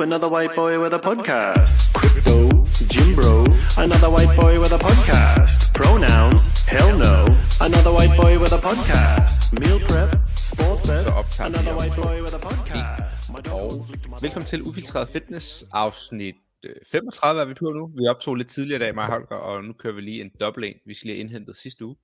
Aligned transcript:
Ooh, 0.00 0.02
another 0.02 0.28
white 0.28 0.54
boy 0.54 0.80
with 0.80 0.94
a 0.94 0.98
podcast. 0.98 1.92
Crypto, 1.92 2.48
Jim 2.88 3.14
Bro, 3.14 3.44
another 3.76 4.08
white 4.08 4.34
boy 4.40 4.58
with 4.60 4.72
a 4.72 4.78
podcast. 4.78 5.74
Pronouns, 5.74 6.42
hell 6.66 6.96
no, 6.96 7.26
another 7.60 7.92
white 7.92 8.16
boy 8.16 8.38
with 8.38 8.52
a 8.52 8.58
podcast. 8.58 9.52
Meal 9.60 9.78
prep, 9.80 10.10
sports 10.36 10.82
bet, 10.86 11.06
another 11.40 11.74
white 11.76 11.94
boy 11.96 12.22
with 12.22 12.34
a 12.34 12.38
podcast. 12.38 13.52
Og 13.52 13.86
velkommen 14.22 14.48
til 14.48 14.62
Ufiltreret 14.62 15.08
Fitness, 15.08 15.64
afsnit 15.72 16.34
øh, 16.64 16.74
35 16.86 17.40
er 17.40 17.44
vi 17.44 17.54
på 17.54 17.72
nu. 17.72 17.86
Vi 17.86 18.06
optog 18.06 18.34
lidt 18.34 18.48
tidligere 18.48 18.76
i 18.76 18.84
dag, 18.84 18.94
mig 18.94 19.06
Holger, 19.06 19.36
og 19.36 19.64
nu 19.64 19.72
kører 19.72 19.94
vi 19.94 20.00
lige 20.00 20.20
en 20.20 20.30
dobbelt 20.40 20.66
en, 20.66 20.74
vi 20.86 20.94
skal 20.94 21.06
lige 21.06 21.16
have 21.16 21.20
indhentet 21.20 21.56
sidste 21.56 21.84
uge. 21.84 21.96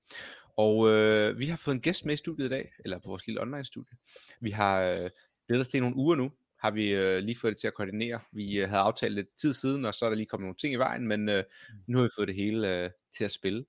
Og 0.58 0.88
øh, 0.90 1.38
vi 1.38 1.46
har 1.46 1.56
fået 1.56 1.74
en 1.74 1.80
gæst 1.80 2.04
med 2.04 2.14
i 2.14 2.16
studiet 2.16 2.46
i 2.46 2.50
dag, 2.50 2.72
eller 2.84 2.98
på 2.98 3.08
vores 3.08 3.26
lille 3.26 3.40
online-studie. 3.40 3.96
Vi 4.40 4.50
har 4.50 4.82
øh, 4.82 5.10
glædet 5.48 5.60
os 5.60 5.68
til 5.68 5.80
nogle 5.80 5.96
uger 5.96 6.16
nu, 6.16 6.30
har 6.66 6.70
vi 6.70 6.94
øh, 6.94 7.18
lige 7.18 7.38
fået 7.38 7.50
det 7.50 7.60
til 7.60 7.66
at 7.66 7.74
koordinere. 7.74 8.20
Vi 8.32 8.58
øh, 8.58 8.68
havde 8.68 8.82
aftalt 8.82 9.14
lidt 9.14 9.28
tid 9.40 9.52
siden, 9.52 9.84
og 9.84 9.94
så 9.94 10.04
er 10.04 10.08
der 10.08 10.16
lige 10.16 10.26
kommet 10.26 10.44
nogle 10.44 10.56
ting 10.56 10.72
i 10.74 10.76
vejen, 10.76 11.08
men 11.08 11.28
øh, 11.28 11.44
nu 11.86 11.98
har 11.98 12.04
vi 12.04 12.10
fået 12.16 12.28
det 12.28 12.36
hele 12.36 12.84
øh, 12.84 12.90
til 13.16 13.24
at 13.24 13.32
spille. 13.32 13.64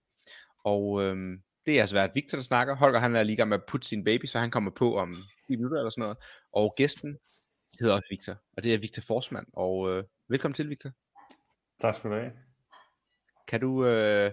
Og 0.64 1.04
øh, 1.04 1.40
det 1.66 1.78
er 1.78 1.82
altså 1.82 1.96
været 1.96 2.12
Victor, 2.16 2.38
der 2.38 2.44
snakker. 2.44 2.76
Holger 2.76 3.00
han 3.00 3.16
er 3.16 3.24
lige 3.24 3.36
gang 3.36 3.50
med 3.50 3.58
at 3.58 3.64
putte 3.68 3.88
sin 3.88 4.04
baby, 4.04 4.26
så 4.26 4.40
han 4.40 4.52
kommer 4.52 4.72
på 4.72 4.98
om 4.98 5.16
10 5.48 5.56
minutter 5.56 5.78
eller 5.78 5.90
sådan 5.90 6.02
noget. 6.02 6.18
Og 6.54 6.74
gæsten 6.78 7.18
hedder 7.80 7.96
også 7.96 8.08
Victor, 8.10 8.36
og 8.58 8.64
det 8.64 8.74
er 8.74 8.78
Victor 8.78 9.02
Forsman. 9.02 9.46
Og 9.54 9.92
øh, 9.92 10.04
velkommen 10.30 10.54
til, 10.54 10.70
Victor. 10.70 10.90
Tak 11.82 11.96
skal 11.96 12.10
du 12.10 12.16
have. 12.16 12.32
Kan 13.48 13.60
du 13.62 13.86
øh, 13.86 14.32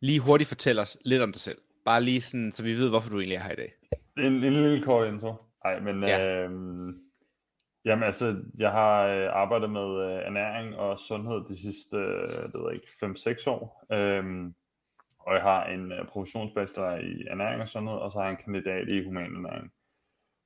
lige 0.00 0.20
hurtigt 0.20 0.48
fortælle 0.48 0.82
os 0.82 0.96
lidt 1.04 1.22
om 1.22 1.32
dig 1.32 1.40
selv? 1.40 1.58
Bare 1.84 2.02
lige 2.02 2.20
sådan, 2.22 2.52
så 2.52 2.62
vi 2.62 2.74
ved, 2.74 2.88
hvorfor 2.88 3.10
du 3.10 3.18
egentlig 3.18 3.36
er 3.36 3.42
her 3.42 3.52
i 3.52 3.56
dag. 3.56 3.74
En, 4.18 4.24
en 4.24 4.40
lille 4.40 4.84
kort 4.84 5.08
intro. 5.08 5.34
Nej, 5.64 5.80
men 5.80 6.04
Ja. 6.06 6.18
ja 6.18 6.48
jamen 7.84 8.02
altså, 8.02 8.42
jeg 8.58 8.70
har 8.70 9.06
øh, 9.06 9.28
arbejdet 9.32 9.70
med 9.70 10.04
øh, 10.04 10.26
ernæring 10.26 10.76
og 10.76 10.98
sundhed 10.98 11.44
de 11.48 11.60
sidste, 11.60 11.96
øh, 11.96 12.28
det 12.52 12.54
ved 12.54 12.64
jeg 12.66 12.74
ikke, 12.74 13.40
5-6 13.46 13.50
år. 13.50 13.84
Øhm, 13.92 14.54
og 15.18 15.34
jeg 15.34 15.42
har 15.42 15.66
en 15.66 15.92
øh, 15.92 16.06
professionsbachelor 16.06 16.96
i 16.96 17.24
ernæring 17.30 17.62
og 17.62 17.68
sundhed, 17.68 17.96
og 17.96 18.12
så 18.12 18.18
har 18.18 18.24
jeg 18.24 18.32
en 18.32 18.44
kandidat 18.44 18.88
i 18.88 19.04
human 19.04 19.36
ernæring. 19.36 19.72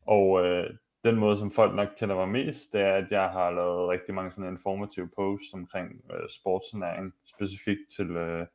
Og 0.07 0.45
øh, 0.45 0.71
den 1.05 1.17
måde, 1.17 1.37
som 1.39 1.51
folk 1.51 1.75
nok 1.75 1.89
kender 1.99 2.17
mig 2.17 2.29
mest, 2.29 2.73
det 2.73 2.81
er, 2.81 2.95
at 2.95 3.11
jeg 3.11 3.31
har 3.31 3.51
lavet 3.51 3.89
rigtig 3.89 4.15
mange 4.15 4.33
sådan 4.33 4.51
informative 4.51 5.09
posts 5.17 5.55
omkring 5.55 6.05
øh, 6.13 6.29
sportsernæring, 6.31 7.15
specifikt 7.25 7.91
til, 7.97 8.11
øh, 8.11 8.47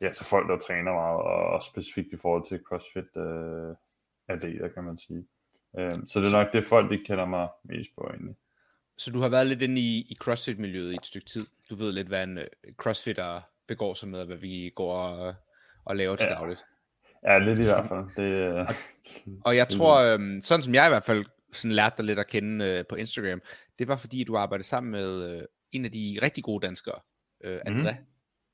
ja, 0.00 0.10
til 0.10 0.26
folk, 0.26 0.48
der 0.48 0.58
træner 0.58 0.92
meget, 0.92 1.20
og 1.20 1.46
og 1.54 1.62
specifikt 1.62 2.12
i 2.12 2.16
forhold 2.16 2.46
til 2.46 2.62
CrossFit 2.66 3.16
øh, 3.16 3.76
atleter, 4.28 4.68
kan 4.68 4.84
man 4.84 4.98
sige. 4.98 5.26
Øh, 5.78 5.92
så 6.06 6.20
det 6.20 6.26
er 6.28 6.32
nok 6.32 6.52
det 6.52 6.66
folk, 6.66 6.90
de 6.90 6.98
kender 6.98 7.24
mig 7.24 7.48
mest 7.64 7.90
på 7.98 8.06
egentlig. 8.10 8.34
Så 8.98 9.10
du 9.10 9.20
har 9.20 9.28
været 9.28 9.46
lidt 9.46 9.62
inde 9.62 9.80
i, 9.80 10.06
i 10.10 10.16
CrossFit-miljøet 10.20 10.92
i 10.92 10.94
et 10.94 11.06
stykke 11.06 11.26
tid. 11.26 11.46
Du 11.70 11.74
ved 11.74 11.92
lidt, 11.92 12.08
hvad 12.08 12.24
en 12.24 12.38
øh, 12.38 12.46
CrossFitter 12.76 13.40
begår 13.68 13.94
sig 13.94 14.08
med, 14.08 14.20
og 14.20 14.26
hvad 14.26 14.36
vi 14.36 14.72
går 14.74 14.94
og, 14.94 15.34
og 15.84 15.96
laver 15.96 16.16
til 16.16 16.26
Ja. 16.30 16.34
dagligt. 16.34 16.64
Ja, 17.24 17.38
lidt 17.38 17.58
i 17.58 17.62
hvert 17.64 17.88
fald. 17.88 18.04
Det, 18.16 18.32
øh, 18.58 18.68
Og 19.44 19.56
jeg 19.56 19.66
Det 19.68 19.76
tror, 19.76 19.98
øhm, 20.00 20.40
sådan 20.42 20.62
som 20.62 20.74
jeg 20.74 20.86
i 20.86 20.88
hvert 20.88 21.04
fald 21.04 21.24
sådan 21.52 21.72
lærte 21.74 21.96
dig 21.96 22.04
lidt 22.04 22.18
at 22.18 22.26
kende 22.26 22.64
øh, 22.64 22.84
på 22.88 22.94
Instagram, 22.94 23.42
det 23.78 23.88
var 23.88 23.96
fordi, 23.96 24.24
du 24.24 24.36
arbejdede 24.36 24.68
sammen 24.68 24.90
med 24.90 25.36
øh, 25.38 25.42
en 25.72 25.84
af 25.84 25.92
de 25.92 26.18
rigtig 26.22 26.44
gode 26.44 26.66
danskere, 26.66 27.00
øh, 27.44 27.60
André, 27.66 27.94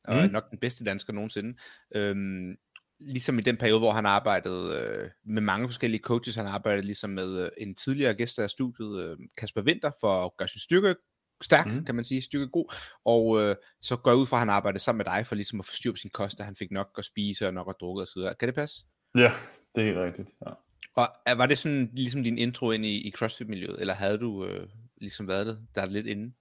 og 0.04 0.16
Mhm. 0.22 0.32
nok 0.32 0.50
den 0.50 0.58
bedste 0.58 0.84
dansker 0.84 1.12
nogensinde. 1.12 1.58
Øhm, 1.94 2.56
ligesom 3.00 3.38
i 3.38 3.42
den 3.42 3.56
periode, 3.56 3.78
hvor 3.78 3.92
han 3.92 4.06
arbejdede 4.06 4.80
øh, 4.80 5.10
med 5.24 5.42
mange 5.42 5.68
forskellige 5.68 6.02
coaches, 6.02 6.34
han 6.34 6.46
arbejdede 6.46 6.86
ligesom 6.86 7.10
med 7.10 7.42
øh, 7.44 7.50
en 7.58 7.74
tidligere 7.74 8.14
gæst 8.14 8.38
af 8.38 8.50
studiet, 8.50 9.02
øh, 9.04 9.16
Kasper 9.38 9.62
Winter, 9.62 9.90
for 10.00 10.24
at 10.24 10.30
gøre 10.38 10.48
sin 10.48 10.60
styrke 10.60 10.94
stærk, 11.42 11.66
Mhm. 11.66 11.84
kan 11.84 11.94
man 11.94 12.04
sige, 12.04 12.22
styrke 12.22 12.48
god, 12.48 12.74
og 13.04 13.42
øh, 13.42 13.56
så 13.82 13.96
går 13.96 14.10
jeg 14.10 14.18
ud 14.18 14.26
fra, 14.26 14.36
at 14.36 14.40
han 14.40 14.48
arbejdede 14.50 14.82
sammen 14.82 14.98
med 14.98 15.04
dig, 15.04 15.26
for 15.26 15.34
ligesom 15.34 15.58
at 15.60 15.66
få 15.66 15.72
styr 15.72 15.90
på 15.92 15.96
sin 15.96 16.10
kost, 16.10 16.40
at 16.40 16.46
han 16.46 16.56
fik 16.56 16.70
nok 16.70 16.88
at 16.98 17.04
spise 17.04 17.46
og 17.46 17.54
nok 17.54 17.66
at 17.68 17.74
drukke 17.80 18.02
osv. 18.02 18.20
Kan 18.40 18.48
det 18.48 18.54
passe? 18.54 18.84
ja, 19.14 19.32
det 19.74 19.80
er 19.82 19.84
helt 19.86 19.98
rigtigt. 19.98 20.28
Ja. 20.46 20.50
Og 20.96 21.08
er- 21.26 21.34
var 21.34 21.46
det 21.46 21.58
sådan 21.58 21.90
ligesom 21.92 22.22
din 22.22 22.38
intro 22.38 22.70
ind 22.70 22.84
i, 22.86 23.08
i 23.08 23.10
CrossFit-miljøet, 23.10 23.80
eller 23.80 23.94
havde 23.94 24.18
du 24.18 24.44
øh, 24.46 24.68
ligesom 25.00 25.28
været 25.28 25.46
det, 25.46 25.58
der 25.74 25.80
er 25.82 25.86
lidt 25.86 26.06
inde? 26.06 26.32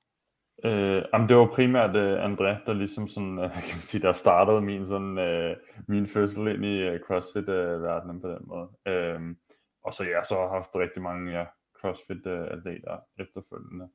Øh, 0.63 1.03
jamen, 1.13 1.29
det 1.29 1.37
var 1.37 1.45
primært 1.53 1.95
øh, 1.95 2.25
André, 2.25 2.65
der 2.65 2.73
ligesom 2.73 3.07
sådan, 3.07 3.39
øh, 3.39 3.51
kan 3.67 3.75
man 3.75 3.81
sige, 3.81 4.01
der 4.01 4.13
startede 4.13 4.61
min, 4.61 4.85
sådan, 4.85 5.17
øh, 5.17 5.57
min 5.87 6.07
fødsel 6.07 6.47
ind 6.47 6.65
i 6.65 6.77
øh, 6.79 6.99
CrossFit-verdenen 6.99 8.21
på 8.21 8.29
den 8.29 8.41
måde. 8.41 8.69
Øh, 8.85 9.35
og 9.83 9.93
så 9.93 10.03
ja, 10.03 10.23
så 10.23 10.35
har 10.35 10.41
jeg 10.41 10.49
haft 10.49 10.75
rigtig 10.75 11.01
mange 11.01 11.31
ja, 11.39 11.45
CrossFit-atleter 11.81 12.97
efterfølgende. 13.19 13.89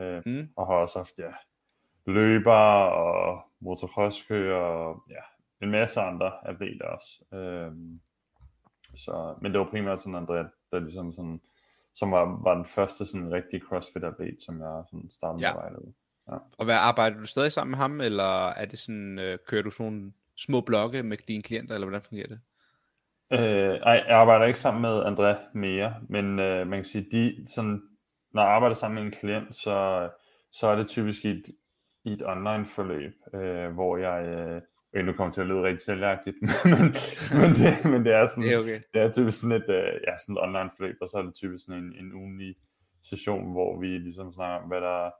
Øh, 0.00 0.22
Mm. 0.26 0.48
og 0.56 0.66
har 0.66 0.74
også 0.74 0.98
haft 0.98 1.18
ja, 1.18 1.32
løbere 2.06 2.92
og 2.92 3.38
motocrosskører 3.60 4.56
og 4.60 5.02
ja, 5.10 5.20
en 5.66 5.70
masse 5.70 6.00
andre 6.00 6.48
atleter 6.48 6.84
også. 6.86 7.24
Øh, 7.36 7.72
så, 8.96 9.34
men 9.40 9.52
det 9.52 9.60
var 9.60 9.66
primært 9.70 10.00
sådan 10.00 10.22
André, 10.24 10.68
der 10.72 10.78
ligesom 10.78 11.12
sådan, 11.12 11.40
som 11.94 12.10
var, 12.12 12.40
var 12.42 12.54
den 12.54 12.64
første 12.64 13.06
sådan 13.06 13.32
rigtig 13.32 13.62
CrossFit-atlet, 13.62 14.36
som 14.44 14.60
jeg 14.60 14.82
sådan 14.90 15.10
startede 15.10 15.46
Ja. 15.46 15.52
med 15.70 15.92
med. 16.28 16.38
Og 16.58 16.64
hvad 16.64 16.74
arbejder 16.74 17.18
du 17.18 17.26
stadig 17.26 17.52
sammen 17.52 17.70
med 17.70 17.78
ham, 17.78 18.00
eller 18.00 18.48
er 18.48 18.64
det 18.64 18.78
sådan, 18.78 19.18
øh, 19.18 19.38
kører 19.46 19.62
du 19.62 19.70
sådan 19.70 20.14
små 20.36 20.60
blokke 20.60 21.02
med 21.02 21.16
dine 21.28 21.42
klienter, 21.42 21.74
eller 21.74 21.86
hvordan 21.86 22.02
fungerer 22.02 22.28
det? 22.28 22.40
Øh, 23.32 23.74
ej, 23.82 24.04
jeg 24.08 24.16
arbejder 24.16 24.46
ikke 24.46 24.60
sammen 24.60 24.82
med 24.82 25.02
André 25.02 25.58
mere, 25.58 25.94
men 26.08 26.38
øh, 26.38 26.66
man 26.66 26.78
kan 26.78 26.84
sige, 26.84 27.06
de, 27.12 27.46
sådan, 27.54 27.82
når 28.34 28.42
jeg 28.42 28.50
arbejder 28.50 28.74
sammen 28.74 28.94
med 28.94 29.12
en 29.12 29.18
klient, 29.18 29.56
så, 29.56 30.08
så 30.52 30.66
er 30.66 30.76
det 30.76 30.88
typisk 30.88 31.24
i 31.24 31.30
et, 31.30 31.44
i 32.04 32.12
et 32.12 32.22
online 32.26 32.66
forløb, 32.66 33.14
øh, 33.34 33.70
hvor 33.70 33.96
jeg, 33.96 34.24
øh, 34.94 35.06
nu 35.06 35.12
kommer 35.12 35.32
til 35.32 35.40
at 35.40 35.46
lyde 35.46 35.62
rigtig 35.62 35.84
selvjagtigt, 35.84 36.36
men, 36.64 36.80
men, 37.40 37.50
det, 37.60 37.90
men 37.92 38.04
det 38.04 38.14
er 38.14 38.26
sådan, 38.26 38.44
Det 38.44 38.54
er 38.54 38.58
okay. 38.58 38.80
det 38.94 39.02
er 39.02 39.12
typisk 39.12 39.40
sådan 39.40 39.56
et, 39.56 39.68
øh, 39.68 40.00
ja, 40.06 40.18
sådan 40.18 40.36
et 40.36 40.42
online 40.42 40.70
forløb, 40.76 40.96
og 41.00 41.08
så 41.08 41.18
er 41.18 41.22
det 41.22 41.34
typisk 41.34 41.64
sådan 41.64 41.82
en, 41.82 41.92
en 42.04 42.12
ugenlig 42.12 42.54
session, 43.02 43.52
hvor 43.52 43.80
vi 43.80 43.86
ligesom 43.86 44.32
snakker 44.32 44.62
om, 44.62 44.68
hvad 44.68 44.80
der, 44.80 45.10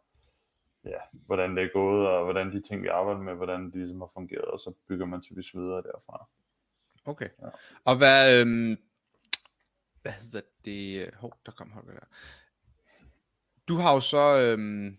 ja, 0.84 0.98
hvordan 1.12 1.56
det 1.56 1.64
er 1.64 1.72
gået, 1.72 2.08
og 2.08 2.24
hvordan 2.24 2.52
de 2.52 2.60
ting, 2.60 2.82
vi 2.82 2.88
arbejder 2.88 3.20
med, 3.20 3.34
hvordan 3.34 3.70
de 3.70 3.78
ligesom 3.78 4.00
har 4.00 4.10
fungeret, 4.14 4.44
og 4.44 4.60
så 4.60 4.72
bygger 4.88 5.06
man 5.06 5.20
typisk 5.20 5.54
videre 5.54 5.82
derfra. 5.82 6.28
Okay. 7.04 7.28
Ja. 7.42 7.48
Og 7.84 7.96
hvad, 7.96 8.40
øhm, 8.40 8.76
hvad 10.02 10.12
hedder 10.12 10.40
det? 10.64 11.14
Hov, 11.14 11.32
der 11.46 11.52
kom 11.52 11.70
Holger 11.70 11.92
der. 11.92 12.06
Du 13.68 13.76
har 13.76 13.94
jo 13.94 14.00
så, 14.00 14.40
øhm, 14.40 14.98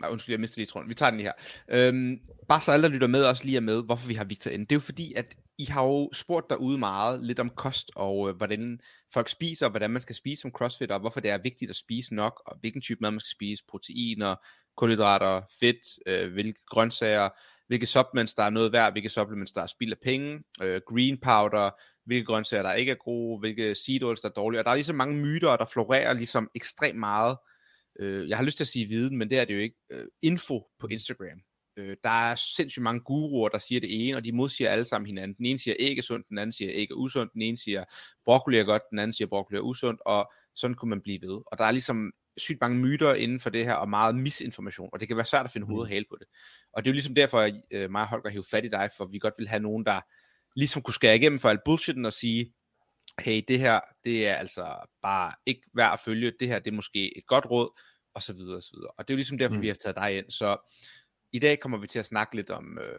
nej 0.00 0.10
undskyld, 0.10 0.32
jeg 0.32 0.40
mistede 0.40 0.60
lige 0.60 0.66
tråden. 0.66 0.88
Vi 0.88 0.94
tager 0.94 1.10
den 1.10 1.20
lige 1.20 1.32
her. 1.68 1.88
Øhm, 1.88 2.20
bare 2.48 2.60
så 2.60 2.72
alle, 2.72 2.82
der 2.82 2.88
lytter 2.88 3.06
med, 3.06 3.24
også 3.24 3.44
lige 3.44 3.56
er 3.56 3.60
med, 3.60 3.84
hvorfor 3.84 4.08
vi 4.08 4.14
har 4.14 4.24
Victor 4.24 4.50
N. 4.50 4.60
Det 4.60 4.72
er 4.72 4.76
jo 4.76 4.80
fordi, 4.80 5.14
at 5.14 5.34
I 5.58 5.64
har 5.64 5.84
jo 5.84 6.10
spurgt 6.12 6.50
derude 6.50 6.78
meget 6.78 7.24
lidt 7.24 7.40
om 7.40 7.50
kost, 7.50 7.90
og 7.96 8.28
øh, 8.28 8.36
hvordan 8.36 8.80
folk 9.12 9.28
spiser, 9.28 9.66
og 9.66 9.70
hvordan 9.70 9.90
man 9.90 10.02
skal 10.02 10.16
spise 10.16 10.40
som 10.40 10.50
crossfit, 10.50 10.90
og 10.90 11.00
hvorfor 11.00 11.20
det 11.20 11.30
er 11.30 11.38
vigtigt 11.38 11.70
at 11.70 11.76
spise 11.76 12.14
nok, 12.14 12.42
og 12.46 12.56
hvilken 12.60 12.80
type 12.80 12.98
mad 13.00 13.10
man 13.10 13.20
skal 13.20 13.30
spise, 13.30 13.64
proteiner, 13.68 14.36
kulhydrater, 14.76 15.42
fedt, 15.60 15.78
øh, 16.06 16.32
hvilke 16.32 16.60
grøntsager, 16.66 17.28
hvilke 17.66 17.86
supplements, 17.86 18.34
der 18.34 18.42
er 18.42 18.50
noget 18.50 18.72
værd, 18.72 18.92
hvilke 18.92 19.08
supplements, 19.08 19.52
der 19.52 19.62
er 19.62 19.66
spild 19.66 19.92
af 19.92 19.98
penge, 20.04 20.42
øh, 20.62 20.80
green 20.88 21.18
powder, 21.20 21.70
hvilke 22.06 22.24
grøntsager, 22.24 22.62
der 22.62 22.72
ikke 22.72 22.92
er 22.92 22.96
gode, 23.04 23.38
hvilke 23.38 23.74
seed 23.74 24.02
oils, 24.02 24.20
der 24.20 24.28
er 24.28 24.32
dårlige. 24.32 24.60
Og 24.60 24.64
der 24.64 24.70
er 24.70 24.74
ligesom 24.74 24.96
mange 24.96 25.16
myter, 25.16 25.56
der 25.56 25.66
florerer 25.66 26.12
ligesom 26.12 26.50
ekstremt 26.54 26.98
meget. 26.98 27.36
Øh, 28.00 28.28
jeg 28.28 28.36
har 28.36 28.44
lyst 28.44 28.56
til 28.56 28.64
at 28.64 28.68
sige 28.68 28.88
viden, 28.88 29.16
men 29.16 29.30
det 29.30 29.38
er 29.38 29.44
det 29.44 29.54
jo 29.54 29.58
ikke. 29.58 29.76
Øh, 29.90 30.06
info 30.22 30.68
på 30.78 30.86
Instagram. 30.86 31.40
Øh, 31.76 31.96
der 32.04 32.30
er 32.30 32.36
sindssygt 32.36 32.82
mange 32.82 33.00
guruer, 33.00 33.48
der 33.48 33.58
siger 33.58 33.80
det 33.80 34.08
ene, 34.08 34.16
og 34.16 34.24
de 34.24 34.32
modsiger 34.32 34.70
alle 34.70 34.84
sammen 34.84 35.06
hinanden. 35.06 35.36
Den 35.36 35.46
ene 35.46 35.58
siger 35.58 35.74
æg 35.78 35.98
er 35.98 36.02
sundt, 36.02 36.28
den 36.28 36.38
anden 36.38 36.52
siger 36.52 36.70
æg 36.74 36.90
er 36.90 36.94
usundt, 36.94 37.32
den 37.32 37.42
ene 37.42 37.56
siger 37.56 37.84
broccoli 38.24 38.58
er 38.58 38.64
godt, 38.64 38.82
den 38.90 38.98
anden 38.98 39.12
siger 39.12 39.28
broccoli 39.28 39.56
er 39.56 39.62
usundt, 39.62 40.00
og 40.06 40.32
sådan 40.54 40.74
kunne 40.74 40.90
man 40.90 41.00
blive 41.00 41.18
ved. 41.22 41.42
Og 41.46 41.58
der 41.58 41.64
er 41.64 41.70
ligesom 41.70 42.12
sygt 42.36 42.60
mange 42.60 42.78
myter 42.78 43.14
inden 43.14 43.40
for 43.40 43.50
det 43.50 43.64
her, 43.64 43.74
og 43.74 43.88
meget 43.88 44.14
misinformation, 44.14 44.90
og 44.92 45.00
det 45.00 45.08
kan 45.08 45.16
være 45.16 45.26
svært 45.26 45.46
at 45.46 45.52
finde 45.52 45.66
hoved 45.66 45.82
og 45.82 45.88
hale 45.88 46.04
på 46.10 46.16
det. 46.20 46.26
Og 46.72 46.84
det 46.84 46.88
er 46.88 46.92
jo 46.92 46.94
ligesom 46.94 47.14
derfor, 47.14 47.40
at 47.40 47.54
øh, 47.72 47.90
mig 47.90 48.02
og 48.02 48.08
Holger 48.08 48.30
hævde 48.30 48.48
fat 48.50 48.64
i 48.64 48.68
dig, 48.68 48.90
for 48.96 49.06
vi 49.06 49.18
godt 49.18 49.34
vil 49.38 49.48
have 49.48 49.62
nogen, 49.62 49.84
der 49.86 50.00
ligesom 50.56 50.82
kunne 50.82 50.94
skære 50.94 51.16
igennem 51.16 51.38
for 51.38 51.48
alt 51.48 51.60
bullshitten 51.64 52.04
og 52.04 52.12
sige, 52.12 52.52
hey, 53.20 53.44
det 53.48 53.58
her, 53.58 53.80
det 54.04 54.28
er 54.28 54.34
altså 54.34 54.76
bare 55.02 55.32
ikke 55.46 55.62
værd 55.74 55.92
at 55.92 56.00
følge, 56.00 56.32
det 56.40 56.48
her, 56.48 56.58
det 56.58 56.70
er 56.70 56.74
måske 56.74 57.18
et 57.18 57.26
godt 57.26 57.46
råd, 57.50 57.80
og 58.14 58.22
så 58.22 58.32
videre, 58.32 58.56
og 58.56 58.62
så 58.62 58.70
videre. 58.74 58.90
Og 58.90 59.08
det 59.08 59.12
er 59.12 59.14
jo 59.14 59.16
ligesom 59.16 59.38
derfor, 59.38 59.56
mm. 59.56 59.62
Vi 59.62 59.66
har 59.68 59.74
taget 59.74 59.96
dig 59.96 60.18
ind. 60.18 60.30
Så 60.30 60.56
i 61.32 61.38
dag 61.38 61.60
kommer 61.60 61.78
vi 61.78 61.86
til 61.86 61.98
at 61.98 62.06
snakke 62.06 62.36
lidt 62.36 62.50
om 62.50 62.78
øh, 62.78 62.98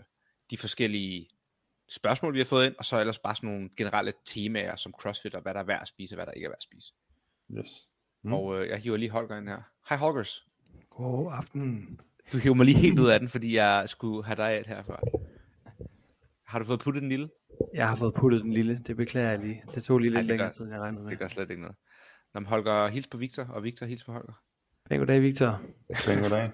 de 0.49 0.57
forskellige 0.57 1.29
spørgsmål, 1.89 2.33
vi 2.33 2.39
har 2.39 2.45
fået 2.45 2.65
ind, 2.65 2.75
og 2.79 2.85
så 2.85 2.99
ellers 2.99 3.19
bare 3.19 3.35
sådan 3.35 3.49
nogle 3.49 3.69
generelle 3.77 4.13
temaer 4.25 4.75
som 4.75 4.91
CrossFit, 4.91 5.35
og 5.35 5.41
hvad 5.41 5.53
der 5.53 5.59
er 5.59 5.63
værd 5.63 5.81
at 5.81 5.87
spise, 5.87 6.15
og 6.15 6.17
hvad 6.17 6.25
der 6.25 6.31
ikke 6.31 6.45
er 6.45 6.49
værd 6.49 6.57
at 6.57 6.63
spise. 6.63 6.93
Yes. 7.57 7.87
Mm. 8.23 8.33
Og 8.33 8.61
øh, 8.61 8.69
jeg 8.69 8.77
hiver 8.77 8.97
lige 8.97 9.09
Holger 9.09 9.37
ind 9.37 9.47
her. 9.47 9.61
Hej 9.89 9.97
Holgers. 9.97 10.45
God 10.89 11.33
aften. 11.33 11.99
Du 12.31 12.37
hiver 12.37 12.55
mig 12.55 12.65
lige 12.65 12.77
helt 12.77 12.99
ud 12.99 13.07
af 13.07 13.19
den, 13.19 13.29
fordi 13.29 13.55
jeg 13.55 13.89
skulle 13.89 14.25
have 14.25 14.35
dig 14.35 14.57
et 14.59 14.67
herfra. 14.67 14.99
Har 16.43 16.59
du 16.59 16.65
fået 16.65 16.79
puttet 16.79 17.01
den 17.01 17.09
lille? 17.09 17.29
Jeg 17.73 17.89
har 17.89 17.95
fået 17.95 18.13
puttet 18.13 18.41
den 18.41 18.53
lille, 18.53 18.77
det 18.87 18.97
beklager 18.97 19.29
jeg 19.29 19.39
lige. 19.39 19.63
Det 19.75 19.83
tog 19.83 19.99
lige 19.99 20.09
Ej, 20.11 20.13
lidt 20.13 20.21
det 20.21 20.27
længere 20.27 20.51
tid, 20.51 20.63
end 20.63 20.73
jeg 20.73 20.81
regnede 20.81 21.03
med. 21.03 21.11
Det 21.11 21.19
gør 21.19 21.27
slet 21.27 21.49
ikke 21.49 21.61
noget. 21.61 21.77
Nå, 22.33 22.39
men 22.39 22.47
Holger, 22.47 22.87
hils 22.87 23.07
på 23.07 23.17
Victor, 23.17 23.43
og 23.43 23.63
Victor, 23.63 23.85
hils 23.85 24.03
på 24.03 24.11
Holger. 24.11 24.33
Pæn 24.89 24.99
goddag, 24.99 25.21
Victor. 25.21 25.61
Pæn 26.05 26.21
goddag. 26.21 26.51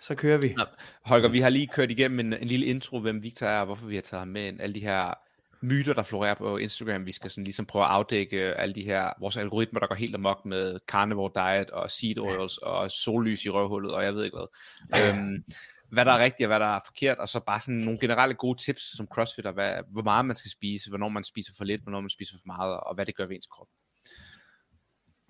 Så 0.00 0.14
kører 0.14 0.38
vi. 0.38 0.56
Holger, 1.04 1.28
vi 1.28 1.40
har 1.40 1.48
lige 1.48 1.66
kørt 1.66 1.90
igennem 1.90 2.20
en, 2.20 2.32
en 2.32 2.46
lille 2.46 2.66
intro, 2.66 3.00
hvem 3.00 3.22
Victor 3.22 3.46
er, 3.46 3.60
og 3.60 3.66
hvorfor 3.66 3.86
vi 3.86 3.94
har 3.94 4.02
taget 4.02 4.20
ham 4.20 4.28
med 4.28 4.46
ind. 4.46 4.60
Alle 4.60 4.74
de 4.74 4.80
her 4.80 5.14
myter, 5.62 5.92
der 5.92 6.02
florerer 6.02 6.34
på 6.34 6.56
Instagram. 6.56 7.06
Vi 7.06 7.12
skal 7.12 7.30
sådan 7.30 7.44
ligesom 7.44 7.66
prøve 7.66 7.84
at 7.84 7.90
afdække 7.90 8.40
alle 8.40 8.74
de 8.74 8.82
her, 8.82 9.12
vores 9.20 9.36
algoritmer, 9.36 9.80
der 9.80 9.86
går 9.86 9.94
helt 9.94 10.14
amok 10.14 10.44
med 10.44 10.78
carnivore 10.88 11.30
diet 11.34 11.70
og 11.70 11.90
seed 11.90 12.18
oils 12.18 12.58
og 12.58 12.90
sollys 12.90 13.44
i 13.44 13.50
røvhullet, 13.50 13.94
og 13.94 14.04
jeg 14.04 14.14
ved 14.14 14.24
ikke 14.24 14.36
hvad. 14.36 15.12
øhm, 15.14 15.44
hvad 15.94 16.04
der 16.04 16.12
er 16.12 16.24
rigtigt 16.24 16.46
og 16.46 16.48
hvad 16.48 16.60
der 16.60 16.76
er 16.76 16.80
forkert, 16.86 17.18
og 17.18 17.28
så 17.28 17.40
bare 17.40 17.60
sådan 17.60 17.74
nogle 17.74 18.00
generelle 18.00 18.34
gode 18.34 18.62
tips 18.62 18.96
som 18.96 19.06
crossfitter, 19.06 19.52
hvad, 19.52 19.82
hvor 19.92 20.02
meget 20.02 20.26
man 20.26 20.36
skal 20.36 20.50
spise, 20.50 20.88
hvornår 20.88 21.08
man 21.08 21.24
spiser 21.24 21.52
for 21.56 21.64
lidt, 21.64 21.82
hvornår 21.82 22.00
man 22.00 22.10
spiser 22.10 22.36
for 22.36 22.46
meget, 22.46 22.80
og 22.80 22.94
hvad 22.94 23.06
det 23.06 23.16
gør 23.16 23.26
ved 23.26 23.36
ens 23.36 23.46
krop. 23.46 23.68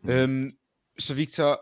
Mm. 0.02 0.10
Øhm, 0.10 0.52
så 0.98 1.14
Victor, 1.14 1.60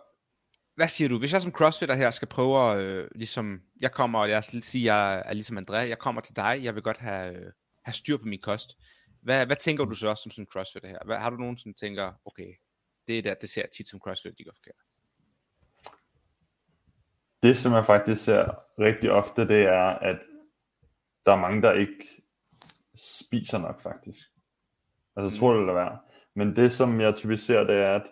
hvad 0.75 0.89
siger 0.89 1.09
du? 1.09 1.19
Hvis 1.19 1.33
jeg 1.33 1.43
som 1.43 1.53
crossfitter 1.53 1.95
her 1.95 2.11
skal 2.11 2.29
prøve 2.29 2.71
at, 2.71 2.81
øh, 2.81 3.09
ligesom, 3.15 3.61
jeg 3.81 3.93
kommer, 3.93 4.19
og 4.19 4.31
jeg 4.31 4.45
siger, 4.45 4.95
jeg 4.95 5.23
er 5.27 5.33
ligesom 5.33 5.59
André, 5.59 5.75
jeg 5.75 5.99
kommer 5.99 6.21
til 6.21 6.37
dig, 6.37 6.61
jeg 6.63 6.75
vil 6.75 6.83
godt 6.83 6.99
have, 6.99 7.37
øh, 7.37 7.53
have 7.85 7.95
styr 7.95 8.17
på 8.17 8.25
min 8.25 8.41
kost. 8.41 8.71
Hvad, 9.23 9.47
hvad 9.47 9.57
tænker 9.57 9.85
du 9.85 9.95
så 9.95 10.09
også 10.09 10.23
som 10.23 10.31
sådan 10.31 10.43
en 10.43 10.53
crossfitter 10.53 10.89
her? 10.89 10.99
Hvad, 11.05 11.19
har 11.19 11.31
du 11.31 11.37
nogen, 11.37 11.59
som 11.59 11.75
tænker, 11.75 12.13
okay, 12.25 12.55
det 13.07 13.19
er 13.19 13.23
der, 13.23 13.35
det 13.35 13.49
ser 13.49 13.63
jeg 13.63 13.71
tit 13.77 13.89
som 13.89 14.01
crossfitter, 14.01 14.37
de 14.37 14.45
går 14.45 14.53
forkert? 14.57 14.92
Det, 17.43 17.59
som 17.59 17.73
jeg 17.73 17.87
faktisk 17.87 18.25
ser 18.25 18.55
rigtig 18.79 19.11
ofte, 19.11 19.49
det 19.49 19.63
er, 19.63 19.85
at 19.85 20.19
der 21.27 21.33
er 21.33 21.41
mange, 21.41 21.63
der 21.63 21.73
ikke 21.73 22.25
spiser 22.95 23.59
nok 23.59 23.81
faktisk. 23.83 24.29
Altså, 25.17 25.39
tror 25.39 25.55
det 25.55 25.69
er 25.69 25.75
være. 25.75 25.99
Men 26.35 26.57
det, 26.57 26.73
som 26.73 27.01
jeg 27.01 27.15
typisk 27.15 27.47
ser, 27.47 27.65
det 27.65 27.77
er, 27.77 27.95
at 27.95 28.03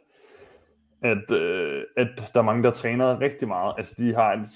at, 1.03 1.31
øh, 1.31 1.85
at 1.97 2.31
der 2.35 2.41
er 2.41 2.45
mange, 2.45 2.63
der 2.63 2.71
træner 2.71 3.21
rigtig 3.21 3.49
meget. 3.49 3.75
Altså, 3.79 3.95
de 3.99 4.15
har 4.15 4.33
en, 4.33 4.47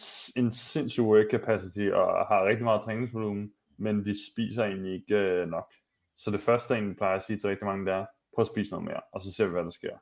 en 0.44 0.50
sindssyg 0.50 1.03
work 1.03 1.31
capacity 1.31 1.91
og 1.93 2.26
har 2.26 2.47
rigtig 2.47 2.65
meget 2.65 2.82
træningsvolumen, 2.82 3.53
men 3.79 4.05
de 4.05 4.15
spiser 4.32 4.65
egentlig 4.65 4.94
ikke 4.94 5.15
øh, 5.15 5.49
nok. 5.49 5.73
Så 6.19 6.31
det 6.31 6.41
første, 6.41 6.75
jeg 6.75 6.79
egentlig 6.79 6.97
plejer 6.97 7.17
at 7.17 7.23
sige 7.23 7.38
til 7.38 7.49
rigtig 7.49 7.67
mange, 7.67 7.87
det 7.87 7.93
er, 7.94 8.06
prøv 8.35 8.43
at 8.43 8.49
spise 8.49 8.71
noget 8.71 8.85
mere, 8.85 9.00
og 9.12 9.23
så 9.23 9.32
ser 9.32 9.44
vi, 9.44 9.50
hvad 9.50 9.65
der 9.65 9.71
sker. 9.71 9.97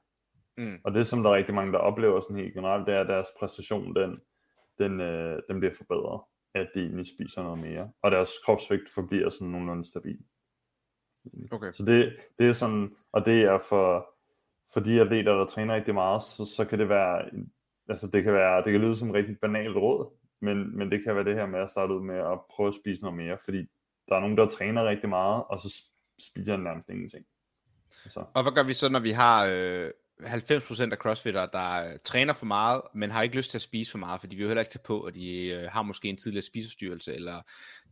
Mm. 0.57 0.79
Og 0.85 0.95
det, 0.95 1.07
som 1.07 1.23
der 1.23 1.31
er 1.31 1.35
rigtig 1.35 1.55
mange, 1.55 1.73
der 1.73 1.79
oplever 1.79 2.21
sådan 2.21 2.37
helt 2.37 2.55
generelt, 2.55 2.87
det 2.87 2.95
er, 2.95 3.01
at 3.01 3.09
deres 3.09 3.29
præstation, 3.39 3.95
den, 3.95 4.21
den, 4.85 5.01
øh, 5.01 5.43
den 5.49 5.59
bliver 5.61 5.75
forbedret, 5.75 6.21
at 6.55 6.69
de 6.75 6.81
egentlig 6.81 7.07
spiser 7.07 7.43
noget 7.43 7.61
mere, 7.61 7.91
og 8.03 8.11
deres 8.11 8.31
kropsvægt 8.45 8.89
forbliver 8.95 9.31
sådan 9.31 9.49
nogenlunde 9.49 9.89
stabil. 9.89 10.19
Okay. 11.51 11.73
Så 11.73 11.85
det, 11.85 12.17
det 12.39 12.49
er 12.49 12.53
sådan, 12.53 12.97
og 13.13 13.25
det 13.25 13.43
er 13.43 13.59
for, 13.69 13.87
for 14.73 14.81
de 14.81 15.01
atleter, 15.01 15.33
der 15.33 15.47
træner 15.47 15.75
rigtig 15.75 15.95
meget, 15.95 16.23
så, 16.23 16.45
så 16.57 16.65
kan 16.65 16.79
det 16.79 16.89
være, 16.89 17.31
altså 17.89 18.07
det 18.07 18.25
kan 18.25 18.33
være, 18.33 18.65
det 18.65 18.73
kan 18.73 18.81
lyde 18.81 18.97
som 18.97 19.09
et 19.09 19.15
rigtig 19.15 19.39
banalt 19.41 19.77
råd, 19.77 20.19
men, 20.41 20.77
men 20.79 20.91
det 20.91 21.05
kan 21.05 21.15
være 21.15 21.25
det 21.25 21.35
her 21.35 21.47
med 21.47 21.61
at 21.61 21.71
starte 21.71 21.95
ud 21.95 22.03
med 22.03 22.19
at 22.19 22.39
prøve 22.51 22.69
at 22.69 22.75
spise 22.75 23.03
noget 23.03 23.17
mere, 23.17 23.39
fordi 23.45 23.67
der 24.09 24.17
er 24.17 24.21
nogen, 24.21 24.37
der 24.37 24.49
træner 24.49 24.89
rigtig 24.89 25.09
meget, 25.09 25.45
og 25.45 25.61
så 25.61 25.85
spiser 26.21 26.57
de 26.57 26.65
nærmest 26.65 26.89
ingenting. 26.89 27.27
Så. 28.11 28.25
Og 28.35 28.43
hvad 28.43 28.53
gør 28.53 28.67
vi 28.67 28.73
så, 28.73 28.89
når 28.89 29.01
vi 29.01 29.11
har 29.11 29.47
øh, 29.53 29.91
90% 30.25 30.93
af 30.93 30.99
crossfitter, 30.99 31.47
der 31.47 31.85
øh, 31.85 31.99
træner 32.05 32.33
for 32.33 32.47
meget, 32.47 32.83
men 32.95 33.11
har 33.11 33.23
ikke 33.23 33.37
lyst 33.37 33.51
til 33.51 33.59
at 33.59 33.63
spise 33.63 33.91
for 33.91 33.99
meget, 33.99 34.21
fordi 34.21 34.37
vi 34.37 34.43
jo 34.43 34.49
heller 34.49 34.61
ikke 34.61 34.73
tage 34.73 34.83
på, 34.87 34.99
og 34.99 35.15
de 35.15 35.47
øh, 35.47 35.69
har 35.71 35.83
måske 35.83 36.09
en 36.09 36.17
tidligere 36.17 36.43
spiseforstyrrelse, 36.43 37.15
eller 37.15 37.43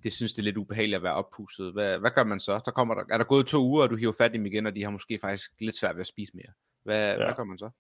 det 0.03 0.13
synes, 0.13 0.33
det 0.33 0.39
er 0.39 0.45
lidt 0.45 0.57
ubehageligt 0.57 0.97
at 0.97 1.03
være 1.03 1.15
oppustet. 1.15 1.73
Hvad, 1.73 1.99
hvad 1.99 2.11
gør 2.11 2.25
man 2.25 2.41
så? 2.41 2.61
Der 2.65 2.71
kommer 2.71 2.95
der, 2.95 3.03
er 3.11 3.19
der 3.19 3.25
gået 3.25 3.47
to 3.47 3.59
uger, 3.65 3.83
og 3.83 3.91
du 3.91 3.97
hiver 3.97 4.13
fat 4.19 4.35
i 4.35 4.39
dem 4.39 4.47
igen, 4.47 4.67
og 4.67 4.75
de 4.75 4.83
har 4.83 4.91
måske 4.91 5.19
faktisk 5.23 5.51
lidt 5.61 5.79
svært 5.79 5.95
ved 5.95 6.01
at 6.01 6.07
spise 6.07 6.33
mere. 6.35 6.53
Hvad, 6.85 7.17
ja. 7.17 7.25
hvad 7.25 7.35
gør 7.35 7.45
man 7.45 7.59
så? 7.59 7.71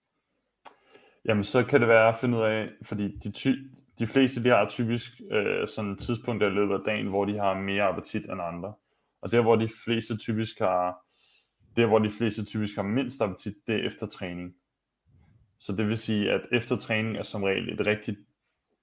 Jamen, 1.24 1.44
så 1.44 1.64
kan 1.64 1.80
det 1.80 1.88
være 1.88 2.08
at 2.08 2.18
finde 2.20 2.38
ud 2.38 2.42
af, 2.42 2.68
fordi 2.82 3.18
de, 3.24 3.32
ty- 3.32 3.62
de 3.98 4.06
fleste 4.06 4.44
de 4.44 4.48
har 4.48 4.68
typisk 4.68 5.20
øh, 5.32 5.68
sådan 5.68 5.90
et 5.90 5.98
tidspunkt 5.98 6.42
i 6.42 6.46
løbet 6.46 6.74
af 6.74 6.80
dagen, 6.86 7.06
hvor 7.06 7.24
de 7.24 7.38
har 7.38 7.54
mere 7.54 7.82
appetit 7.82 8.24
end 8.24 8.40
andre. 8.42 8.74
Og 9.22 9.32
der, 9.32 9.40
hvor 9.40 9.56
de 9.56 9.68
fleste 9.84 10.16
typisk 10.16 10.58
har, 10.58 10.96
der, 11.76 11.86
hvor 11.86 11.98
de 11.98 12.10
fleste 12.10 12.44
typisk 12.44 12.76
har 12.76 12.82
mindst 12.82 13.22
appetit, 13.22 13.54
det 13.66 13.74
er 13.74 13.86
efter 13.86 14.06
træning. 14.06 14.54
Så 15.58 15.72
det 15.72 15.88
vil 15.88 15.98
sige, 15.98 16.30
at 16.30 16.40
efter 16.52 16.76
træning 16.76 17.16
er 17.16 17.22
som 17.22 17.42
regel 17.42 17.72
et 17.72 17.86
rigtig 17.86 18.16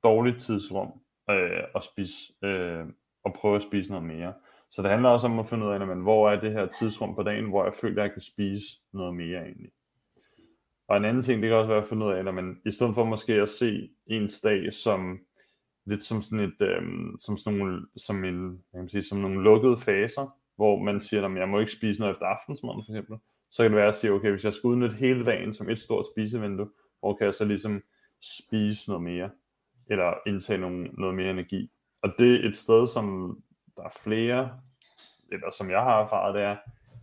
dårligt 0.04 0.40
tidsrum 0.40 0.92
øh, 1.30 1.64
at 1.76 1.84
spise, 1.84 2.34
øh, 2.44 2.86
og 3.24 3.34
prøve 3.34 3.56
at 3.56 3.64
spise 3.64 3.92
noget 3.92 4.06
mere. 4.06 4.34
Så 4.72 4.82
det 4.82 4.92
handler 4.92 5.10
også 5.10 5.28
om 5.28 5.40
at 5.40 5.50
finde 5.50 5.66
ud 5.66 5.72
af, 5.72 5.88
men 5.88 6.02
hvor 6.02 6.30
er 6.30 6.40
det 6.40 6.52
her 6.52 6.66
tidsrum 6.66 7.16
på 7.16 7.24
dagen, 7.24 7.46
hvor 7.46 7.64
jeg 7.64 7.74
føler, 7.74 8.04
at 8.04 8.08
jeg 8.08 8.14
kan 8.14 8.22
spise 8.22 8.66
noget 8.94 9.16
mere 9.16 9.42
egentlig. 9.42 9.72
Og 10.88 10.98
en 10.98 11.06
anden 11.06 11.24
ting, 11.24 11.42
det 11.42 11.50
kan 11.50 11.58
også 11.58 11.68
være 11.68 11.82
at 11.82 11.88
finde 11.90 12.06
ud 12.06 12.12
af, 12.12 12.28
at 12.28 12.34
man, 12.34 12.62
i 12.66 12.72
stedet 12.72 12.96
for 12.96 13.06
måske 13.06 13.34
at 13.34 13.50
se 13.50 13.90
ens 14.08 14.42
dag 14.42 14.74
som 14.74 15.20
lidt 15.86 16.04
som 16.04 16.22
sådan 16.22 16.46
et, 16.46 16.62
øh, 16.62 16.82
som 17.20 17.38
sådan 17.38 17.60
nogle, 17.60 17.88
som 17.98 18.24
en, 18.24 18.64
jeg 18.74 18.82
kan 18.82 18.90
sige, 18.90 19.02
som 19.02 19.18
nogle 19.18 19.44
lukkede 19.44 19.78
faser, 19.78 20.37
hvor 20.58 20.80
man 20.80 21.02
siger, 21.02 21.26
at 21.26 21.38
jeg 21.38 21.50
må 21.50 21.60
ikke 21.60 21.72
spise 21.72 22.00
noget 22.00 22.14
efter 22.14 22.26
aftensmaden 22.26 22.84
for 22.86 22.92
eksempel, 22.92 23.18
så 23.52 23.64
kan 23.64 23.72
det 23.72 23.78
være 23.78 23.88
at 23.88 23.96
sige, 23.96 24.12
okay, 24.12 24.32
hvis 24.32 24.46
jeg 24.46 24.54
skal 24.54 24.68
udnytte 24.68 24.96
hele 24.96 25.26
dagen 25.26 25.54
som 25.54 25.70
et 25.70 25.80
stort 25.80 26.06
spisevindue, 26.14 26.70
hvor 27.00 27.16
kan 27.16 27.26
jeg 27.26 27.34
så 27.34 27.46
ligesom 27.46 27.84
spise 28.22 28.90
noget 28.90 29.04
mere, 29.04 29.30
eller 29.88 30.14
indtage 30.28 30.58
nogle, 30.58 30.84
noget 30.84 31.16
mere 31.16 31.32
energi. 31.32 31.72
Og 32.02 32.14
det 32.20 32.36
er 32.36 32.50
et 32.50 32.56
sted, 32.56 32.88
som 32.88 33.38
der 33.76 33.84
er 33.84 33.98
flere, 34.04 34.60
eller 35.32 35.52
som 35.52 35.70
jeg 35.72 35.82
har 35.82 36.02
erfaret, 36.02 36.36
det 36.36 36.44
er, 36.44 36.56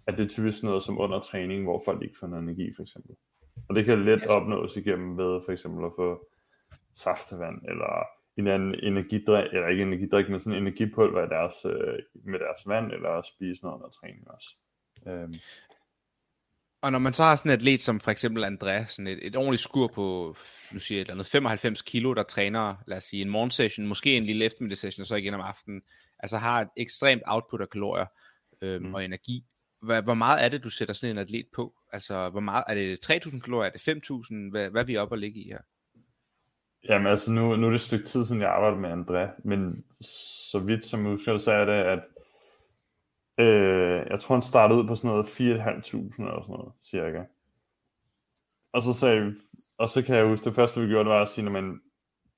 at 0.06 0.18
det 0.18 0.24
er 0.24 0.28
typisk 0.28 0.62
noget 0.62 0.82
som 0.82 1.00
under 1.00 1.20
træning, 1.20 1.64
hvor 1.64 1.82
folk 1.84 2.02
ikke 2.02 2.18
får 2.20 2.26
noget 2.26 2.42
energi 2.42 2.74
for 2.76 2.82
eksempel. 2.82 3.16
Og 3.68 3.74
det 3.74 3.84
kan 3.84 4.04
let 4.04 4.26
opnås 4.26 4.76
igennem 4.76 5.18
ved 5.18 5.40
for 5.44 5.52
eksempel 5.52 5.84
at 5.84 5.92
få 5.96 6.28
saftevand, 6.94 7.62
eller 7.68 8.06
en 8.36 8.48
anden 8.48 8.74
energidrik, 8.82 9.52
eller 9.52 9.68
ikke 9.68 9.82
energidrik, 9.82 10.28
men 10.28 10.40
sådan 10.40 10.52
en 10.52 10.66
energipulver 10.66 11.26
i 11.26 11.28
deres, 11.28 11.54
øh, 11.64 11.98
med 12.24 12.38
deres 12.38 12.62
vand, 12.66 12.92
eller 12.92 13.22
spise 13.22 13.62
noget 13.62 13.76
under 13.76 13.88
træning 13.88 14.30
også. 14.30 14.48
Øhm. 15.08 15.34
Og 16.82 16.92
når 16.92 16.98
man 16.98 17.12
så 17.12 17.22
har 17.22 17.36
sådan 17.36 17.50
et 17.50 17.56
atlet 17.56 17.80
som 17.80 18.00
for 18.00 18.10
eksempel 18.10 18.44
André, 18.44 18.86
sådan 18.86 19.06
et, 19.06 19.26
et 19.26 19.36
ordentligt 19.36 19.62
skur 19.62 19.86
på, 19.86 20.36
nu 20.72 20.78
siger 20.78 20.98
jeg 20.98 21.00
et 21.00 21.04
eller 21.04 21.14
andet, 21.14 21.26
95 21.26 21.82
kilo, 21.82 22.14
der 22.14 22.22
træner, 22.22 22.74
lad 22.86 22.96
os 22.96 23.04
sige, 23.04 23.22
en 23.22 23.30
morgensession, 23.30 23.86
måske 23.86 24.16
en 24.16 24.24
lille 24.24 24.44
eftermiddagssession, 24.44 25.02
og 25.02 25.06
så 25.06 25.14
igen 25.14 25.34
om 25.34 25.40
aftenen, 25.40 25.82
altså 26.18 26.36
har 26.36 26.60
et 26.60 26.68
ekstremt 26.76 27.22
output 27.26 27.60
af 27.60 27.70
kalorier 27.70 28.06
øhm, 28.62 28.86
mm. 28.86 28.94
og 28.94 29.04
energi, 29.04 29.44
hvor, 29.84 30.00
hvor 30.00 30.14
meget 30.14 30.44
er 30.44 30.48
det, 30.48 30.64
du 30.64 30.70
sætter 30.70 30.94
sådan 30.94 31.10
en 31.10 31.18
atlet 31.18 31.46
på? 31.54 31.74
Altså, 31.92 32.28
hvor 32.28 32.40
meget, 32.40 32.64
er 32.68 32.74
det 32.74 33.10
3.000 33.10 33.40
kalorier, 33.40 33.70
er 33.70 33.78
det 33.78 33.88
5.000? 33.88 34.50
Hvad, 34.50 34.70
hvad 34.70 34.82
er 34.82 34.86
vi 34.86 34.96
oppe 34.96 35.14
at 35.14 35.18
ligge 35.18 35.40
i 35.40 35.48
her? 35.48 35.58
Jamen 36.88 37.06
altså, 37.06 37.32
nu, 37.32 37.56
nu 37.56 37.66
er 37.66 37.70
det 37.70 37.74
et 37.74 37.80
stykke 37.80 38.04
tid 38.04 38.26
siden, 38.26 38.42
jeg 38.42 38.50
arbejder 38.50 38.76
med 38.76 38.90
André, 38.92 39.40
men 39.44 39.84
så 40.50 40.58
vidt 40.58 40.84
som 40.84 41.04
husker, 41.04 41.38
så 41.38 41.52
er 41.52 41.64
det, 41.64 41.72
at 41.72 42.02
øh, 43.38 44.06
jeg 44.10 44.20
tror, 44.20 44.34
han 44.34 44.42
startede 44.42 44.80
ud 44.80 44.86
på 44.86 44.94
sådan 44.94 45.10
noget 45.10 45.26
4.500 45.26 45.42
eller 45.42 46.42
sådan 46.42 46.42
noget, 46.48 46.72
cirka. 46.84 47.22
Og 48.72 48.82
så 48.82 48.92
sagde 48.92 49.34
og 49.78 49.88
så 49.88 50.02
kan 50.02 50.16
jeg 50.16 50.26
huske, 50.26 50.44
det 50.44 50.54
første 50.54 50.80
vi 50.80 50.86
gjorde, 50.86 51.04
det 51.04 51.14
var 51.14 51.22
at 51.22 51.28
sige, 51.28 51.78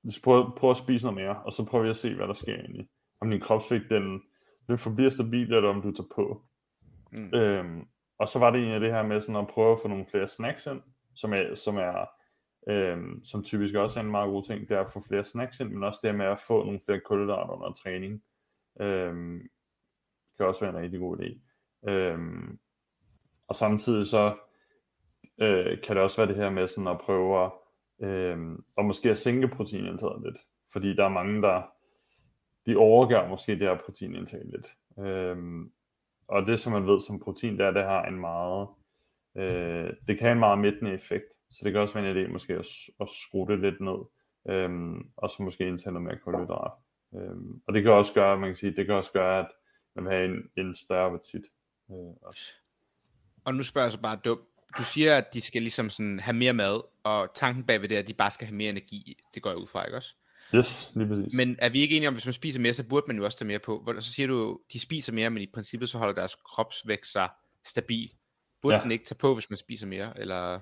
skal 0.09 0.23
prøve, 0.23 0.51
prøve 0.57 0.71
at 0.71 0.77
spise 0.77 1.05
noget 1.05 1.21
mere, 1.21 1.43
og 1.45 1.53
så 1.53 1.65
prøver 1.65 1.83
vi 1.83 1.89
at 1.89 1.97
se, 1.97 2.15
hvad 2.15 2.27
der 2.27 2.33
sker 2.33 2.55
egentlig. 2.55 2.87
Om 3.21 3.29
din 3.29 3.39
kropsvægt, 3.39 3.89
den, 3.89 4.21
den 4.67 4.77
forbliver 4.77 5.09
stabil, 5.09 5.53
eller 5.53 5.69
om 5.69 5.81
du 5.81 5.91
tager 5.91 6.07
på. 6.15 6.41
Mm. 7.11 7.33
Øhm, 7.33 7.87
og 8.19 8.27
så 8.27 8.39
var 8.39 8.51
det 8.51 8.59
egentlig 8.59 8.81
det 8.81 8.91
her 8.91 9.03
med 9.03 9.21
sådan 9.21 9.35
at 9.35 9.47
prøve 9.47 9.71
at 9.71 9.77
få 9.81 9.87
nogle 9.87 10.05
flere 10.11 10.27
snacks 10.27 10.65
ind, 10.65 10.81
som 11.15 11.33
er, 11.33 11.55
som 11.55 11.77
er 11.77 12.09
øhm, 12.69 13.23
som 13.23 13.43
typisk 13.43 13.75
også 13.75 13.99
er 13.99 14.03
en 14.03 14.11
meget 14.11 14.29
god 14.29 14.43
ting, 14.43 14.69
det 14.69 14.77
er 14.77 14.81
at 14.81 14.91
få 14.91 14.99
flere 15.07 15.25
snacks 15.25 15.59
ind, 15.59 15.69
men 15.69 15.83
også 15.83 15.99
det 16.03 16.15
med 16.15 16.25
at 16.25 16.41
få 16.47 16.63
nogle 16.63 16.79
flere 16.85 16.99
kulhydrater 16.99 17.53
under 17.53 17.71
træning. 17.71 18.23
øh, 18.81 19.41
kan 20.37 20.45
også 20.45 20.65
være 20.65 20.75
en 20.75 20.83
rigtig 20.83 20.99
god 20.99 21.17
idé. 21.17 21.39
Øh, 21.89 22.19
og 23.47 23.55
samtidig 23.55 24.07
så 24.07 24.35
øh, 25.41 25.81
kan 25.81 25.95
det 25.95 26.03
også 26.03 26.17
være 26.17 26.27
det 26.27 26.35
her 26.35 26.49
med 26.49 26.67
sådan 26.67 26.87
at 26.87 26.99
prøve 26.99 27.45
at, 27.45 27.51
øh, 28.07 28.59
og 28.75 28.85
måske 28.85 29.11
at 29.11 29.17
sænke 29.17 29.47
proteinindtaget 29.47 30.21
lidt. 30.23 30.37
Fordi 30.71 30.95
der 30.95 31.05
er 31.05 31.09
mange, 31.09 31.41
der 31.41 31.63
de 32.65 32.77
overgør 32.77 33.27
måske 33.27 33.51
det 33.51 33.61
her 33.61 33.77
proteinindtag 33.85 34.41
lidt. 34.45 34.73
Øhm, 34.99 35.71
og 36.27 36.45
det 36.45 36.59
som 36.59 36.73
man 36.73 36.87
ved 36.87 37.01
som 37.01 37.19
protein, 37.19 37.53
det 37.57 37.61
er, 37.61 37.67
at 37.67 37.75
det 37.75 37.83
har 37.83 38.05
en 38.05 38.19
meget, 38.19 38.67
øh, 39.35 39.93
det 40.07 40.17
kan 40.17 40.19
have 40.19 40.31
en 40.31 40.39
meget 40.39 40.59
mættende 40.59 40.93
effekt. 40.93 41.25
Så 41.51 41.61
det 41.63 41.71
kan 41.71 41.81
også 41.81 41.99
være 41.99 42.11
en 42.11 42.17
idé 42.17 42.31
måske 42.31 42.53
at, 42.53 42.65
at 43.01 43.09
skrue 43.09 43.47
det 43.47 43.59
lidt 43.59 43.81
ned, 43.81 43.99
øhm, 44.49 45.09
og 45.17 45.29
så 45.29 45.43
måske 45.43 45.67
indtage 45.67 45.93
noget 45.93 46.07
mere 46.07 46.17
kulhydrat. 46.23 46.71
Øhm, 47.15 47.61
og 47.67 47.73
det 47.73 47.83
kan 47.83 47.91
også 47.91 48.13
gøre, 48.13 48.39
man 48.39 48.49
kan 48.49 48.57
sige, 48.57 48.75
det 48.75 48.85
kan 48.85 48.95
også 48.95 49.11
gøre, 49.11 49.39
at 49.39 49.47
man 49.95 50.05
vil 50.05 50.13
have 50.13 50.25
en, 50.25 50.65
en 50.65 50.75
større 50.75 51.05
appetit. 51.05 51.43
Øh, 51.91 52.13
også. 52.21 52.51
Og 53.45 53.55
nu 53.55 53.63
spørger 53.63 53.85
jeg 53.85 53.91
så 53.91 53.99
bare 53.99 54.19
dumt. 54.25 54.41
Du 54.77 54.83
siger, 54.83 55.17
at 55.17 55.33
de 55.33 55.41
skal 55.41 55.61
ligesom 55.61 55.89
sådan 55.89 56.19
have 56.19 56.35
mere 56.35 56.53
mad, 56.53 56.81
og 57.03 57.29
tanken 57.35 57.63
bagved 57.63 57.89
det 57.89 57.95
er, 57.95 57.99
at 57.99 58.07
de 58.07 58.13
bare 58.13 58.31
skal 58.31 58.47
have 58.47 58.57
mere 58.57 58.69
energi. 58.69 59.17
Det 59.33 59.43
går 59.43 59.49
jeg 59.49 59.57
ud 59.57 59.67
fra, 59.67 59.85
ikke 59.85 59.97
også? 59.97 60.15
Yes, 60.55 60.91
lige 60.95 61.07
præcis. 61.07 61.33
Men 61.33 61.55
er 61.59 61.69
vi 61.69 61.79
ikke 61.81 61.95
enige 61.95 62.07
om, 62.07 62.13
at 62.13 62.15
hvis 62.15 62.25
man 62.25 62.33
spiser 62.33 62.59
mere, 62.59 62.73
så 62.73 62.87
burde 62.87 63.03
man 63.07 63.17
jo 63.17 63.25
også 63.25 63.37
tage 63.37 63.47
mere 63.47 63.59
på? 63.59 63.93
Så 63.99 64.13
siger 64.13 64.27
du, 64.27 64.59
de 64.73 64.79
spiser 64.79 65.13
mere, 65.13 65.29
men 65.29 65.43
i 65.43 65.47
princippet 65.53 65.89
så 65.89 65.97
holder 65.97 66.13
deres 66.13 66.35
kropsvægt 66.35 67.07
sig 67.07 67.29
stabil. 67.65 68.11
Burde 68.61 68.75
ja. 68.75 68.83
den 68.83 68.91
ikke 68.91 69.05
tage 69.05 69.17
på, 69.17 69.33
hvis 69.33 69.49
man 69.49 69.57
spiser 69.57 69.87
mere? 69.87 70.19
Eller 70.19 70.59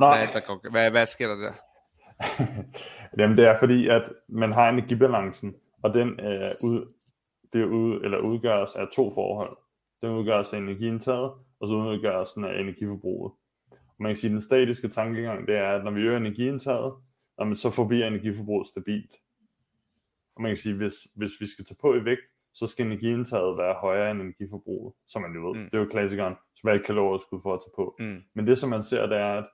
Nej. 0.00 0.18
Hvad, 0.18 0.40
der 0.40 0.46
går, 0.46 0.70
hvad, 0.70 0.90
hvad 0.90 1.06
sker 1.06 1.28
der 1.28 1.36
der? 1.36 1.52
Jamen, 3.18 3.36
det 3.36 3.44
er 3.44 3.58
fordi, 3.58 3.88
at 3.88 4.12
man 4.28 4.52
har 4.52 4.68
energibalancen, 4.68 5.54
og 5.82 5.94
den 5.94 6.20
øh, 6.20 6.50
ud, 6.62 6.92
det 7.52 7.64
ud, 7.64 8.00
eller 8.04 8.18
udgøres 8.18 8.74
af 8.74 8.86
to 8.92 9.14
forhold. 9.14 9.56
Den 10.02 10.10
udgøres 10.10 10.52
af 10.52 10.58
energiindtaget, 10.58 11.32
og 11.60 11.68
så 11.68 11.74
udgøres 11.74 12.32
den 12.32 12.44
af 12.44 12.60
energiforbruget. 12.60 13.32
Og 13.70 13.98
man 13.98 14.10
kan 14.10 14.16
sige, 14.16 14.30
at 14.30 14.32
den 14.32 14.42
statiske 14.42 14.88
tankegang, 14.88 15.48
det 15.48 15.56
er, 15.56 15.68
at 15.68 15.84
når 15.84 15.90
vi 15.90 16.00
øger 16.00 16.16
energiindtaget, 16.16 16.94
jamen, 17.40 17.56
så 17.56 17.70
forbliver 17.70 18.06
energiforbruget 18.06 18.68
stabilt. 18.68 19.12
Og 20.36 20.42
man 20.42 20.50
kan 20.50 20.56
sige, 20.56 20.72
at 20.72 20.78
hvis, 20.78 20.94
hvis 21.14 21.32
vi 21.40 21.46
skal 21.46 21.64
tage 21.64 21.78
på 21.80 21.94
i 21.94 22.04
vægt, 22.04 22.20
så 22.54 22.66
skal 22.66 22.86
energiindtaget 22.86 23.58
være 23.58 23.74
højere 23.74 24.10
end 24.10 24.20
energiforbruget, 24.20 24.94
som 25.08 25.22
man 25.22 25.34
jo 25.34 25.48
ved. 25.48 25.58
Mm. 25.58 25.64
Det 25.64 25.74
er 25.74 25.78
jo 25.78 25.88
klassikeren, 25.90 26.34
som 26.54 26.70
er 26.70 26.74
et 26.74 26.84
kalorieskud 26.84 27.40
for 27.42 27.54
at 27.54 27.60
tage 27.60 27.72
på. 27.76 27.96
Mm. 27.98 28.22
Men 28.34 28.46
det, 28.46 28.58
som 28.58 28.70
man 28.70 28.82
ser, 28.82 29.06
det 29.06 29.18
er, 29.18 29.38
at 29.38 29.46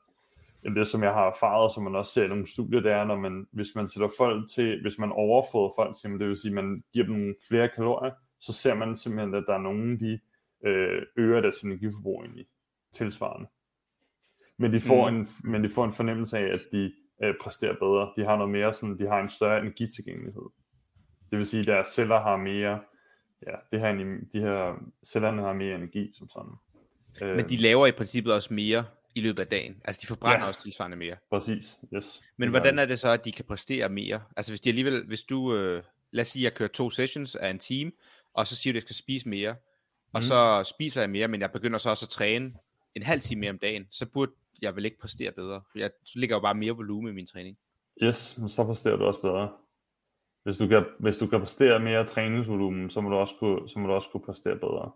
det, 0.65 0.89
som 0.89 1.03
jeg 1.03 1.13
har 1.13 1.27
erfaret, 1.27 1.73
som 1.73 1.83
man 1.83 1.95
også 1.95 2.13
ser 2.13 2.25
i 2.25 2.29
nogle 2.29 2.47
studier, 2.47 2.81
det 2.81 2.93
er, 2.93 3.05
når 3.05 3.17
man, 3.17 3.47
hvis 3.53 3.75
man 3.75 3.89
sætter 3.89 4.09
folk 4.17 4.51
til, 4.51 4.83
hvis 4.83 4.99
man 4.99 5.13
overfodrer 5.13 5.73
folk 5.77 5.97
til, 5.97 6.11
det 6.11 6.29
vil 6.29 6.37
sige, 6.37 6.51
at 6.51 6.65
man 6.65 6.83
giver 6.93 7.07
dem 7.07 7.35
flere 7.49 7.69
kalorier, 7.69 8.13
så 8.41 8.53
ser 8.53 8.75
man 8.75 8.97
simpelthen, 8.97 9.35
at 9.35 9.45
der 9.47 9.55
er 9.55 9.59
nogen, 9.59 10.01
de 10.01 10.21
øh, 10.67 11.03
øger 11.17 11.41
deres 11.41 11.61
energiforbrug 11.61 12.23
egentlig 12.23 12.47
tilsvarende. 12.95 13.49
Men 14.57 14.73
de 14.73 14.81
får, 14.81 15.11
mm. 15.11 15.17
en, 15.17 15.27
men 15.45 15.65
de 15.65 15.69
får 15.69 15.85
en 15.85 15.93
fornemmelse 15.93 16.39
af, 16.39 16.55
at 16.55 16.61
de 16.73 16.93
øh, 17.23 17.35
præsterer 17.41 17.75
bedre. 17.75 18.13
De 18.17 18.25
har 18.25 18.37
noget 18.37 18.53
mere 18.53 18.75
sådan, 18.75 18.99
de 18.99 19.07
har 19.07 19.21
en 19.21 19.29
større 19.29 19.61
energitilgængelighed. 19.61 20.43
Det 21.31 21.39
vil 21.39 21.47
sige, 21.47 21.61
at 21.61 21.67
deres 21.67 21.89
celler 21.89 22.21
har 22.21 22.37
mere, 22.37 22.81
ja, 23.47 23.55
det 23.73 23.81
her, 23.81 23.93
de 24.33 24.41
her 24.41 24.75
cellerne 25.07 25.43
har 25.43 25.53
mere 25.53 25.75
energi 25.75 26.13
som 26.15 26.29
sådan. 26.29 26.53
Men 27.37 27.49
de 27.49 27.57
laver 27.57 27.87
i 27.87 27.93
princippet 27.93 28.35
også 28.35 28.55
mere 28.55 28.85
i 29.19 29.21
løbet 29.21 29.41
af 29.41 29.47
dagen. 29.47 29.83
Altså 29.85 30.01
de 30.03 30.07
forbrænder 30.07 30.43
ja. 30.43 30.49
også 30.49 30.63
tilsvarende 30.63 30.97
mere. 30.97 31.17
Præcis, 31.31 31.79
yes. 31.95 32.21
Men 32.37 32.51
hvordan 32.51 32.79
er 32.79 32.85
det 32.85 32.99
så, 32.99 33.09
at 33.09 33.25
de 33.25 33.33
kan 33.33 33.45
præstere 33.45 33.89
mere? 33.89 34.23
Altså 34.37 34.53
hvis 34.53 34.61
de 34.61 34.69
alligevel, 34.69 35.07
hvis 35.07 35.23
du, 35.23 35.55
øh, 35.55 35.83
lad 36.11 36.23
os 36.23 36.29
sige, 36.29 36.41
at 36.41 36.45
jeg 36.45 36.55
kører 36.55 36.69
to 36.69 36.91
sessions 36.91 37.37
af 37.37 37.51
en 37.51 37.59
time, 37.59 37.93
og 38.35 38.47
så 38.47 38.57
siger 38.57 38.73
du, 38.73 38.77
at 38.77 38.83
jeg 38.83 38.83
skal 38.83 38.97
spise 38.97 39.29
mere, 39.29 39.51
og 40.13 40.19
mm. 40.19 40.23
så 40.23 40.65
spiser 40.65 41.01
jeg 41.01 41.11
mere, 41.11 41.29
men 41.29 41.41
jeg 41.41 41.53
begynder 41.53 41.79
så 41.79 41.91
også 41.91 42.07
at 42.07 42.11
træne 42.11 42.55
en 42.95 43.03
halv 43.03 43.21
time 43.21 43.41
mere 43.41 43.51
om 43.51 43.59
dagen, 43.59 43.87
så 43.91 44.07
burde 44.07 44.33
jeg 44.63 44.77
vel 44.77 44.85
ikke 44.85 44.99
præstere 44.99 45.33
bedre. 45.33 45.63
Jeg 45.75 45.91
ligger 46.15 46.37
jo 46.37 46.41
bare 46.41 46.55
mere 46.55 46.73
volumen 46.73 47.13
i 47.13 47.15
min 47.15 47.27
træning. 47.27 47.59
Yes, 48.03 48.39
men 48.39 48.49
så 48.49 48.65
præsterer 48.65 48.97
du 48.97 49.05
også 49.05 49.21
bedre. 49.21 49.53
Hvis 50.43 50.57
du 50.57 50.67
kan, 50.67 50.85
hvis 50.99 51.17
du 51.17 51.27
kan 51.27 51.41
præstere 51.41 51.81
mere 51.81 52.07
træningsvolumen, 52.07 52.91
så 52.91 53.01
må 53.01 53.11
du 53.11 53.17
også 53.17 53.35
kunne, 53.39 53.69
så 53.69 53.79
må 53.79 53.89
du 53.89 53.93
også 53.93 54.09
kunne 54.13 54.25
præstere 54.27 54.57
bedre. 54.57 54.93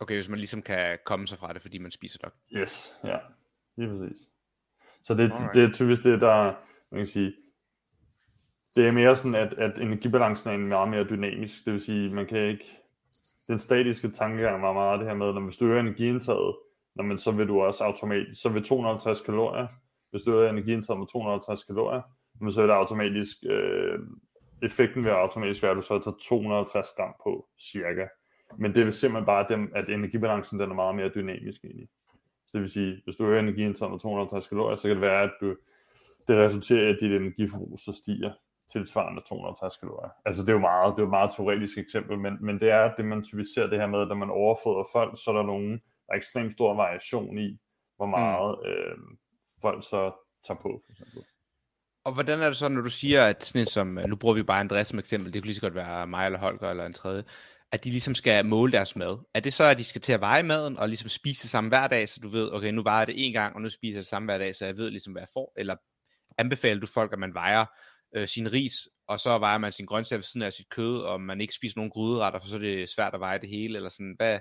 Okay, 0.00 0.14
hvis 0.14 0.28
man 0.28 0.38
ligesom 0.38 0.62
kan 0.62 0.98
komme 1.04 1.26
sig 1.26 1.38
fra 1.38 1.52
det, 1.52 1.62
fordi 1.62 1.78
man 1.78 1.90
spiser 1.90 2.18
nok. 2.22 2.34
Yes, 2.52 2.98
ja. 3.04 3.16
Lige 3.78 3.98
præcis. 3.98 4.18
Så 5.02 5.14
det, 5.14 5.32
det 5.54 5.64
er 5.64 5.72
typisk 5.72 6.04
det, 6.04 6.20
der, 6.20 6.54
man 6.90 7.00
kan 7.00 7.06
sige, 7.06 7.34
det 8.74 8.86
er 8.86 8.92
mere 8.92 9.16
sådan, 9.16 9.34
at, 9.34 9.52
at 9.52 9.78
energibalancen 9.78 10.52
er 10.52 10.56
meget 10.56 10.88
mere 10.88 11.04
dynamisk. 11.04 11.64
Det 11.64 11.72
vil 11.72 11.80
sige, 11.80 12.14
man 12.14 12.26
kan 12.26 12.38
ikke, 12.38 12.78
den 13.48 13.58
statiske 13.58 14.10
tankegang 14.10 14.62
var 14.62 14.72
meget 14.72 14.98
det 15.00 15.08
her 15.08 15.14
med, 15.14 15.32
når 15.32 15.50
du 15.60 15.64
øger 15.64 15.80
energiindtaget, 15.80 16.56
når 16.94 17.04
man, 17.04 17.18
så 17.18 17.30
vil 17.30 17.48
du 17.48 17.60
også 17.60 17.84
automatisk, 17.84 18.42
så 18.42 18.48
vil 18.48 18.64
250 18.64 19.20
kalorier, 19.20 19.66
hvis 20.10 20.22
du 20.22 20.32
øger 20.32 20.50
energiindtaget 20.50 20.98
med 20.98 21.06
250 21.06 21.64
kalorier, 21.64 22.02
men 22.40 22.52
så 22.52 22.62
er 22.62 22.66
det 22.66 22.74
automatisk, 22.74 23.36
øh, 23.50 23.98
effekten 24.62 25.04
vil 25.04 25.10
automatisk 25.10 25.62
være, 25.62 25.70
at 25.70 25.76
du 25.76 25.82
så 25.82 25.98
tager 25.98 26.16
250 26.28 26.88
gram 26.96 27.14
på, 27.24 27.48
cirka. 27.60 28.06
Men 28.58 28.74
det 28.74 28.84
vil 28.84 28.92
simpelthen 28.92 29.26
bare, 29.26 29.68
at 29.78 29.88
energibalancen 29.88 30.60
den 30.60 30.70
er 30.70 30.74
meget 30.74 30.96
mere 30.96 31.08
dynamisk 31.08 31.64
egentlig. 31.64 31.88
Så 32.48 32.52
det 32.52 32.60
vil 32.60 32.70
sige, 32.70 33.00
hvis 33.04 33.16
du 33.16 33.26
øger 33.26 33.40
energiindtaget 33.40 33.92
med 33.92 34.00
250 34.00 34.48
kalorier, 34.48 34.76
så 34.76 34.82
kan 34.82 34.90
det 34.90 35.00
være, 35.00 35.22
at 35.22 35.30
du, 35.40 35.56
det 36.28 36.36
resulterer 36.36 36.86
i, 36.86 36.90
at 36.90 36.98
dit 37.00 37.12
energiforbrug 37.12 37.78
så 37.78 37.92
stiger 37.92 38.32
tilsvarende 38.72 39.22
250 39.28 39.76
kalorier. 39.76 40.10
Altså 40.24 40.42
det 40.42 40.48
er 40.48 40.52
jo 40.52 40.58
meget, 40.58 40.90
det 40.94 40.98
er 40.98 41.02
jo 41.02 41.10
et 41.12 41.18
meget 41.18 41.30
teoretisk 41.36 41.78
eksempel, 41.78 42.18
men, 42.18 42.32
men 42.40 42.60
det 42.60 42.70
er 42.70 42.94
det, 42.96 43.04
man 43.04 43.24
typisk 43.24 43.54
ser 43.54 43.66
det 43.66 43.78
her 43.78 43.86
med, 43.86 44.00
at 44.00 44.08
når 44.08 44.14
man 44.14 44.30
overfodrer 44.30 44.84
folk, 44.92 45.12
så 45.24 45.30
er 45.30 45.36
der 45.36 45.42
nogen, 45.42 45.72
der 45.72 46.12
er 46.12 46.16
ekstremt 46.16 46.52
stor 46.52 46.74
variation 46.74 47.38
i, 47.38 47.58
hvor 47.96 48.06
meget 48.06 48.58
mm. 48.62 48.70
øh, 48.70 48.96
folk 49.62 49.84
så 49.84 50.02
tager 50.46 50.60
på, 50.60 50.82
for 50.84 50.92
eksempel. 50.92 51.22
Og 52.04 52.14
hvordan 52.14 52.40
er 52.40 52.46
det 52.46 52.56
så, 52.56 52.68
når 52.68 52.80
du 52.80 52.90
siger, 52.90 53.26
at 53.26 53.44
sådan 53.44 53.66
som, 53.66 53.86
nu 54.08 54.16
bruger 54.16 54.34
vi 54.34 54.42
bare 54.42 54.60
Andreas 54.60 54.86
som 54.86 54.98
eksempel, 54.98 55.32
det 55.32 55.42
kunne 55.42 55.46
lige 55.46 55.54
så 55.54 55.60
godt 55.60 55.74
være 55.74 56.06
mig 56.06 56.26
eller 56.26 56.38
Holger 56.38 56.70
eller 56.70 56.86
en 56.86 56.92
tredje, 56.92 57.24
at 57.72 57.84
de 57.84 57.90
ligesom 57.90 58.14
skal 58.14 58.46
måle 58.46 58.72
deres 58.72 58.96
mad. 58.96 59.18
Er 59.34 59.40
det 59.40 59.52
så, 59.52 59.64
at 59.64 59.78
de 59.78 59.84
skal 59.84 60.00
til 60.00 60.12
at 60.12 60.20
veje 60.20 60.42
maden 60.42 60.76
og 60.76 60.88
ligesom 60.88 61.08
spise 61.08 61.42
det 61.42 61.50
samme 61.50 61.68
hver 61.68 61.88
dag, 61.88 62.08
så 62.08 62.20
du 62.22 62.28
ved, 62.28 62.52
okay, 62.52 62.70
nu 62.70 62.82
vejer 62.82 63.04
det 63.04 63.26
en 63.26 63.32
gang, 63.32 63.54
og 63.54 63.62
nu 63.62 63.70
spiser 63.70 63.96
jeg 63.96 64.02
det 64.02 64.06
samme 64.06 64.26
hver 64.26 64.38
dag, 64.38 64.54
så 64.54 64.66
jeg 64.66 64.76
ved 64.76 64.90
ligesom, 64.90 65.12
hvad 65.12 65.22
jeg 65.22 65.28
får? 65.32 65.52
Eller 65.56 65.76
anbefaler 66.38 66.80
du 66.80 66.86
folk, 66.86 67.12
at 67.12 67.18
man 67.18 67.34
vejer 67.34 67.64
øh, 68.16 68.28
sin 68.28 68.52
ris, 68.52 68.72
og 69.08 69.20
så 69.20 69.38
vejer 69.38 69.58
man 69.58 69.72
sin 69.72 69.86
grøntsager 69.86 70.18
ved 70.18 70.22
siden 70.22 70.42
af 70.42 70.52
sit 70.52 70.68
kød, 70.68 71.00
og 71.00 71.20
man 71.20 71.40
ikke 71.40 71.54
spiser 71.54 71.78
nogen 71.78 71.90
gryderetter, 71.90 72.40
for 72.40 72.48
så 72.48 72.54
er 72.54 72.60
det 72.60 72.88
svært 72.88 73.14
at 73.14 73.20
veje 73.20 73.38
det 73.38 73.48
hele, 73.48 73.76
eller 73.76 73.90
sådan, 73.90 74.14
hvad... 74.16 74.40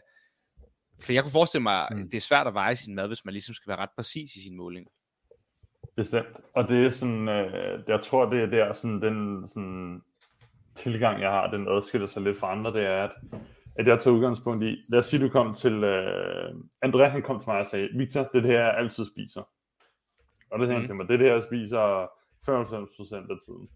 For 1.02 1.14
jeg 1.14 1.24
kunne 1.24 1.32
forestille 1.32 1.64
mig, 1.64 1.88
mm. 1.92 2.10
det 2.10 2.18
er 2.18 2.22
svært 2.22 2.48
at 2.48 2.54
veje 2.54 2.76
sin 2.76 2.96
mad, 2.96 3.08
hvis 3.08 3.26
man 3.26 3.34
ligesom 3.34 3.56
skal 3.56 3.70
være 3.70 3.80
ret 3.80 3.90
præcis 3.98 4.36
i 4.36 4.42
sin 4.42 4.58
måling. 4.58 4.88
Bestemt. 5.96 6.38
Og 6.56 6.68
det 6.70 6.86
er 6.86 6.90
sådan, 6.90 7.30
øh, 7.30 7.84
jeg 7.88 8.02
tror, 8.04 8.30
det 8.30 8.42
er 8.42 8.46
der, 8.46 8.74
sådan, 8.74 9.02
den 9.02 9.48
sådan, 9.48 10.02
tilgang, 10.78 11.22
jeg 11.22 11.30
har, 11.30 11.52
den 11.52 11.68
adskiller 11.68 12.08
sig 12.08 12.22
lidt 12.22 12.38
fra 12.38 12.52
andre, 12.52 12.74
det 12.74 12.86
er, 12.86 13.04
at, 13.04 13.12
at 13.76 13.88
jeg 13.88 14.00
tager 14.00 14.16
udgangspunkt 14.16 14.64
i, 14.64 14.84
lad 14.90 15.00
os 15.00 15.06
sige, 15.06 15.24
du 15.24 15.30
kom 15.30 15.54
til, 15.54 15.84
uh, 15.84 16.50
André 16.86 17.04
han 17.04 17.22
kom 17.22 17.40
til 17.40 17.50
mig 17.50 17.60
og 17.60 17.68
sagde, 17.68 17.90
Victor, 17.96 18.20
det 18.20 18.38
er 18.38 18.42
det 18.42 18.52
her, 18.52 18.60
jeg 18.60 18.78
altid 18.78 19.06
spiser. 19.06 19.42
Og 20.52 20.60
det 20.60 20.68
sagde 20.68 20.74
mm. 20.74 20.82
han 20.82 20.86
til 20.86 20.96
mig, 20.96 21.08
det 21.08 21.14
er 21.14 21.18
det 21.18 21.28
her, 21.28 21.34
jeg 21.34 21.44
spiser 21.44 22.06
95% 22.50 23.32
af 23.32 23.38
tiden. 23.46 23.70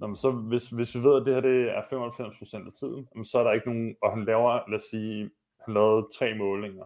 Nå, 0.00 0.06
men 0.06 0.16
så 0.16 0.30
hvis, 0.30 0.70
hvis 0.70 0.94
vi 0.94 1.02
ved, 1.02 1.20
at 1.20 1.26
det 1.26 1.34
her 1.34 1.40
det 1.40 1.70
er 1.70 1.82
95% 1.82 2.66
af 2.66 2.72
tiden, 2.72 3.24
så 3.24 3.38
er 3.38 3.44
der 3.44 3.52
ikke 3.52 3.68
nogen, 3.68 3.96
og 4.02 4.10
han 4.10 4.24
laver, 4.24 4.70
lad 4.70 4.78
os 4.78 4.84
sige, 4.84 5.30
han 5.64 5.74
lavede 5.74 6.06
tre 6.18 6.34
målinger 6.34 6.84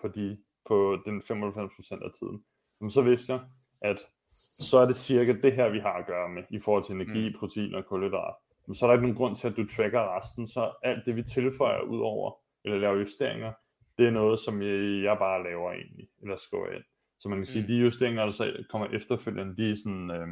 på, 0.00 0.08
de, 0.08 0.38
på 0.68 0.98
den 1.06 1.22
95% 1.22 2.04
af 2.04 2.10
tiden. 2.18 2.44
Men 2.80 2.90
så 2.90 3.02
vidste 3.02 3.32
jeg, 3.32 3.40
at 3.80 3.98
så 4.36 4.78
er 4.78 4.86
det 4.86 4.96
cirka 4.96 5.32
det 5.42 5.52
her, 5.52 5.68
vi 5.68 5.78
har 5.78 5.92
at 5.92 6.06
gøre 6.06 6.28
med, 6.28 6.42
i 6.50 6.60
forhold 6.60 6.84
til 6.84 6.94
energi, 6.94 7.28
mm. 7.28 7.38
protein 7.38 7.74
og 7.74 7.86
kulhydrat 7.86 8.34
så 8.72 8.86
er 8.86 8.88
der 8.88 8.94
ikke 8.94 9.02
nogen 9.02 9.16
grund 9.16 9.36
til, 9.36 9.48
at 9.48 9.56
du 9.56 9.66
tracker 9.66 10.16
resten, 10.16 10.48
så 10.48 10.72
alt 10.82 11.06
det, 11.06 11.16
vi 11.16 11.22
tilføjer 11.22 11.80
ud 11.80 12.00
over, 12.00 12.32
eller 12.64 12.78
laver 12.78 12.98
justeringer, 12.98 13.52
det 13.98 14.06
er 14.06 14.10
noget, 14.10 14.40
som 14.40 14.62
jeg, 14.62 15.02
jeg 15.04 15.18
bare 15.18 15.44
laver 15.44 15.72
egentlig, 15.72 16.08
eller 16.22 16.36
skriver 16.36 16.70
ind. 16.70 16.84
Så 17.20 17.28
man 17.28 17.38
kan 17.38 17.46
sige, 17.46 17.62
mm. 17.62 17.66
de 17.68 17.74
justeringer, 17.74 18.24
der 18.24 18.30
så 18.30 18.64
kommer 18.70 18.86
efterfølgende, 18.88 19.56
de 19.56 19.70
er 19.70 19.76
sådan, 19.76 20.10
øh, 20.10 20.28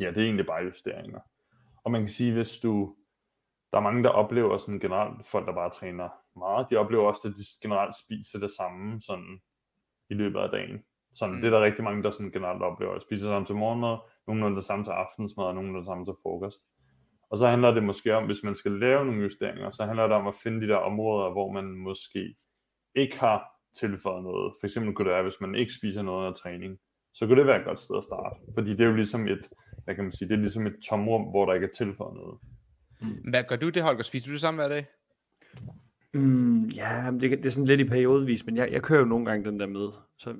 ja, 0.00 0.10
det 0.10 0.18
er 0.18 0.24
egentlig 0.24 0.46
bare 0.46 0.64
justeringer. 0.64 1.20
Og 1.84 1.90
man 1.90 2.00
kan 2.00 2.08
sige, 2.08 2.32
hvis 2.32 2.58
du, 2.58 2.96
der 3.72 3.78
er 3.78 3.82
mange, 3.82 4.02
der 4.02 4.10
oplever 4.10 4.58
sådan 4.58 4.80
generelt, 4.80 5.26
folk 5.26 5.46
der 5.46 5.54
bare 5.54 5.70
træner 5.70 6.08
meget, 6.36 6.66
de 6.70 6.76
oplever 6.76 7.08
også, 7.08 7.28
at 7.28 7.34
de 7.34 7.42
generelt 7.62 7.94
spiser 7.96 8.38
det 8.38 8.52
samme 8.52 9.00
sådan 9.00 9.40
i 10.10 10.14
løbet 10.14 10.40
af 10.40 10.50
dagen. 10.50 10.84
Sådan, 11.14 11.34
mm. 11.34 11.40
Det 11.40 11.46
er 11.46 11.50
der 11.50 11.64
rigtig 11.64 11.84
mange, 11.84 12.02
der 12.02 12.10
sådan 12.10 12.30
generelt 12.30 12.62
oplever. 12.62 12.94
At 12.94 13.02
spise 13.02 13.24
sammen 13.24 13.46
til 13.46 13.54
morgenmad, 13.54 13.96
nogen 14.26 14.56
det 14.56 14.64
samme 14.64 14.84
til 14.84 14.90
aftensmad, 14.90 15.44
og 15.44 15.54
nogen 15.54 15.74
det 15.74 15.84
samme 15.84 16.04
til 16.04 16.14
frokost. 16.22 16.64
Og 17.30 17.38
så 17.38 17.48
handler 17.48 17.70
det 17.70 17.82
måske 17.82 18.16
om, 18.16 18.26
hvis 18.26 18.42
man 18.42 18.54
skal 18.54 18.72
lave 18.72 19.04
nogle 19.04 19.22
justeringer, 19.22 19.70
så 19.70 19.84
handler 19.84 20.02
det 20.02 20.16
om 20.16 20.26
at 20.26 20.34
finde 20.42 20.60
de 20.60 20.68
der 20.68 20.76
områder, 20.76 21.32
hvor 21.32 21.52
man 21.52 21.64
måske 21.64 22.34
ikke 22.94 23.20
har 23.20 23.44
tilføjet 23.80 24.22
noget. 24.22 24.54
For 24.60 24.66
eksempel 24.66 24.94
kunne 24.94 25.08
det 25.08 25.14
være, 25.14 25.22
hvis 25.22 25.40
man 25.40 25.54
ikke 25.54 25.72
spiser 25.74 26.02
noget 26.02 26.26
af 26.26 26.34
træning, 26.34 26.78
så 27.14 27.26
kunne 27.26 27.38
det 27.38 27.46
være 27.46 27.58
et 27.58 27.64
godt 27.64 27.80
sted 27.80 27.96
at 27.96 28.04
starte. 28.04 28.36
Fordi 28.54 28.70
det 28.70 28.80
er 28.80 28.88
jo 28.88 28.94
ligesom 28.94 29.28
et, 29.28 29.48
hvad 29.84 29.94
kan 29.94 30.04
man 30.04 30.12
sige, 30.12 30.28
det 30.28 30.34
er 30.34 30.38
ligesom 30.40 30.66
et 30.66 30.76
tomrum, 30.88 31.22
hvor 31.22 31.46
der 31.46 31.54
ikke 31.54 31.66
er 31.66 31.76
tilføjet 31.76 32.14
noget. 32.14 32.38
Hvad 33.30 33.44
gør 33.48 33.56
du 33.56 33.68
det, 33.68 33.82
Holger? 33.82 34.02
Spiser 34.02 34.26
du 34.26 34.32
det 34.32 34.40
samme 34.40 34.60
hver 34.60 34.68
dag? 34.68 34.86
Mm, 36.14 36.64
ja, 36.64 37.10
det, 37.20 37.30
det 37.30 37.46
er 37.46 37.50
sådan 37.50 37.66
lidt 37.66 37.80
i 37.80 37.84
periodevis, 37.84 38.46
men 38.46 38.56
jeg, 38.56 38.72
jeg 38.72 38.82
kører 38.82 39.00
jo 39.00 39.06
nogle 39.06 39.26
gange 39.26 39.50
den 39.50 39.60
der 39.60 39.66
med. 39.66 39.88
Så 40.18 40.36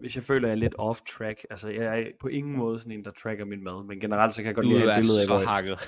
hvis 0.00 0.16
jeg 0.16 0.24
føler, 0.24 0.48
at 0.48 0.50
jeg 0.50 0.56
er 0.56 0.60
lidt 0.60 0.74
off 0.78 1.00
track, 1.00 1.46
altså 1.50 1.68
jeg 1.68 2.00
er 2.00 2.04
på 2.20 2.28
ingen 2.28 2.56
måde 2.56 2.78
sådan 2.78 2.92
en, 2.92 3.04
der 3.04 3.10
tracker 3.10 3.44
min 3.44 3.64
mad, 3.64 3.84
men 3.84 4.00
generelt 4.00 4.34
så 4.34 4.42
kan 4.42 4.46
jeg 4.46 4.54
godt 4.54 4.66
lide 4.66 4.82
at 4.82 4.90
have 4.90 4.98
et 4.98 5.02
billede 5.02 5.20
af, 5.20 5.26
hvor 5.28 5.38
jeg, 5.38 5.78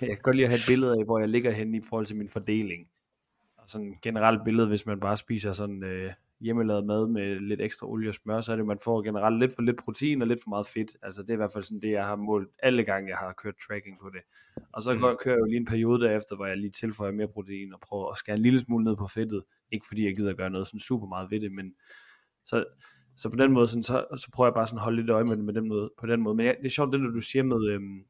jeg 0.08 0.08
kan 0.08 0.22
godt 0.22 0.36
lide 0.36 0.44
at 0.44 0.50
have 0.50 0.58
et 0.58 0.64
billede 0.66 0.98
af, 0.98 1.04
hvor 1.04 1.18
jeg 1.18 1.28
ligger 1.28 1.50
henne 1.50 1.78
i 1.78 1.82
forhold 1.88 2.06
til 2.06 2.16
min 2.16 2.28
fordeling. 2.28 2.88
Og 3.58 3.68
sådan 3.68 3.94
generelt 4.02 4.44
billede, 4.44 4.68
hvis 4.68 4.86
man 4.86 5.00
bare 5.00 5.16
spiser 5.16 5.52
sådan 5.52 5.84
øh, 5.84 6.12
hjemmelavet 6.42 6.86
mad 6.86 7.06
med 7.06 7.40
lidt 7.40 7.60
ekstra 7.60 7.88
olie 7.88 8.08
og 8.08 8.14
smør, 8.14 8.40
så 8.40 8.52
er 8.52 8.56
det, 8.56 8.66
man 8.66 8.78
får 8.84 9.02
generelt 9.02 9.38
lidt 9.38 9.54
for 9.54 9.62
lidt 9.62 9.76
protein 9.84 10.22
og 10.22 10.28
lidt 10.28 10.42
for 10.42 10.48
meget 10.48 10.66
fedt. 10.66 10.96
Altså 11.02 11.22
det 11.22 11.30
er 11.30 11.34
i 11.34 11.36
hvert 11.36 11.52
fald 11.52 11.64
sådan 11.64 11.80
det, 11.80 11.90
jeg 11.90 12.04
har 12.04 12.16
målt 12.16 12.50
alle 12.58 12.84
gange, 12.84 13.10
jeg 13.10 13.18
har 13.18 13.32
kørt 13.32 13.54
tracking 13.68 13.98
på 14.00 14.10
det. 14.10 14.20
Og 14.72 14.82
så 14.82 14.94
mm. 14.94 15.00
kører 15.00 15.34
jeg 15.34 15.40
jo 15.40 15.44
lige 15.44 15.56
en 15.56 15.64
periode 15.64 16.04
derefter, 16.04 16.36
hvor 16.36 16.46
jeg 16.46 16.56
lige 16.56 16.70
tilføjer 16.70 17.12
mere 17.12 17.28
protein 17.28 17.74
og 17.74 17.80
prøver 17.80 18.10
at 18.10 18.16
skære 18.16 18.36
en 18.36 18.42
lille 18.42 18.60
smule 18.60 18.84
ned 18.84 18.96
på 18.96 19.06
fedtet. 19.06 19.42
Ikke 19.72 19.86
fordi 19.88 20.04
jeg 20.04 20.16
gider 20.16 20.30
at 20.30 20.36
gøre 20.36 20.50
noget 20.50 20.66
sådan 20.66 20.80
super 20.80 21.06
meget 21.06 21.30
ved 21.30 21.40
det, 21.40 21.52
men 21.52 21.74
så, 22.44 22.64
så 23.16 23.28
på 23.30 23.36
den 23.36 23.52
måde, 23.52 23.66
sådan, 23.66 23.82
så, 23.82 24.04
så 24.16 24.30
prøver 24.34 24.48
jeg 24.48 24.54
bare 24.54 24.66
sådan 24.66 24.78
at 24.78 24.82
holde 24.82 25.00
lidt 25.00 25.10
øje 25.10 25.24
med 25.24 25.36
det 25.36 25.44
med 25.44 25.54
den 25.54 25.68
måde, 25.68 25.90
på 26.00 26.06
den 26.06 26.20
måde. 26.20 26.34
Men 26.34 26.46
ja, 26.46 26.52
det 26.52 26.66
er 26.66 26.70
sjovt, 26.70 26.92
det 26.92 27.00
du 27.14 27.20
siger 27.20 27.42
med, 27.42 27.70
øhm, 27.70 28.04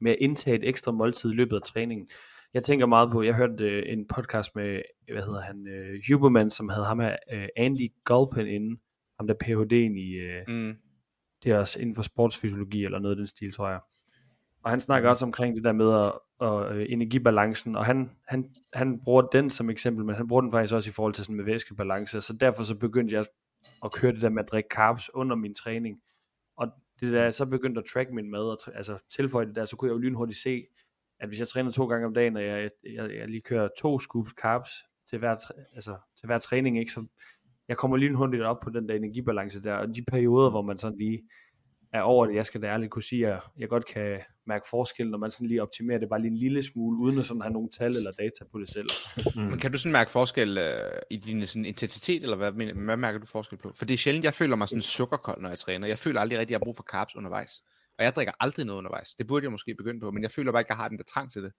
med 0.00 0.12
at 0.12 0.18
indtage 0.20 0.56
et 0.56 0.68
ekstra 0.68 0.92
måltid 0.92 1.30
i 1.30 1.34
løbet 1.34 1.56
af 1.56 1.62
træningen. 1.62 2.08
Jeg 2.54 2.62
tænker 2.62 2.86
meget 2.86 3.10
på, 3.10 3.22
jeg 3.22 3.34
hørte 3.34 3.64
øh, 3.64 3.82
en 3.86 4.06
podcast 4.06 4.56
med, 4.56 4.82
hvad 5.12 5.22
hedder 5.22 5.40
han, 5.40 5.66
øh, 5.66 6.00
Huberman, 6.08 6.50
som 6.50 6.68
havde 6.68 6.84
ham 6.84 7.00
her, 7.00 7.16
øh, 7.32 7.48
Andy 7.56 7.92
Gulpen 8.04 8.46
inde, 8.46 8.80
ham 9.18 9.26
der 9.26 9.34
PhD'en 9.44 9.98
i, 9.98 10.12
øh, 10.12 10.42
mm. 10.48 10.76
det 11.44 11.52
er 11.52 11.58
også 11.58 11.80
inden 11.80 11.94
for 11.94 12.02
sportsfysiologi 12.02 12.84
eller 12.84 12.98
noget 12.98 13.14
af 13.14 13.16
den 13.16 13.26
stil, 13.26 13.52
tror 13.52 13.68
jeg. 13.68 13.80
Og 14.64 14.70
han 14.70 14.80
snakker 14.80 15.10
også 15.10 15.24
omkring 15.24 15.56
det 15.56 15.64
der 15.64 15.72
med 15.72 15.92
at, 15.92 16.12
at, 16.48 16.76
øh, 16.76 16.86
energibalancen, 16.88 17.76
og 17.76 17.84
han, 17.84 18.10
han, 18.28 18.50
han 18.72 19.00
bruger 19.04 19.22
den 19.22 19.50
som 19.50 19.70
eksempel, 19.70 20.04
men 20.04 20.14
han 20.14 20.28
bruger 20.28 20.42
den 20.42 20.50
faktisk 20.50 20.74
også 20.74 20.90
i 20.90 20.92
forhold 20.92 21.14
til 21.14 21.24
sådan 21.24 21.36
med 21.36 21.44
væskebalance, 21.44 22.20
så 22.20 22.32
derfor 22.32 22.62
så 22.62 22.76
begyndte 22.76 23.14
jeg 23.14 23.24
og 23.80 23.92
køre 23.92 24.12
det 24.12 24.22
der 24.22 24.28
med 24.28 24.42
at 24.42 24.50
drikke 24.52 24.68
carbs 24.72 25.10
under 25.14 25.36
min 25.36 25.54
træning, 25.54 26.00
og 26.56 26.68
det 27.00 27.12
der, 27.12 27.30
så 27.30 27.46
begyndte 27.46 27.78
at 27.78 27.84
track 27.84 28.10
min 28.12 28.30
mad, 28.30 28.50
og 28.50 28.58
tr- 28.62 28.76
altså 28.76 28.98
tilføje 29.10 29.46
det 29.46 29.54
der, 29.54 29.64
så 29.64 29.76
kunne 29.76 29.88
jeg 29.88 29.94
jo 29.94 29.98
lynhurtigt 29.98 30.38
se, 30.38 30.66
at 31.20 31.28
hvis 31.28 31.38
jeg 31.38 31.48
træner 31.48 31.70
to 31.70 31.86
gange 31.86 32.06
om 32.06 32.14
dagen, 32.14 32.36
og 32.36 32.44
jeg, 32.44 32.70
jeg, 32.84 33.10
jeg 33.14 33.28
lige 33.28 33.40
kører 33.40 33.68
to 33.78 33.98
scoops 33.98 34.32
carbs 34.32 34.70
til 35.10 35.18
hver, 35.18 35.36
altså, 35.74 35.96
til 36.20 36.26
hver 36.26 36.38
træning, 36.38 36.78
ikke, 36.78 36.92
så 36.92 37.06
jeg 37.68 37.76
kommer 37.76 37.96
lynhurtigt 37.96 38.42
op 38.42 38.60
på 38.60 38.70
den 38.70 38.88
der 38.88 38.94
energibalance 38.94 39.62
der, 39.62 39.74
og 39.74 39.88
de 39.88 40.04
perioder, 40.04 40.50
hvor 40.50 40.62
man 40.62 40.78
sådan 40.78 40.98
lige 40.98 41.28
er 41.92 42.00
over 42.00 42.26
det, 42.26 42.34
jeg 42.34 42.46
skal 42.46 42.62
da 42.62 42.66
ærligt 42.66 42.90
kunne 42.90 43.02
sige, 43.02 43.28
at 43.28 43.40
jeg 43.58 43.68
godt 43.68 43.86
kan 43.86 44.20
mærke 44.46 44.64
forskel, 44.70 45.10
når 45.10 45.18
man 45.18 45.30
sådan 45.30 45.46
lige 45.46 45.62
optimerer 45.62 45.98
det 45.98 46.08
bare 46.08 46.20
lige 46.20 46.30
en 46.30 46.36
lille 46.36 46.62
smule, 46.62 46.98
uden 46.98 47.18
at 47.18 47.24
sådan 47.24 47.42
have 47.42 47.52
nogle 47.52 47.68
tal 47.68 47.96
eller 47.96 48.10
data 48.12 48.44
på 48.52 48.58
det 48.60 48.68
selv. 48.68 48.88
Men 49.36 49.58
kan 49.58 49.72
du 49.72 49.78
sådan 49.78 49.92
mærke 49.92 50.10
forskel 50.10 50.58
øh, 50.58 50.90
i 51.10 51.16
din 51.16 51.46
sådan, 51.46 51.64
intensitet, 51.64 52.22
eller 52.22 52.36
hvad, 52.36 52.52
men- 52.52 52.84
hvad 52.84 52.96
mærker 52.96 53.18
du 53.18 53.26
forskel 53.26 53.58
på? 53.58 53.72
For 53.76 53.84
det 53.84 53.94
er 53.94 53.98
sjældent, 53.98 54.24
jeg 54.24 54.34
føler 54.34 54.56
mig 54.56 54.68
sådan 54.68 54.82
sukkerkold, 54.82 55.42
når 55.42 55.48
jeg 55.48 55.58
træner. 55.58 55.86
Jeg 55.86 55.98
føler 55.98 56.20
aldrig 56.20 56.38
rigtig, 56.38 56.54
at 56.54 56.60
jeg 56.60 56.64
har 56.64 56.64
brug 56.64 56.76
for 56.76 56.82
carbs 56.90 57.16
undervejs. 57.16 57.62
Og 57.98 58.04
jeg 58.04 58.14
drikker 58.14 58.32
aldrig 58.40 58.66
noget 58.66 58.78
undervejs. 58.78 59.14
Det 59.14 59.26
burde 59.26 59.44
jeg 59.44 59.52
måske 59.52 59.74
begynde 59.74 60.00
på, 60.00 60.10
men 60.10 60.22
jeg 60.22 60.30
føler 60.30 60.52
bare 60.52 60.60
ikke, 60.60 60.66
at 60.66 60.70
jeg 60.70 60.76
har 60.76 60.88
den 60.88 60.98
der 60.98 61.04
trang 61.04 61.32
til 61.32 61.42
det. 61.42 61.52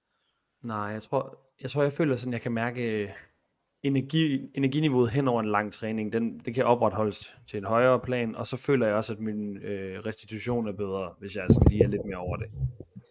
Nej, 0.64 0.78
jeg 0.78 1.02
tror, 1.04 1.40
jeg 1.62 1.70
tror, 1.70 1.84
jeg 1.84 1.94
føler 1.94 2.16
sådan, 2.16 2.34
jeg 2.34 2.42
kan 2.42 2.52
mærke 2.52 3.04
øh, 3.04 3.10
energi, 3.84 4.50
energiniveauet 4.54 5.12
hen 5.12 5.28
over 5.28 5.42
en 5.42 5.52
lang 5.52 5.74
træning, 5.74 6.14
den, 6.14 6.40
det 6.40 6.56
kan 6.56 6.66
opretholdes 6.66 7.36
til 7.48 7.58
et 7.58 7.66
højere 7.66 8.00
plan, 8.00 8.36
og 8.36 8.48
så 8.48 8.58
føler 8.58 8.88
jeg 8.88 8.96
også, 8.96 9.14
at 9.14 9.20
min 9.20 9.58
øh, 9.58 10.00
restitution 10.00 10.68
er 10.68 10.72
bedre, 10.72 11.14
hvis 11.20 11.36
jeg 11.36 11.46
sådan 11.50 11.72
lige 11.72 11.84
er 11.84 11.88
lidt 11.88 12.06
mere 12.06 12.18
over 12.18 12.38
det. 12.38 12.48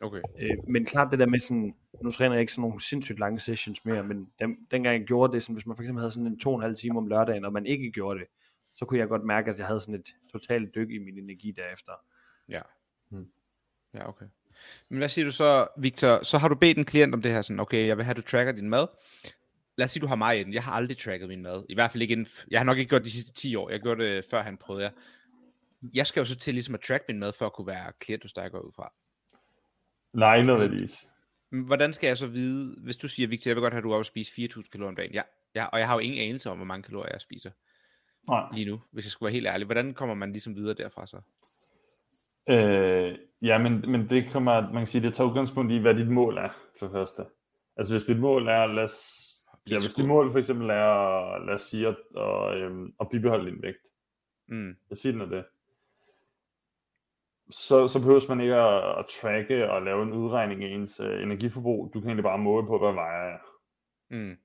Okay. 0.00 0.20
Øh, 0.38 0.56
men 0.68 0.84
klart 0.84 1.10
det 1.10 1.18
der 1.18 1.26
med 1.26 1.38
sådan, 1.38 1.74
nu 2.02 2.10
træner 2.10 2.34
jeg 2.34 2.40
ikke 2.40 2.52
sådan 2.52 2.62
nogle 2.62 2.80
sindssygt 2.80 3.18
lange 3.18 3.40
sessions 3.40 3.84
mere, 3.84 4.02
men 4.02 4.28
dem, 4.40 4.56
dengang 4.70 4.98
jeg 4.98 5.06
gjorde 5.06 5.32
det, 5.32 5.42
sådan, 5.42 5.54
hvis 5.54 5.66
man 5.66 5.76
for 5.76 5.82
eksempel 5.82 6.00
havde 6.00 6.10
sådan 6.10 6.26
en 6.26 6.38
to 6.38 6.50
og 6.50 6.56
en 6.56 6.62
halv 6.62 6.76
time 6.76 6.98
om 6.98 7.06
lørdagen, 7.06 7.44
og 7.44 7.52
man 7.52 7.66
ikke 7.66 7.90
gjorde 7.90 8.20
det, 8.20 8.26
så 8.74 8.84
kunne 8.84 9.00
jeg 9.00 9.08
godt 9.08 9.24
mærke, 9.24 9.50
at 9.50 9.58
jeg 9.58 9.66
havde 9.66 9.80
sådan 9.80 9.94
et 9.94 10.08
totalt 10.32 10.74
dyk 10.74 10.90
i 10.90 10.98
min 10.98 11.18
energi 11.18 11.50
derefter. 11.56 11.92
Ja. 12.48 12.60
Hmm. 13.10 13.26
Ja, 13.94 14.08
okay. 14.08 14.26
Men 14.88 14.98
hvad 14.98 15.08
siger 15.08 15.24
du 15.24 15.32
så, 15.32 15.66
Victor? 15.78 16.22
Så 16.22 16.38
har 16.38 16.48
du 16.48 16.54
bedt 16.54 16.78
en 16.78 16.84
klient 16.84 17.14
om 17.14 17.22
det 17.22 17.32
her, 17.32 17.42
sådan, 17.42 17.60
okay, 17.60 17.86
jeg 17.86 17.96
vil 17.96 18.04
have, 18.04 18.10
at 18.10 18.16
du 18.16 18.22
tracker 18.22 18.52
din 18.52 18.68
mad. 18.68 18.86
Lad 19.82 19.84
os 19.84 19.90
sige, 19.90 20.00
du 20.00 20.06
har 20.06 20.16
mig 20.16 20.40
i 20.40 20.44
den. 20.44 20.52
Jeg 20.54 20.62
har 20.62 20.72
aldrig 20.72 20.98
tracket 20.98 21.28
min 21.28 21.42
mad. 21.42 21.64
I 21.68 21.74
hvert 21.74 21.90
fald 21.90 22.02
ikke 22.02 22.12
inden, 22.12 22.26
Jeg 22.50 22.60
har 22.60 22.64
nok 22.64 22.78
ikke 22.78 22.88
gjort 22.88 23.04
de 23.04 23.10
sidste 23.10 23.32
10 23.32 23.56
år. 23.56 23.70
Jeg 23.70 23.80
gjorde 23.80 24.04
det, 24.04 24.24
før 24.30 24.42
han 24.42 24.56
prøvede 24.56 24.84
jeg. 24.84 24.92
Jeg 25.94 26.06
skal 26.06 26.20
jo 26.20 26.24
så 26.24 26.36
til 26.38 26.54
ligesom 26.54 26.74
at 26.74 26.80
track 26.80 27.04
min 27.08 27.18
mad, 27.18 27.32
for 27.32 27.46
at 27.46 27.52
kunne 27.52 27.66
være 27.66 27.92
klient 28.00 28.24
hos 28.24 28.32
dig, 28.32 28.50
går 28.50 28.60
ud 28.60 28.72
fra. 28.76 28.92
Nej, 30.12 30.36
ikke 30.36 30.46
nødvendigvis. 30.46 31.06
Hvordan 31.50 31.92
skal 31.92 32.06
jeg 32.06 32.18
så 32.18 32.26
vide, 32.26 32.76
hvis 32.78 32.96
du 32.96 33.08
siger, 33.08 33.28
Victor, 33.28 33.48
jeg 33.48 33.56
vil 33.56 33.62
godt 33.62 33.72
have, 33.72 33.78
at 33.78 33.84
du 33.84 33.90
er 33.90 33.94
oppe 33.94 34.02
og 34.02 34.06
spise 34.06 34.32
4.000 34.42 34.70
kalorier 34.72 34.88
om 34.88 34.96
dagen. 34.96 35.12
Ja, 35.12 35.22
ja, 35.54 35.64
og 35.64 35.78
jeg 35.78 35.88
har 35.88 35.94
jo 35.94 36.00
ingen 36.00 36.20
anelse 36.20 36.50
om, 36.50 36.56
hvor 36.56 36.66
mange 36.66 36.82
kalorier 36.82 37.12
jeg 37.12 37.20
spiser 37.20 37.50
Nej. 38.28 38.44
lige 38.54 38.66
nu, 38.66 38.80
hvis 38.92 39.04
jeg 39.04 39.10
skulle 39.10 39.26
være 39.26 39.34
helt 39.34 39.46
ærlig. 39.46 39.64
Hvordan 39.66 39.94
kommer 39.94 40.14
man 40.14 40.32
ligesom 40.32 40.56
videre 40.56 40.74
derfra 40.74 41.06
så? 41.06 41.20
Øh, 42.48 43.18
ja, 43.42 43.58
men, 43.58 43.84
men 43.90 44.10
det 44.10 44.32
kommer, 44.32 44.60
man 44.60 44.80
kan 44.80 44.86
sige, 44.86 45.02
det 45.02 45.14
tager 45.14 45.30
udgangspunkt 45.30 45.72
i, 45.72 45.78
hvad 45.78 45.94
dit 45.94 46.08
mål 46.08 46.36
er, 46.36 46.48
for 46.78 46.86
det 46.86 46.92
første. 46.92 47.22
Altså 47.76 47.94
hvis 47.94 48.04
dit 48.04 48.18
mål 48.18 48.48
er, 48.48 48.66
lad 48.66 48.84
os, 48.84 49.28
ja, 49.66 49.78
hvis 49.78 49.94
dit 49.94 50.08
mål 50.08 50.32
for 50.32 50.38
eksempel 50.38 50.70
er, 50.70 51.38
lad 51.46 51.54
os 51.54 51.62
sige, 51.62 51.88
at, 51.88 51.96
at, 52.16 52.56
øhm, 52.56 52.94
at 53.00 53.08
bibeholde 53.08 53.50
din 53.50 53.62
vægt. 53.62 53.78
Mm. 54.46 54.76
Jeg 54.90 54.98
siger 54.98 55.12
den 55.12 55.20
er 55.20 55.26
det. 55.26 55.44
Så, 57.50 57.88
så 57.88 57.98
behøver 57.98 58.34
man 58.34 58.40
ikke 58.40 58.54
at, 58.54 58.98
at 58.98 59.06
tracke 59.20 59.70
og 59.70 59.82
lave 59.82 60.02
en 60.02 60.12
udregning 60.12 60.64
af 60.64 60.68
ens 60.68 61.00
uh, 61.00 61.22
energiforbrug. 61.22 61.90
Du 61.94 62.00
kan 62.00 62.08
egentlig 62.08 62.24
bare 62.24 62.38
måle 62.38 62.66
på, 62.66 62.78
hvad 62.78 62.92
vejer 62.92 63.28
jeg. 63.28 63.38
Mm. 64.10 64.36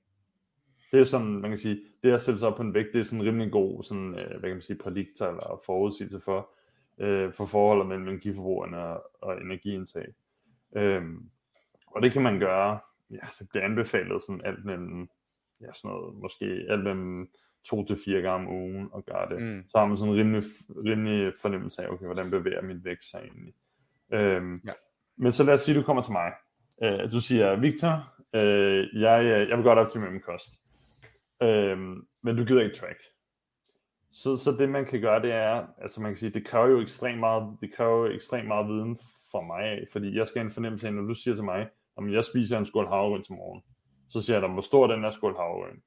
Det 0.92 1.00
er 1.00 1.04
sådan, 1.04 1.26
man 1.26 1.50
kan 1.50 1.58
sige, 1.58 1.80
det 2.02 2.12
at 2.12 2.22
sætte 2.22 2.40
sig 2.40 2.48
op 2.48 2.56
på 2.56 2.62
en 2.62 2.74
vægt, 2.74 2.88
det 2.92 3.00
er 3.00 3.04
sådan 3.04 3.24
rimelig 3.24 3.52
god, 3.52 3.84
sådan, 3.84 4.18
øh, 4.18 4.30
hvad 4.30 4.40
kan 4.40 4.50
man 4.50 4.62
sige, 4.62 4.78
prædiktor 4.78 5.26
eller 5.26 5.62
forudsigelse 5.66 6.20
for, 6.20 6.50
øh, 6.98 7.32
for 7.32 7.44
forholdet 7.44 7.86
mellem 7.86 8.08
energiforbrugerne 8.08 8.78
og, 8.78 9.10
og 9.20 9.40
energiindtag. 9.40 10.06
Øhm, 10.76 11.30
og 11.86 12.02
det 12.02 12.12
kan 12.12 12.22
man 12.22 12.38
gøre, 12.38 12.78
ja, 13.10 13.26
det 13.38 13.48
bliver 13.48 13.64
anbefalet 13.64 14.22
sådan 14.22 14.44
alt 14.44 14.64
mellem, 14.64 15.08
ja, 15.60 15.72
sådan 15.74 15.90
noget, 15.90 16.14
måske 16.14 16.44
alt 16.68 16.84
mellem 16.84 17.28
to 17.64 17.84
til 17.84 17.98
fire 18.04 18.22
gange 18.22 18.48
om 18.48 18.54
ugen 18.54 18.88
og 18.92 19.04
gøre 19.04 19.28
det. 19.28 19.42
Mm. 19.42 19.64
Så 19.68 19.78
har 19.78 19.86
man 19.86 19.96
sådan 19.96 20.14
en 20.14 20.18
rimelig, 20.20 20.42
rimelig 20.68 21.32
fornemmelse 21.42 21.82
af, 21.82 21.88
okay, 21.88 22.04
hvordan 22.04 22.30
bevæger 22.30 22.62
min 22.62 22.84
vægt 22.84 23.04
sig 23.04 23.20
egentlig. 23.24 23.54
Øhm, 24.12 24.60
Ja. 24.66 24.72
Men 25.16 25.32
så 25.32 25.44
lad 25.44 25.54
os 25.54 25.60
sige, 25.60 25.74
at 25.76 25.80
du 25.80 25.86
kommer 25.86 26.02
til 26.02 26.12
mig. 26.12 26.32
Øh, 26.82 27.12
du 27.12 27.20
siger, 27.20 27.56
Victor, 27.56 28.14
øh, 28.34 29.02
jeg, 29.02 29.46
jeg 29.48 29.56
vil 29.56 29.64
godt 29.64 29.78
optimere 29.78 30.10
min 30.10 30.20
kost. 30.20 30.48
Øhm, 31.42 32.06
men 32.22 32.36
du 32.36 32.44
gider 32.44 32.62
ikke 32.62 32.76
track. 32.76 32.98
Så, 34.12 34.36
så 34.36 34.56
det 34.58 34.68
man 34.68 34.84
kan 34.84 35.00
gøre, 35.00 35.22
det 35.22 35.32
er, 35.32 35.66
altså 35.78 36.00
man 36.00 36.10
kan 36.10 36.18
sige, 36.18 36.30
det 36.30 36.46
kræver 36.46 36.66
jo 36.66 36.80
ekstremt 36.80 37.20
meget, 37.20 37.56
det 37.60 37.72
kræver 37.74 38.06
jo 38.06 38.14
ekstremt 38.14 38.48
meget 38.48 38.66
viden 38.68 38.98
fra 39.32 39.40
mig 39.40 39.64
af, 39.64 39.86
fordi 39.92 40.16
jeg 40.16 40.28
skal 40.28 40.40
have 40.40 40.46
en 40.46 40.52
fornemmelse 40.52 40.86
af, 40.86 40.94
når 40.94 41.02
du 41.02 41.14
siger 41.14 41.34
til 41.34 41.44
mig, 41.44 41.68
om 41.98 42.10
jeg 42.10 42.24
spiser 42.24 42.58
en 42.58 42.66
skål 42.66 42.86
havregryn 42.86 43.22
til 43.22 43.34
morgen, 43.34 43.62
så 44.08 44.20
siger 44.20 44.34
jeg 44.36 44.42
dig, 44.42 44.50
hvor 44.50 44.62
stor 44.62 44.82
er 44.86 44.92
den 44.94 45.04
her 45.04 45.10
skål 45.10 45.36
havregryn? 45.36 45.80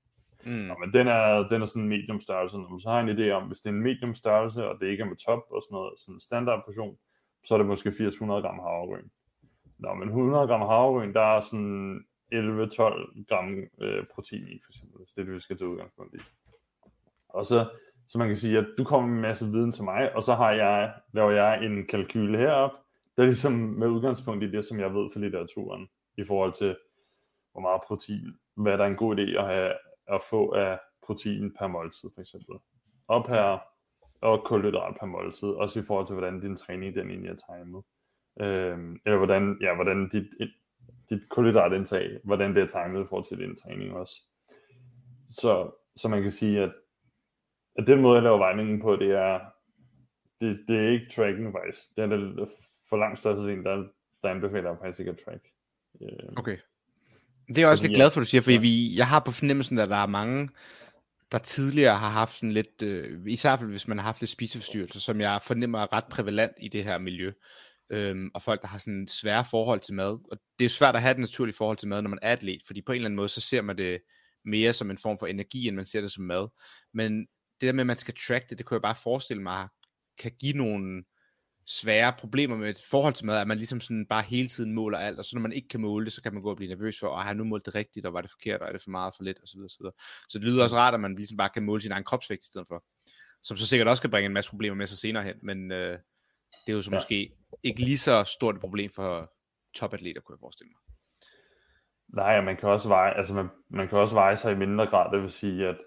Mm. 0.46 0.52
Nå, 0.52 0.76
men 0.80 0.94
den 0.94 1.08
er, 1.08 1.48
den 1.50 1.62
er 1.62 1.66
sådan 1.66 1.84
en 1.84 1.90
medium 1.90 2.22
størrelse. 2.22 2.58
Nå, 2.58 2.80
Så 2.80 2.90
har 2.90 3.00
jeg 3.00 3.10
en 3.10 3.18
idé 3.18 3.32
om, 3.32 3.48
hvis 3.48 3.60
det 3.60 3.70
er 3.70 3.74
en 3.74 3.82
medium 3.82 4.16
størrelse, 4.16 4.68
og 4.70 4.80
det 4.80 4.88
ikke 4.88 5.04
er 5.04 5.08
med 5.08 5.16
top 5.16 5.44
og 5.50 5.62
sådan 5.64 5.76
noget, 5.76 5.94
sådan 5.98 6.16
en 6.16 6.20
standard 6.20 6.64
portion, 6.66 6.98
så 7.46 7.54
er 7.54 7.58
det 7.58 7.68
måske 7.68 7.90
800 7.90 8.42
gram 8.42 8.60
havregryn. 8.60 9.10
Nå, 9.78 9.94
men 9.94 10.08
100 10.08 10.48
gram 10.48 10.62
havregryn, 10.62 11.14
der 11.14 11.38
er 11.38 11.42
sådan 11.42 12.06
11-12 12.34 13.26
gram 13.30 13.50
øh, 13.82 14.04
protein 14.14 14.48
i, 14.48 14.60
for 14.64 14.72
eksempel, 14.72 14.98
hvis 14.98 15.12
det 15.14 15.22
er 15.22 15.26
det, 15.26 15.34
vi 15.34 15.40
skal 15.40 15.58
til 15.58 15.68
udgangspunkt 15.68 16.16
i. 16.16 16.20
Og 17.30 17.46
så, 17.46 17.70
så 18.08 18.18
man 18.18 18.28
kan 18.28 18.38
sige, 18.38 18.58
at 18.58 18.68
du 18.78 18.84
kommer 18.84 19.08
med 19.08 19.16
en 19.16 19.22
masse 19.22 19.46
viden 19.46 19.72
til 19.72 19.84
mig, 19.84 20.16
og 20.16 20.24
så 20.24 20.36
har 20.36 20.52
jeg, 20.52 20.94
laver 21.14 21.32
jeg 21.32 21.66
en 21.66 21.88
kalkyle 21.88 22.38
herop, 22.38 22.72
der 23.16 23.24
er 23.24 23.28
ligesom 23.28 23.54
med 23.54 23.88
udgangspunkt 23.88 24.44
i 24.44 24.52
det, 24.52 24.66
som 24.66 24.80
jeg 24.80 24.94
ved 24.94 25.10
fra 25.14 25.20
litteraturen, 25.20 25.88
i 26.22 26.26
forhold 26.26 26.54
til, 26.54 26.78
hvor 27.52 27.62
meget 27.62 27.82
protein, 27.88 28.40
hvad 28.56 28.78
der 28.78 28.84
er 28.84 28.88
en 28.88 28.96
god 28.96 29.18
idé 29.18 29.40
at, 29.40 29.48
have, 29.48 29.74
at 30.08 30.22
få 30.30 30.52
af 30.52 30.80
protein 31.06 31.54
per 31.60 31.68
måltid, 31.68 32.10
for 32.16 32.22
eksempel. 32.22 32.56
Og 33.08 33.26
per 33.26 33.60
og 34.22 34.44
kulhydrat 34.46 34.96
per 35.00 35.06
måltid, 35.06 35.48
også 35.48 35.80
i 35.80 35.84
forhold 35.84 36.08
til, 36.08 36.14
hvordan 36.14 36.40
din 36.40 36.56
træning 36.56 36.96
den 36.96 37.10
egentlig 37.10 37.32
er 37.32 37.56
timet. 37.56 37.84
Øhm, 38.42 39.02
eller 39.06 39.18
hvordan, 39.18 39.58
ja, 39.62 39.76
hvordan 39.76 40.10
dit, 40.10 40.28
dit 41.10 41.30
kulhydratindtag, 41.30 42.20
hvordan 42.24 42.56
det 42.56 42.64
er 42.64 42.68
timet 42.68 43.04
i 43.04 43.08
forhold 43.08 43.26
til 43.26 43.38
din 43.38 43.56
træning 43.56 43.94
også. 43.94 44.22
Så, 45.30 45.72
så 45.96 46.08
man 46.08 46.22
kan 46.22 46.32
sige, 46.32 46.62
at, 46.62 46.74
at 47.76 47.88
den 47.88 48.02
måde, 48.02 48.16
jeg 48.16 48.24
laver 48.24 48.38
vejningen 48.38 48.82
på, 48.82 48.96
det 48.96 49.12
er, 49.12 49.40
det, 50.42 50.60
det 50.68 50.86
er 50.86 50.90
ikke 50.90 51.10
tracking 51.10 51.54
faktisk. 51.54 51.96
Det 51.96 52.04
er 52.04 52.08
det 52.08 52.50
for 52.90 52.98
langt 52.98 53.20
størstedelen, 53.20 53.66
der, 53.66 53.88
der 54.24 54.30
anbefaler 54.30 54.70
jeg 54.70 54.78
faktisk 54.80 55.00
ikke 55.00 55.12
at 55.12 55.18
track. 55.26 55.48
Øh, 56.02 56.34
Okay. 56.38 56.58
Det 57.48 57.58
er 57.58 57.62
jeg 57.62 57.70
også 57.70 57.84
lidt 57.84 57.96
glad 57.96 58.12
for, 58.12 58.20
du 58.20 58.26
siger, 58.26 58.42
fordi 58.42 58.56
ja. 58.56 58.62
vi, 58.62 58.96
jeg 58.96 59.08
har 59.08 59.20
på 59.20 59.32
fornemmelsen, 59.32 59.80
at 59.80 59.90
der 59.90 59.96
er 59.96 60.06
mange, 60.06 60.50
der 61.32 61.38
tidligere 61.38 61.98
har 61.98 62.10
haft 62.10 62.36
sådan 62.36 62.52
lidt, 62.52 62.82
øh, 62.82 63.20
især 63.28 63.56
hvis 63.56 63.88
man 63.88 63.98
har 63.98 64.06
haft 64.06 64.22
lidt 64.22 64.32
spiseforstyrrelser, 64.32 65.00
som 65.00 65.22
jeg 65.22 65.40
fornemmer 65.44 65.80
er 65.80 65.94
ret 65.94 66.06
prævalent 66.12 66.52
i 66.62 66.68
det 66.68 66.84
her 66.84 66.98
miljø. 66.98 67.32
Øhm, 67.92 68.32
og 68.34 68.42
folk, 68.42 68.62
der 68.62 68.68
har 68.68 68.78
sådan 68.78 69.08
svære 69.08 69.46
forhold 69.50 69.80
til 69.80 69.94
mad. 69.94 70.20
Og 70.32 70.38
det 70.60 70.66
er 70.66 70.70
svært 70.70 70.96
at 70.96 71.02
have 71.02 71.12
et 71.12 71.20
naturligt 71.20 71.58
forhold 71.58 71.78
til 71.78 71.88
mad, 71.88 72.02
når 72.02 72.10
man 72.10 72.20
er 72.22 72.32
atlet, 72.32 72.62
fordi 72.66 72.82
på 72.82 72.92
en 72.92 72.96
eller 72.96 73.06
anden 73.06 73.16
måde, 73.16 73.30
så 73.30 73.42
ser 73.42 73.62
man 73.62 73.78
det 73.78 74.02
mere 74.46 74.74
som 74.74 74.92
en 74.92 74.98
form 74.98 75.18
for 75.20 75.28
energi, 75.28 75.68
end 75.68 75.76
man 75.76 75.86
ser 75.86 76.02
det 76.02 76.12
som 76.12 76.24
mad. 76.24 76.48
Men 76.94 77.20
det 77.62 77.68
der 77.68 77.72
med, 77.72 77.82
at 77.82 77.88
man 77.88 77.98
skal 77.98 78.14
track 78.28 78.50
det, 78.50 78.58
det 78.58 78.66
kunne 78.66 78.76
jeg 78.76 78.82
bare 78.82 78.96
forestille 79.04 79.44
mig, 79.44 79.68
kan 80.18 80.32
give 80.40 80.58
nogle 80.58 81.04
svære 81.66 82.14
problemer 82.20 82.58
med 82.58 82.70
et 82.70 82.82
forhold 82.90 83.14
til 83.14 83.26
mad, 83.26 83.38
at 83.42 83.48
man 83.48 83.58
ligesom 83.58 83.82
sådan 83.82 84.06
bare 84.06 84.22
hele 84.24 84.48
tiden 84.48 84.74
måler 84.74 84.98
alt, 84.98 85.20
og 85.20 85.26
så 85.26 85.36
når 85.36 85.42
man 85.42 85.52
ikke 85.54 85.68
kan 85.68 85.82
måle 85.82 86.06
det, 86.06 86.14
så 86.14 86.22
kan 86.22 86.34
man 86.34 86.44
gå 86.44 86.50
og 86.50 86.56
blive 86.58 86.70
nervøs 86.76 87.00
for, 87.00 87.16
at 87.16 87.22
har 87.24 87.30
jeg 87.30 87.36
nu 87.36 87.44
målt 87.44 87.66
det 87.66 87.76
rigtigt, 87.76 88.06
og 88.06 88.14
var 88.14 88.22
det 88.22 88.32
forkert, 88.32 88.62
og 88.62 88.68
er 88.68 88.72
det 88.72 88.82
for 88.82 88.92
meget 88.92 89.14
for 89.18 89.24
lidt, 89.24 89.38
osv. 89.44 89.60
osv. 89.60 89.86
Så 90.30 90.40
det 90.40 90.48
lyder 90.48 90.64
også 90.64 90.76
rart, 90.76 90.94
at 90.94 91.00
man 91.00 91.16
ligesom 91.16 91.38
bare 91.38 91.50
kan 91.50 91.64
måle 91.64 91.82
sin 91.82 91.92
egen 91.92 92.04
kropsvægt 92.04 92.44
i 92.44 92.48
stedet 92.48 92.68
for, 92.68 92.84
som 93.44 93.58
så 93.58 93.68
sikkert 93.68 93.88
også 93.88 94.02
kan 94.04 94.10
bringe 94.12 94.26
en 94.26 94.34
masse 94.34 94.50
problemer 94.50 94.76
med 94.76 94.88
sig 94.88 94.98
senere 94.98 95.24
hen, 95.24 95.36
men 95.44 95.72
øh, 95.72 95.98
det 96.66 96.72
er 96.72 96.74
jo 96.74 96.82
så 96.82 96.90
Ja. 96.92 96.96
måske 96.96 97.32
ikke 97.64 97.80
lige 97.82 97.98
så 97.98 98.24
stort 98.24 98.56
et 98.56 98.62
problem 98.62 98.92
for 98.92 99.32
topatleter, 99.76 100.22
kunne 100.22 100.36
jeg 100.36 100.40
forestille 100.40 100.70
mig. 100.70 100.80
Nej, 102.08 102.42
man 102.42 102.58
kan 102.58 102.70
også 102.70 102.88
veje, 102.88 103.18
altså 103.18 103.34
man, 103.34 103.48
man 103.70 103.88
kan 103.88 103.98
også 103.98 104.14
veje 104.16 104.38
sig 104.38 104.52
i 104.52 104.56
mindre 104.56 104.88
grad, 104.88 105.12
det 105.14 105.22
vil 105.22 105.32
sige, 105.32 105.68
at 105.68 105.78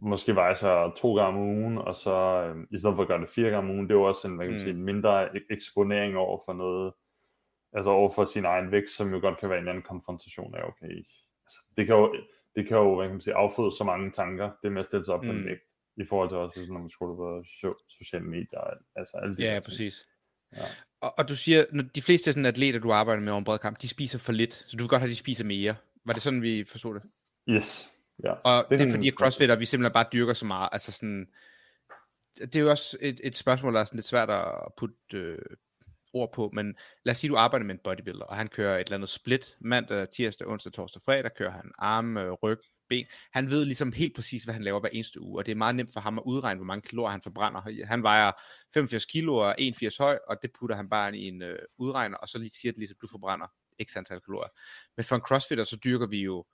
måske 0.00 0.34
veje 0.34 0.56
sig 0.56 0.92
to 0.96 1.14
gange 1.14 1.28
om 1.40 1.46
ugen, 1.48 1.78
og 1.78 1.96
så 1.96 2.14
øh, 2.14 2.66
i 2.70 2.78
stedet 2.78 2.96
for 2.96 3.02
at 3.02 3.08
gøre 3.08 3.20
det 3.20 3.28
fire 3.28 3.50
gange 3.50 3.68
om 3.70 3.74
ugen, 3.74 3.82
det 3.88 3.90
er 3.90 3.98
jo 3.98 4.02
også 4.02 4.28
en, 4.28 4.36
hvad 4.36 4.46
kan 4.46 4.52
man 4.54 4.60
Mm. 4.62 4.66
sige, 4.66 4.74
mindre 4.74 5.28
ek- 5.28 5.46
eksponering 5.50 6.16
over 6.16 6.40
for 6.44 6.52
noget, 6.52 6.92
altså 7.72 7.90
over 7.90 8.10
for 8.14 8.24
sin 8.24 8.44
egen 8.44 8.70
vægt, 8.72 8.90
som 8.90 9.12
jo 9.14 9.20
godt 9.20 9.38
kan 9.38 9.50
være 9.50 9.58
en 9.58 9.68
anden 9.68 9.82
konfrontation 9.82 10.54
af, 10.54 10.62
okay, 10.62 10.96
altså, 11.44 11.58
det 11.76 11.86
kan 11.86 11.94
jo, 11.94 12.14
det 12.56 12.68
kan 12.68 12.76
jo, 12.76 12.96
hvad 12.96 13.06
kan 13.06 13.14
man 13.14 13.20
sige, 13.20 13.34
afføde 13.34 13.72
så 13.72 13.84
mange 13.84 14.10
tanker, 14.10 14.50
det 14.62 14.72
med 14.72 14.80
at 14.80 14.86
stille 14.86 15.04
sig 15.04 15.14
op 15.14 15.20
på 15.20 15.30
en 15.30 15.38
Mm. 15.40 15.46
vægt. 15.46 15.60
i 15.98 16.04
forhold 16.08 16.28
til 16.28 16.38
også, 16.38 16.66
når 16.72 16.78
man 16.80 16.90
scroller 16.90 17.16
på 17.16 17.38
so- 17.40 17.86
sociale 17.98 18.24
medier, 18.24 18.60
altså 18.96 19.16
alle 19.16 19.36
de 19.36 19.42
Ja, 19.42 19.60
præcis. 19.64 20.06
Ja. 20.56 20.62
Og, 21.00 21.18
og 21.18 21.28
du 21.28 21.36
siger, 21.36 21.64
når 21.72 21.82
de 21.94 22.02
fleste 22.02 22.32
sådan 22.32 22.46
atleter, 22.46 22.78
du 22.78 22.92
arbejder 22.92 23.22
med 23.22 23.32
over 23.32 23.38
en 23.38 23.44
bred 23.44 23.58
kamp, 23.58 23.82
de 23.82 23.88
spiser 23.88 24.18
for 24.18 24.32
lidt, 24.32 24.54
så 24.54 24.76
du 24.76 24.82
vil 24.82 24.88
godt 24.88 25.00
have, 25.00 25.06
at 25.06 25.10
de 25.10 25.16
spiser 25.16 25.44
mere. 25.44 25.74
Var 26.04 26.12
det 26.12 26.22
sådan, 26.22 26.42
vi 26.42 26.64
forstod 26.64 26.94
det? 26.94 27.02
Yes, 27.48 27.92
ja. 28.24 28.32
Og 28.32 28.66
det, 28.70 28.78
det 28.78 28.88
er 28.88 28.92
fordi, 28.92 29.08
at 29.08 29.14
crossfitter, 29.14 29.56
vi 29.56 29.64
simpelthen 29.64 29.92
bare 29.92 30.06
dyrker 30.12 30.32
så 30.32 30.44
meget. 30.44 30.68
Altså 30.72 30.92
sådan, 30.92 31.26
det 32.38 32.56
er 32.56 32.60
jo 32.60 32.70
også 32.70 32.96
et, 33.00 33.20
et 33.24 33.36
spørgsmål, 33.36 33.74
der 33.74 33.80
er 33.80 33.84
sådan 33.84 33.98
lidt 33.98 34.06
svært 34.06 34.30
at 34.30 34.72
putte 34.76 34.96
øh, 35.14 35.38
ord 36.12 36.32
på, 36.32 36.50
men 36.52 36.74
lad 37.04 37.12
os 37.12 37.18
sige, 37.18 37.30
du 37.30 37.36
arbejder 37.36 37.66
med 37.66 37.74
en 37.74 37.80
bodybuilder, 37.84 38.24
og 38.24 38.36
han 38.36 38.48
kører 38.48 38.78
et 38.78 38.84
eller 38.84 38.94
andet 38.94 39.08
split, 39.08 39.56
mandag, 39.60 40.08
tirsdag, 40.08 40.48
onsdag, 40.48 40.72
torsdag, 40.72 41.02
fredag, 41.02 41.30
kører 41.36 41.50
han 41.50 41.72
arme, 41.78 42.22
øh, 42.22 42.32
ryg, 42.32 42.58
ben. 42.88 43.06
Han 43.32 43.50
ved 43.50 43.64
ligesom 43.64 43.92
helt 43.92 44.14
præcis, 44.14 44.44
hvad 44.44 44.54
han 44.54 44.62
laver 44.62 44.80
hver 44.80 44.88
eneste 44.88 45.20
uge, 45.20 45.40
og 45.40 45.46
det 45.46 45.52
er 45.52 45.56
meget 45.56 45.74
nemt 45.76 45.92
for 45.92 46.00
ham 46.00 46.18
at 46.18 46.22
udregne, 46.26 46.58
hvor 46.58 46.66
mange 46.66 46.82
kalorier 46.82 47.10
han 47.10 47.22
forbrænder. 47.22 47.86
Han 47.86 48.02
vejer 48.02 48.32
85 48.74 49.04
kilo 49.06 49.36
og 49.36 49.48
er 49.48 49.54
81 49.58 49.96
høj, 49.96 50.18
og 50.28 50.36
det 50.42 50.50
putter 50.58 50.76
han 50.76 50.88
bare 50.88 51.16
i 51.16 51.28
en 51.28 51.42
øh, 51.42 51.58
udregner, 51.78 52.16
og 52.16 52.28
så 52.28 52.38
lige 52.38 52.50
siger 52.60 52.72
det 52.72 52.78
ligesom, 52.78 52.96
du 53.00 53.08
forbrænder 53.10 53.46
x 53.84 53.96
antal 53.96 54.20
kalorier. 54.20 54.50
Men 54.96 55.04
for 55.04 55.16
en 55.16 55.22
crossfitter, 55.22 55.64
så 55.64 55.76
dyrker 55.84 56.06
vi 56.06 56.22
jo 56.22 56.44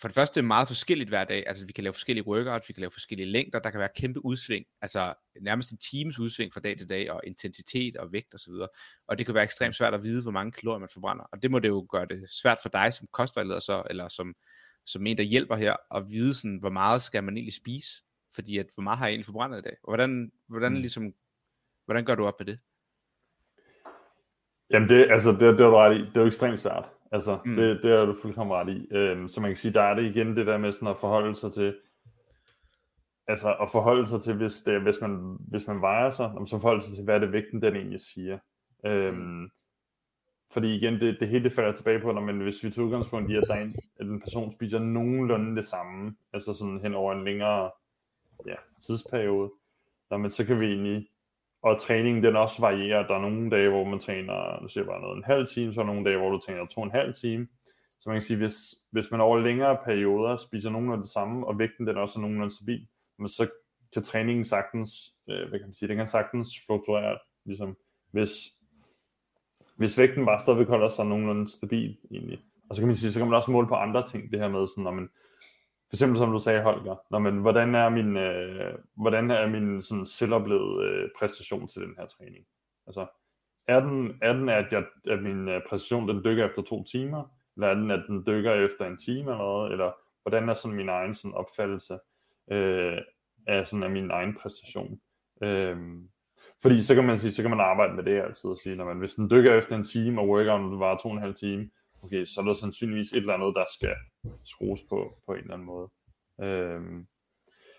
for 0.00 0.08
det 0.08 0.14
første 0.14 0.42
meget 0.42 0.68
forskelligt 0.68 1.08
hver 1.08 1.24
dag. 1.24 1.44
Altså 1.46 1.66
vi 1.66 1.72
kan 1.72 1.84
lave 1.84 1.94
forskellige 1.94 2.26
workouts, 2.26 2.68
vi 2.68 2.72
kan 2.74 2.80
lave 2.80 2.90
forskellige 2.90 3.26
længder, 3.26 3.58
der 3.58 3.70
kan 3.70 3.80
være 3.80 3.88
kæmpe 3.96 4.24
udsving, 4.24 4.66
altså 4.82 5.14
nærmest 5.40 5.72
en 5.72 5.78
times 5.78 6.18
udsving 6.18 6.52
fra 6.52 6.60
dag 6.60 6.76
til 6.78 6.88
dag, 6.88 7.10
og 7.10 7.20
intensitet 7.26 7.96
og 7.96 8.12
vægt 8.12 8.34
osv. 8.34 8.52
Og, 8.52 8.72
og 9.08 9.18
det 9.18 9.26
kan 9.26 9.34
være 9.34 9.44
ekstremt 9.44 9.74
svært 9.74 9.94
at 9.94 10.02
vide, 10.02 10.22
hvor 10.22 10.30
mange 10.30 10.52
kalorier 10.52 10.78
man 10.78 10.88
forbrænder. 10.92 11.24
Og 11.24 11.42
det 11.42 11.50
må 11.50 11.58
det 11.58 11.68
jo 11.68 11.86
gøre 11.90 12.06
det 12.06 12.30
svært 12.30 12.58
for 12.62 12.68
dig 12.68 12.92
som 12.92 13.08
kostvejleder 13.12 13.58
så, 13.60 13.82
eller 13.90 14.08
som, 14.08 14.34
som 14.86 15.06
en, 15.06 15.16
der 15.16 15.22
hjælper 15.22 15.56
her, 15.56 15.76
at 15.96 16.10
vide 16.10 16.34
sådan, 16.34 16.56
hvor 16.56 16.70
meget 16.70 17.02
skal 17.02 17.24
man 17.24 17.36
egentlig 17.36 17.54
spise? 17.54 18.02
Fordi 18.34 18.58
at, 18.58 18.66
hvor 18.74 18.82
meget 18.82 18.98
har 18.98 19.06
jeg 19.06 19.12
egentlig 19.12 19.26
forbrændet 19.26 19.58
i 19.58 19.62
dag? 19.62 19.76
Og 19.82 19.90
hvordan, 19.90 20.32
hvordan, 20.48 20.72
Mm. 20.72 20.78
ligesom, 20.78 21.14
hvordan 21.84 22.04
gør 22.04 22.14
du 22.14 22.26
op 22.26 22.40
med 22.40 22.46
det? 22.46 22.58
Jamen 24.70 24.88
det, 24.88 25.06
altså, 25.10 25.30
det, 25.30 25.40
det 25.40 25.48
er 25.48 25.70
du 25.70 25.76
ret 25.76 25.96
i. 25.96 26.00
Det 26.00 26.16
er 26.16 26.20
jo 26.20 26.26
ekstremt 26.26 26.60
svært. 26.60 26.93
Altså, 27.14 27.38
Mm. 27.44 27.50
mm. 27.50 27.56
det, 27.56 27.82
det 27.82 27.90
er 27.92 28.04
du 28.04 28.14
fuldkommen 28.22 28.56
ret 28.56 28.68
i. 28.68 28.88
Øhm, 28.94 29.28
så 29.28 29.40
man 29.40 29.50
kan 29.50 29.56
sige, 29.56 29.74
der 29.74 29.82
er 29.82 29.94
det 29.94 30.04
igen 30.04 30.36
det 30.36 30.46
der 30.46 30.58
med 30.58 30.72
sådan 30.72 30.88
at 30.88 30.98
forholde 31.00 31.34
sig 31.34 31.52
til, 31.52 31.76
altså 33.26 33.56
at 33.60 33.70
forholde 33.72 34.06
sig 34.06 34.20
til, 34.20 34.34
hvis, 34.36 34.62
det, 34.62 34.82
hvis, 34.82 35.00
man, 35.00 35.38
hvis 35.48 35.66
man 35.66 35.80
vejer 35.80 36.10
sig, 36.10 36.32
så 36.46 36.58
forholde 36.60 36.82
sig 36.82 36.94
til, 36.94 37.04
hvad 37.04 37.14
er 37.14 37.18
det 37.18 37.32
vægten, 37.32 37.62
den 37.62 37.76
egentlig 37.76 38.00
siger. 38.00 38.38
Øhm, 38.86 39.50
fordi 40.52 40.76
igen, 40.76 40.94
det, 41.00 41.16
det 41.20 41.28
hele 41.28 41.44
det 41.44 41.52
falder 41.52 41.72
tilbage 41.72 42.00
på, 42.00 42.12
når 42.12 42.20
man, 42.20 42.38
hvis 42.40 42.64
vi 42.64 42.70
tager 42.70 42.86
udgangspunkt 42.86 43.30
i, 43.30 43.36
at, 43.36 43.44
der 43.48 43.54
er 43.54 43.62
en, 43.62 43.76
at 44.00 44.06
en 44.06 44.20
person 44.20 44.52
spiser 44.52 44.78
nogenlunde 44.78 45.56
det 45.56 45.64
samme, 45.64 46.16
altså 46.32 46.54
sådan 46.54 46.80
hen 46.80 46.94
over 46.94 47.12
en 47.12 47.24
længere 47.24 47.70
ja, 48.46 48.54
tidsperiode, 48.86 49.50
Nå, 50.10 50.16
men 50.16 50.30
så 50.30 50.46
kan 50.46 50.60
vi 50.60 50.66
egentlig, 50.66 51.08
og 51.64 51.80
træningen 51.80 52.22
den 52.24 52.36
også 52.36 52.60
varierer, 52.60 53.06
der 53.06 53.14
er 53.14 53.20
nogle 53.20 53.50
dage, 53.50 53.68
hvor 53.70 53.84
man 53.84 53.98
træner, 53.98 54.62
nu 54.62 54.68
siger 54.68 54.84
bare 54.84 55.00
noget, 55.00 55.16
en 55.16 55.24
halv 55.24 55.46
time, 55.46 55.74
så 55.74 55.80
er 55.80 55.84
der 55.84 55.92
nogle 55.92 56.10
dage, 56.10 56.18
hvor 56.18 56.30
du 56.30 56.38
træner 56.38 56.66
to 56.66 56.80
og 56.80 56.86
en 56.86 56.92
halv 56.92 57.14
time, 57.14 57.46
så 58.00 58.08
man 58.10 58.16
kan 58.16 58.22
sige, 58.22 58.36
hvis, 58.36 58.56
hvis 58.90 59.10
man 59.10 59.20
over 59.20 59.38
længere 59.38 59.78
perioder 59.84 60.36
spiser 60.36 60.70
nogenlunde 60.70 61.02
det 61.02 61.10
samme, 61.10 61.46
og 61.46 61.58
vægten 61.58 61.86
den 61.86 61.96
også 61.96 62.18
er 62.18 62.20
nogenlunde 62.20 62.54
stabil, 62.54 62.86
men 63.18 63.28
så 63.28 63.48
kan 63.92 64.02
træningen 64.02 64.44
sagtens, 64.44 64.90
øh, 65.30 65.48
hvad 65.48 65.58
kan 65.58 65.68
man 65.68 65.74
sige, 65.74 65.88
den 65.88 65.96
kan 65.96 66.06
sagtens 66.06 66.48
fluktuere, 66.66 67.18
ligesom 67.44 67.76
hvis, 68.10 68.30
hvis 69.76 69.98
vægten 69.98 70.26
bare 70.26 70.40
stadigvæk 70.40 70.68
holder 70.68 70.88
sig 70.88 71.06
nogenlunde 71.06 71.50
stabil 71.50 71.96
egentlig. 72.10 72.38
Og 72.70 72.76
så 72.76 72.82
kan 72.82 72.86
man 72.86 72.96
sige, 72.96 73.12
så 73.12 73.18
kan 73.18 73.28
man 73.28 73.36
også 73.36 73.50
måle 73.50 73.68
på 73.68 73.74
andre 73.74 74.06
ting, 74.06 74.30
det 74.30 74.40
her 74.40 74.48
med 74.48 74.68
sådan, 74.68 74.84
når 74.84 74.90
man, 74.90 75.08
for 75.94 75.96
eksempel 75.96 76.18
som 76.18 76.32
du 76.32 76.38
sagde, 76.38 76.62
Holger, 76.62 76.96
Nå, 77.10 77.18
men 77.18 77.38
hvordan 77.38 77.74
er 77.74 77.88
min, 77.88 78.16
øh, 78.16 78.74
hvordan 78.96 79.30
er 79.30 79.46
min 79.48 79.82
sådan 79.82 80.06
selvoplevede 80.06 80.84
øh, 80.84 81.08
præstation 81.18 81.68
til 81.68 81.82
den 81.82 81.94
her 81.98 82.06
træning? 82.06 82.46
Altså, 82.86 83.06
er 83.68 83.80
den, 83.80 84.18
er 84.22 84.32
den 84.32 84.48
at, 84.48 84.66
jeg, 84.70 84.84
at 85.08 85.22
min 85.22 85.48
øh, 85.48 85.60
præstation 85.68 86.08
den 86.08 86.24
dykker 86.24 86.46
efter 86.46 86.62
to 86.62 86.84
timer, 86.84 87.24
eller 87.56 87.68
er 87.68 87.74
den, 87.74 87.90
at 87.90 88.04
den 88.08 88.26
dykker 88.26 88.52
efter 88.52 88.86
en 88.86 88.96
time 88.96 89.20
eller 89.20 89.38
noget, 89.38 89.72
eller 89.72 89.92
hvordan 90.22 90.48
er 90.48 90.54
sådan 90.54 90.76
min 90.76 90.88
egen 90.88 91.14
sådan 91.14 91.34
opfattelse 91.34 91.98
øh, 92.50 92.98
af, 93.46 93.68
sådan 93.68 93.82
af 93.82 93.90
min 93.90 94.10
egen 94.10 94.34
præstation? 94.34 95.00
Øh, 95.42 95.76
fordi 96.62 96.82
så 96.82 96.94
kan 96.94 97.04
man 97.04 97.18
sige, 97.18 97.32
så 97.32 97.42
kan 97.42 97.50
man 97.50 97.60
arbejde 97.60 97.94
med 97.94 98.04
det 98.04 98.22
altid 98.22 98.50
og 98.50 98.58
sige, 98.62 98.76
når 98.76 98.84
man, 98.84 98.98
hvis 98.98 99.14
den 99.14 99.30
dykker 99.30 99.54
efter 99.54 99.76
en 99.76 99.84
time, 99.84 100.20
og 100.20 100.28
workouten 100.28 100.80
varer 100.80 100.98
to 100.98 101.08
og 101.08 101.14
en 101.14 101.20
halv 101.20 101.34
time, 101.34 101.70
okay, 102.04 102.24
så 102.24 102.40
er 102.40 102.44
der 102.44 102.52
sandsynligvis 102.52 103.12
et 103.12 103.16
eller 103.16 103.34
andet, 103.34 103.54
der 103.56 103.64
skal 103.76 103.94
skrues 104.44 104.80
på, 104.88 105.18
på 105.26 105.32
en 105.32 105.38
eller 105.40 105.54
anden 105.54 105.66
måde. 105.66 105.88
Øhm, 106.42 107.06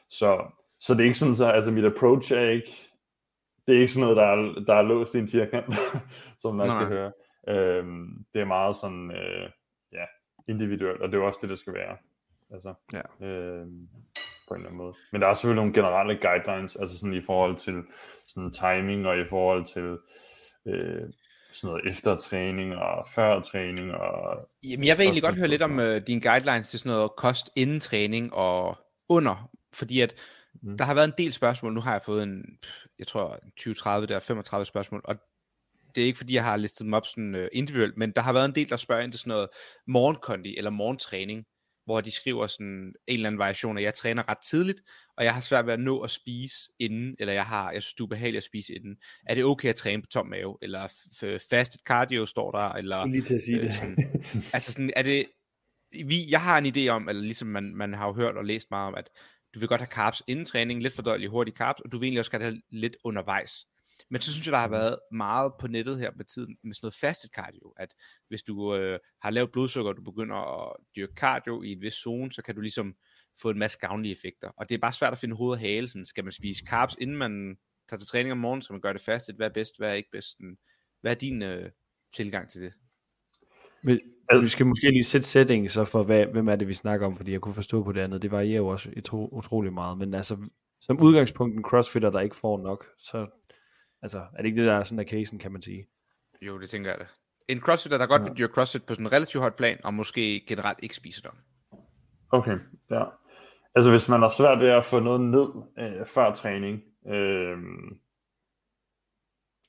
så, 0.10 0.52
så 0.80 0.94
det 0.94 1.00
er 1.00 1.06
ikke 1.06 1.18
sådan, 1.20 1.36
så 1.36 1.46
altså 1.46 1.72
mit 1.72 1.86
approach 1.86 2.34
er 2.34 2.50
ikke, 2.50 2.72
det 3.68 3.76
er 3.76 3.80
ikke 3.80 3.94
sådan 3.94 4.04
noget, 4.04 4.18
der 4.18 4.24
er, 4.24 4.66
der 4.68 4.74
er 4.74 4.82
låst 4.82 5.16
i 5.16 5.18
en 5.20 5.28
firkant, 5.30 5.76
som 6.42 6.56
man 6.56 6.68
Nej. 6.68 6.80
kan 6.80 6.88
høre. 6.88 7.12
Øhm, 7.50 8.26
det 8.34 8.42
er 8.42 8.46
meget 8.46 8.78
sådan, 8.78 9.12
øh, 9.12 9.50
ja, 9.92 10.06
individuelt, 10.48 11.02
og 11.02 11.08
det 11.08 11.14
er 11.16 11.20
jo 11.22 11.28
også 11.28 11.40
det, 11.42 11.50
det 11.50 11.60
skal 11.60 11.74
være. 11.74 11.98
Altså, 12.52 12.74
Ja. 12.94 13.28
øhm, 13.28 13.88
på 14.48 14.54
en 14.54 14.60
eller 14.60 14.70
anden 14.70 14.78
måde. 14.78 14.94
Men 15.12 15.22
der 15.22 15.28
er 15.28 15.34
selvfølgelig 15.34 15.62
nogle 15.64 15.74
generelle 15.74 16.20
guidelines, 16.22 16.76
altså 16.76 17.00
sådan 17.00 17.14
i 17.14 17.22
forhold 17.22 17.56
til 17.56 17.84
sådan 18.28 18.52
timing, 18.52 19.08
og 19.08 19.20
i 19.20 19.26
forhold 19.26 19.66
til 19.66 19.98
øh, 20.68 21.10
sådan 21.56 21.68
noget 21.68 21.91
efter 21.91 22.18
træning, 22.18 22.76
og 22.76 23.08
før 23.10 23.41
træning, 23.41 23.91
og 23.91 24.50
Jamen, 24.63 24.88
jeg 24.88 24.98
vil 24.98 25.04
egentlig 25.04 25.24
godt 25.24 25.36
høre 25.36 25.48
lidt 25.48 25.62
om 25.62 25.80
uh, 25.80 25.96
dine 26.08 26.22
guidelines 26.22 26.70
til 26.70 26.80
sådan 26.80 26.91
noget 26.91 27.12
kost 27.18 27.50
inden 27.56 27.80
træning 27.80 28.34
og 28.34 28.78
under, 29.10 29.50
fordi 29.74 30.02
at 30.02 30.15
Mm. 30.62 30.78
der 30.78 30.86
har 30.86 30.94
været 30.94 31.08
en 31.08 31.13
del 31.18 31.34
spørgsmål, 31.34 31.74
nu 31.74 31.82
har 31.82 31.91
jeg 31.91 32.02
fået 32.02 32.24
en, 32.24 32.60
jeg 33.00 33.08
tror 33.08 33.39
20-30 33.60 34.06
der, 34.06 34.20
35 34.20 34.65
spørgsmål, 34.65 35.02
og 35.04 35.15
det 35.96 36.02
er 36.02 36.06
ikke 36.06 36.18
fordi, 36.18 36.34
jeg 36.34 36.44
har 36.44 36.58
listet 36.58 36.86
dem 36.86 36.94
op 36.94 37.06
sådan 37.06 37.36
uh, 37.36 37.48
individuelt, 37.52 37.98
men 37.98 38.12
der 38.12 38.22
har 38.22 38.34
været 38.34 38.46
en 38.46 38.56
del, 38.56 38.70
der 38.70 38.78
spørger 38.78 39.04
ind 39.04 39.12
til 39.12 39.20
sådan 39.20 39.32
noget 39.32 39.50
morgenkondi 39.88 40.58
eller 40.58 40.70
morgentræning, 40.70 41.46
hvor 41.86 42.02
de 42.02 42.12
skriver 42.12 42.48
sådan 42.48 42.67
en 42.67 42.93
eller 43.08 43.28
anden 43.28 43.39
variation, 43.39 43.78
at 43.78 43.84
jeg 43.84 43.93
træner 43.93 44.30
ret 44.30 44.38
tidligt, 44.50 44.82
og 45.17 45.24
jeg 45.24 45.34
har 45.34 45.41
svært 45.41 45.65
ved 45.65 45.74
at 45.74 45.80
nå 45.80 46.00
at 46.02 46.12
spise 46.12 46.56
inden, 46.80 47.15
eller 47.19 47.34
jeg 47.34 47.45
har, 47.45 47.71
jeg 47.71 47.84
synes, 47.84 47.93
det 47.93 48.00
er 48.00 48.04
ubehageligt 48.04 48.38
at 48.38 48.43
spise 48.43 48.74
inden. 48.76 48.98
Er 49.26 49.36
det 49.36 49.43
okay 49.43 49.69
at 49.69 49.76
træne 49.76 50.02
på 50.02 50.08
tom 50.08 50.28
mave, 50.28 50.58
eller 50.62 50.88
f- 50.88 51.48
fasted 51.50 51.80
cardio 51.86 52.26
står 52.26 52.52
der, 52.52 52.69
eller... 52.69 52.98
Jeg 52.98 53.08
lige 53.08 53.21
til 53.21 53.36
at 53.36 53.41
sige 53.41 53.58
øh, 53.58 53.63
det. 53.63 53.76
sådan- 53.76 54.43
altså 54.54 54.71
sådan, 54.71 54.91
er 54.95 55.04
det, 55.04 55.26
vi, 56.06 56.15
jeg 56.30 56.41
har 56.41 56.58
en 56.58 56.65
idé 56.65 56.88
om, 56.88 57.10
eller 57.10 57.21
ligesom 57.21 57.48
man, 57.48 57.76
man 57.76 57.93
har 57.93 58.08
jo 58.08 58.13
hørt 58.13 58.38
og 58.38 58.45
læst 58.45 58.67
meget 58.71 58.88
om, 58.88 58.95
at 58.95 59.10
du 59.54 59.60
vil 59.60 59.67
godt 59.67 59.82
have 59.82 59.88
carbs 59.91 60.24
inden 60.28 60.45
træning, 60.45 60.82
lidt 60.82 60.93
fordøjelige 60.93 61.30
hurtige 61.30 61.56
carbs, 61.56 61.82
og 61.82 61.91
du 61.91 61.98
vil 61.98 62.06
egentlig 62.06 62.19
også 62.19 62.32
gerne 62.32 62.43
have 62.45 62.62
lidt 62.71 62.95
undervejs. 63.04 63.65
Men 64.10 64.21
så 64.21 64.31
synes 64.34 64.47
jeg, 64.47 64.51
der 64.53 64.60
har 64.60 64.69
været 64.69 64.99
meget 65.12 65.51
på 65.60 65.67
nettet 65.67 65.99
her 65.99 66.12
med 66.15 66.25
tiden, 66.25 66.58
med 66.63 66.73
sådan 66.73 66.86
noget 66.86 66.95
fastet 66.95 67.31
cardio, 67.31 67.73
at 67.77 67.93
hvis 68.27 68.43
du 68.43 68.75
øh, 68.75 68.99
har 69.21 69.29
lavt 69.29 69.51
blodsukker, 69.51 69.91
og 69.91 69.97
du 69.97 70.01
begynder 70.01 70.36
at 70.36 70.77
dyrke 70.95 71.13
cardio 71.15 71.62
i 71.62 71.71
en 71.71 71.81
vis 71.81 71.93
zone, 71.93 72.31
så 72.31 72.41
kan 72.41 72.55
du 72.55 72.62
ligesom 72.62 72.95
få 73.41 73.49
en 73.49 73.60
masse 73.60 73.79
gavnlige 73.79 74.13
effekter. 74.13 74.49
Og 74.58 74.69
det 74.69 74.75
er 74.75 74.79
bare 74.79 74.93
svært 74.93 75.13
at 75.13 75.19
finde 75.19 75.36
hoved 75.36 75.51
og 75.51 75.60
hale, 75.60 75.88
sådan, 75.88 76.05
skal 76.05 76.23
man 76.23 76.34
spise 76.34 76.65
carbs, 76.65 76.95
inden 76.99 77.17
man 77.17 77.58
tager 77.89 77.99
til 77.99 78.08
træning 78.08 78.31
om 78.31 78.38
morgenen, 78.38 78.62
så 78.62 78.73
man 78.73 78.81
gør 78.81 78.93
det 78.93 79.01
fastet, 79.01 79.36
hvad 79.36 79.47
er 79.47 79.53
bedst, 79.53 79.77
hvad 79.77 79.89
er 79.89 79.93
ikke 79.93 80.12
bedst, 80.12 80.38
hvad 81.01 81.12
er 81.12 81.15
din 81.15 81.41
øh, 81.41 81.71
tilgang 82.15 82.49
til 82.49 82.62
det? 82.62 82.73
Vi, 83.88 83.99
vi 84.41 84.47
skal 84.47 84.65
måske 84.65 84.89
lige 84.89 85.03
sætte 85.03 85.27
setting 85.27 85.71
så 85.71 85.86
for, 85.86 86.03
hvad, 86.03 86.25
hvem 86.25 86.47
er 86.47 86.55
det, 86.55 86.67
vi 86.67 86.73
snakker 86.73 87.08
om, 87.08 87.17
fordi 87.17 87.31
jeg 87.31 87.41
kunne 87.41 87.53
forstå 87.53 87.84
på 87.84 87.91
det 87.91 88.01
andet. 88.01 88.21
Det 88.21 88.31
varierer 88.31 88.58
jo 88.58 88.67
også 88.67 88.91
utro, 88.97 89.29
utrolig 89.31 89.73
meget, 89.73 89.97
men 89.97 90.13
altså, 90.13 90.38
som 90.81 91.01
udgangspunkt 91.01 91.55
en 91.55 91.63
crossfitter, 91.63 92.10
der 92.10 92.19
ikke 92.19 92.36
får 92.36 92.63
nok, 92.63 92.88
så 92.99 93.27
altså, 94.06 94.20
er 94.20 94.38
det 94.38 94.46
ikke 94.46 94.62
det, 94.62 94.68
der 94.68 94.76
er 94.76 94.84
sådan 94.84 95.00
af 95.00 95.06
casen, 95.06 95.39
kan 95.39 95.52
man 95.52 95.62
sige. 95.62 95.88
Jo, 96.41 96.60
det 96.60 96.70
tænker 96.70 96.89
jeg 96.89 97.00
da. 97.00 97.06
En 97.48 97.60
crossfitter, 97.60 97.98
der 97.98 98.06
godt 98.08 98.22
Ja. 98.22 98.28
vil 98.28 98.38
dyrke 98.38 98.54
crossfit 98.54 98.86
på 98.86 98.94
sådan 98.94 99.06
en 99.06 99.12
relativt 99.12 99.41
højt 99.41 99.56
plan, 99.56 99.80
og 99.84 99.94
måske 99.94 100.46
generelt 100.48 100.80
ikke 100.84 100.96
spiser 100.96 101.22
det. 101.22 101.39
Okay, 102.32 102.58
ja. 102.89 103.04
Altså 103.76 103.91
hvis 103.91 104.10
man 104.10 104.22
har 104.22 104.30
svært 104.30 104.60
ved 104.60 104.70
at 104.70 104.86
få 104.86 105.00
noget 105.00 105.22
ned 105.22 105.48
øh, 105.80 106.06
før 106.06 106.34
træning, 106.34 106.84
øh, 107.08 107.58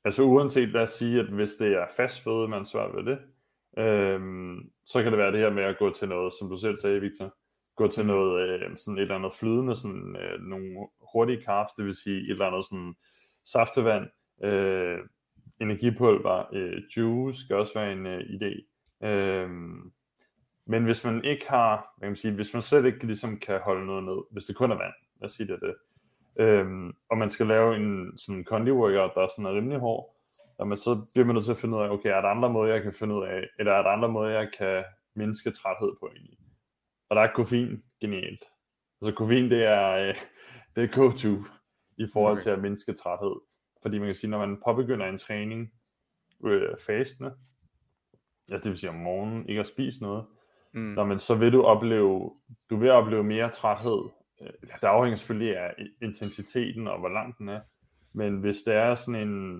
altså 0.04 0.22
uanset 0.22 0.68
lad 0.68 0.82
os 0.82 0.90
sige, 0.90 1.20
at 1.20 1.26
hvis 1.26 1.52
det 1.52 1.72
er 1.72 1.86
fast 1.96 2.24
føde, 2.24 2.48
man 2.48 2.60
er 2.60 2.64
svært 2.64 2.90
ved 2.96 3.04
det, 3.04 3.18
øh, 3.78 4.20
så 4.86 5.02
kan 5.02 5.12
det 5.12 5.18
være 5.18 5.32
det 5.32 5.40
her 5.40 5.50
med 5.50 5.62
at 5.64 5.78
gå 5.78 5.90
til 5.90 6.08
noget, 6.08 6.34
som 6.38 6.48
du 6.48 6.56
selv 6.56 6.76
sagde, 6.78 7.00
Victor, 7.00 7.34
gå 7.76 7.88
til 7.88 8.06
noget, 8.06 8.48
øh, 8.48 8.76
sådan 8.76 8.98
et 8.98 9.02
eller 9.02 9.14
andet 9.14 9.32
flydende, 9.40 9.76
sådan 9.76 10.16
øh, 10.16 10.40
nogle 10.40 10.66
hurtige 11.12 11.42
carbs, 11.44 11.72
det 11.76 11.84
vil 11.84 11.94
sige 11.94 12.16
et 12.24 12.30
eller 12.30 12.46
andet 12.46 12.64
sådan 12.66 12.94
saftevand, 13.46 14.04
øh, 14.42 14.98
energipulver, 15.60 16.44
øh, 16.52 16.82
juice 16.96 17.40
skal 17.40 17.56
også 17.56 17.74
være 17.74 17.92
en 17.92 18.06
øh, 18.06 18.20
idé. 18.20 18.66
Øh, 19.06 19.50
men 20.66 20.84
hvis 20.84 21.04
man 21.04 21.24
ikke 21.24 21.50
har, 21.50 21.94
hvad 21.96 22.06
kan 22.06 22.10
man 22.10 22.16
sige, 22.16 22.34
hvis 22.34 22.54
man 22.54 22.62
slet 22.62 22.84
ikke 22.84 23.06
ligesom 23.06 23.38
kan 23.38 23.60
holde 23.60 23.86
noget 23.86 24.04
ned, 24.04 24.18
hvis 24.30 24.44
det 24.44 24.56
kun 24.56 24.70
er 24.70 24.76
vand, 24.76 24.92
lad 25.20 25.26
os 25.26 25.32
sige 25.32 25.46
det 25.46 25.60
det, 25.60 25.74
øhm, 26.38 26.92
og 27.10 27.18
man 27.18 27.30
skal 27.30 27.46
lave 27.46 27.76
en 27.76 28.18
sådan 28.18 28.44
condi 28.44 28.70
workout, 28.70 29.14
der 29.14 29.20
er 29.20 29.28
sådan 29.28 29.46
er 29.46 29.56
rimelig 29.56 29.78
hård, 29.78 30.16
jamen, 30.60 30.78
så 30.78 31.06
bliver 31.12 31.26
man 31.26 31.34
nødt 31.34 31.44
til 31.44 31.52
at 31.52 31.58
finde 31.58 31.76
ud 31.76 31.82
af, 31.82 31.90
okay, 31.90 32.08
er 32.08 32.20
der 32.20 32.28
andre 32.28 32.52
måder, 32.52 32.74
jeg 32.74 32.82
kan 32.82 32.92
finde 32.92 33.14
ud 33.14 33.24
af, 33.24 33.48
eller 33.58 33.72
er 33.72 33.82
der 33.82 33.90
andre 33.90 34.08
måder, 34.08 34.30
jeg 34.30 34.50
kan 34.58 34.84
mindske 35.14 35.50
træthed 35.50 35.92
på 36.00 36.06
egentlig? 36.06 36.38
Og 37.08 37.16
der 37.16 37.22
er 37.22 37.32
koffein 37.34 37.82
genialt. 38.00 38.44
Altså 39.02 39.16
koffein, 39.16 39.50
det 39.50 39.64
er, 39.64 39.90
øh, 39.92 40.14
det 40.76 40.84
er 40.84 40.96
go-to 40.96 41.44
i 41.98 42.06
forhold 42.12 42.32
okay. 42.32 42.42
til 42.42 42.50
at 42.50 42.62
mindske 42.62 42.92
træthed. 42.92 43.36
Fordi 43.82 43.98
man 43.98 44.08
kan 44.08 44.14
sige, 44.14 44.30
når 44.30 44.46
man 44.46 44.60
påbegynder 44.64 45.06
en 45.06 45.18
træning 45.18 45.72
øh, 46.44 46.68
fastende, 46.86 47.34
ja, 48.50 48.54
det 48.56 48.64
vil 48.64 48.76
sige 48.78 48.90
om 48.90 48.96
morgenen, 48.96 49.48
ikke 49.48 49.60
at 49.60 49.68
spise 49.68 50.02
noget, 50.02 50.24
Mm. 50.72 50.82
Nå, 50.82 51.04
men 51.04 51.18
så 51.18 51.34
vil 51.34 51.52
du 51.52 51.62
opleve, 51.62 52.32
du 52.70 52.76
vil 52.76 52.90
opleve 52.90 53.24
mere 53.24 53.50
træthed. 53.50 54.08
Øh, 54.42 54.50
Det 54.62 54.86
afhænger 54.86 55.16
selvfølgelig 55.16 55.56
af 55.58 55.74
intensiteten 56.02 56.88
og 56.88 56.98
hvor 56.98 57.08
lang 57.08 57.38
den 57.38 57.48
er. 57.48 57.60
Men 58.12 58.36
hvis 58.40 58.56
det 58.62 58.74
er 58.74 58.94
sådan 58.94 59.28
en, 59.28 59.58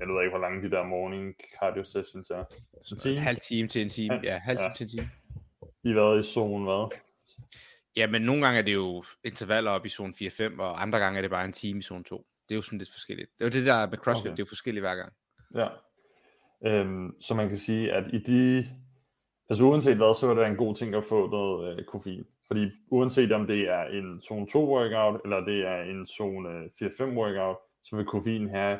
jeg 0.00 0.08
ved 0.08 0.22
ikke, 0.22 0.30
hvor 0.30 0.38
lange 0.38 0.62
de 0.62 0.70
der 0.70 0.84
morning 0.84 1.34
cardio 1.60 1.84
sessions 1.84 2.30
er. 2.30 2.44
Sådan 2.82 3.00
time? 3.02 3.16
en 3.16 3.22
halv 3.22 3.36
time 3.36 3.68
til 3.68 3.82
en 3.82 3.88
time. 3.88 4.14
Ja, 4.14 4.20
Ja, 4.22 4.38
halv 4.38 4.58
time 4.58 4.68
ja. 4.68 4.74
til 4.74 4.84
en 4.84 4.88
time. 4.90 5.10
I 5.84 5.92
hvad 5.92 6.20
i 6.20 6.22
zone 6.22 6.64
hvad? 6.64 6.98
Ja, 7.96 8.06
men 8.06 8.22
nogle 8.22 8.44
gange 8.44 8.58
er 8.58 8.64
det 8.64 8.74
jo 8.74 9.04
intervaller 9.24 9.70
op 9.70 9.86
i 9.86 9.88
zone 9.88 10.12
4-5, 10.16 10.60
og 10.60 10.82
andre 10.82 10.98
gange 10.98 11.16
er 11.18 11.22
det 11.22 11.30
bare 11.30 11.44
en 11.44 11.52
time 11.52 11.78
i 11.78 11.82
zone 11.82 12.04
2. 12.04 12.26
Det 12.48 12.54
er 12.54 12.56
jo 12.56 12.62
sådan 12.62 12.78
lidt 12.78 12.92
forskelligt. 12.92 13.30
Det 13.38 13.44
er 13.44 13.48
jo 13.48 13.52
det 13.60 13.66
der 13.66 13.90
med 13.90 13.98
CrossFit, 13.98 14.26
Okay. 14.30 14.36
det 14.36 14.42
er 14.42 14.46
jo 14.46 14.48
forskelligt 14.48 14.82
hver 14.82 14.94
gang. 14.94 15.12
Ja. 15.54 15.68
Øhm, 16.66 17.20
så 17.20 17.34
man 17.34 17.48
kan 17.48 17.58
sige, 17.58 17.92
at 17.92 18.04
i 18.14 18.18
de, 18.18 18.68
altså 19.50 19.64
uanset 19.64 19.96
hvad, 19.96 20.14
så 20.20 20.30
er 20.30 20.34
det 20.34 20.46
en 20.46 20.56
god 20.56 20.74
ting 20.74 20.94
at 20.94 21.04
få 21.04 21.30
noget 21.30 21.78
øh, 21.78 21.84
koffein. 21.84 22.24
Fordi 22.46 22.70
uanset 22.90 23.32
om 23.32 23.46
det 23.46 23.60
er 23.68 23.82
en 23.84 24.20
zone 24.20 24.46
2 24.46 24.68
workout, 24.76 25.20
eller 25.24 25.40
det 25.40 25.66
er 25.66 25.82
en 25.82 26.06
zone 26.06 26.48
øh, 26.48 26.64
4-5 26.90 27.04
workout, 27.04 27.56
så 27.84 27.96
vil 27.96 28.04
koffein 28.04 28.48
have 28.50 28.78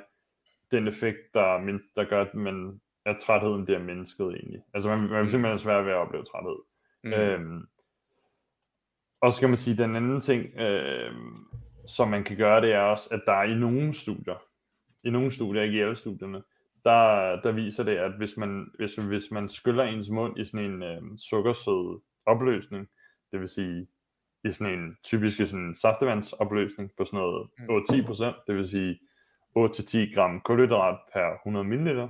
den 0.70 0.88
effekt, 0.88 1.18
der, 1.34 1.58
min- 1.60 1.88
der 1.96 2.04
gør, 2.04 2.22
at, 2.24 2.34
man, 2.34 2.80
at 3.06 3.16
trætheden 3.22 3.64
bliver 3.64 3.80
mindsket 3.82 4.26
egentlig. 4.26 4.62
Altså 4.74 4.88
man, 4.90 4.98
man 5.10 5.20
vil 5.22 5.30
simpelthen 5.30 5.58
svært 5.58 5.84
ved 5.84 5.92
at 5.92 5.98
opleve 5.98 6.24
træthed. 6.24 6.56
Mm. 7.04 7.12
Øhm, 7.12 7.66
og 9.20 9.32
så 9.32 9.40
kan 9.40 9.48
man 9.50 9.56
sige, 9.56 9.76
den 9.82 9.96
anden 9.96 10.20
ting, 10.20 10.60
øhm, 10.60 11.44
som 11.86 12.08
man 12.08 12.24
kan 12.24 12.36
gøre, 12.36 12.60
det 12.60 12.72
er 12.72 12.80
også, 12.80 13.08
at 13.12 13.22
der 13.26 13.32
er 13.32 13.42
i 13.42 13.54
nogle 13.54 13.94
studier, 13.94 14.42
i 15.04 15.10
nogle 15.10 15.30
studier, 15.30 15.62
ikke 15.62 15.78
i 15.78 15.80
alle 15.80 15.96
studierne, 15.96 16.42
der, 16.84 17.40
der 17.40 17.52
viser 17.52 17.84
det, 17.84 17.96
at 17.96 18.12
hvis 18.12 18.36
man, 18.36 18.70
hvis, 18.78 18.94
hvis 18.94 19.30
man 19.30 19.48
skyller 19.48 19.84
ens 19.84 20.10
mund 20.10 20.38
i 20.38 20.44
sådan 20.44 20.66
en 20.66 20.82
øhm, 20.82 21.18
sukkersød 21.18 22.00
opløsning, 22.26 22.88
det 23.32 23.40
vil 23.40 23.48
sige 23.48 23.86
i 24.44 24.50
sådan 24.50 24.78
en 24.78 24.96
typisk 25.04 25.36
sådan 25.36 25.74
saftevandsopløsning 25.74 26.90
på 26.98 27.04
sådan 27.04 27.20
noget 27.20 27.48
Mm. 27.58 27.76
8-10%, 27.76 28.44
det 28.46 28.56
vil 28.56 28.68
sige 28.68 28.98
8-10 29.58 30.14
gram 30.14 30.40
kulhydrat 30.40 30.98
per 31.12 31.34
100 31.34 31.64
ml, 31.64 32.08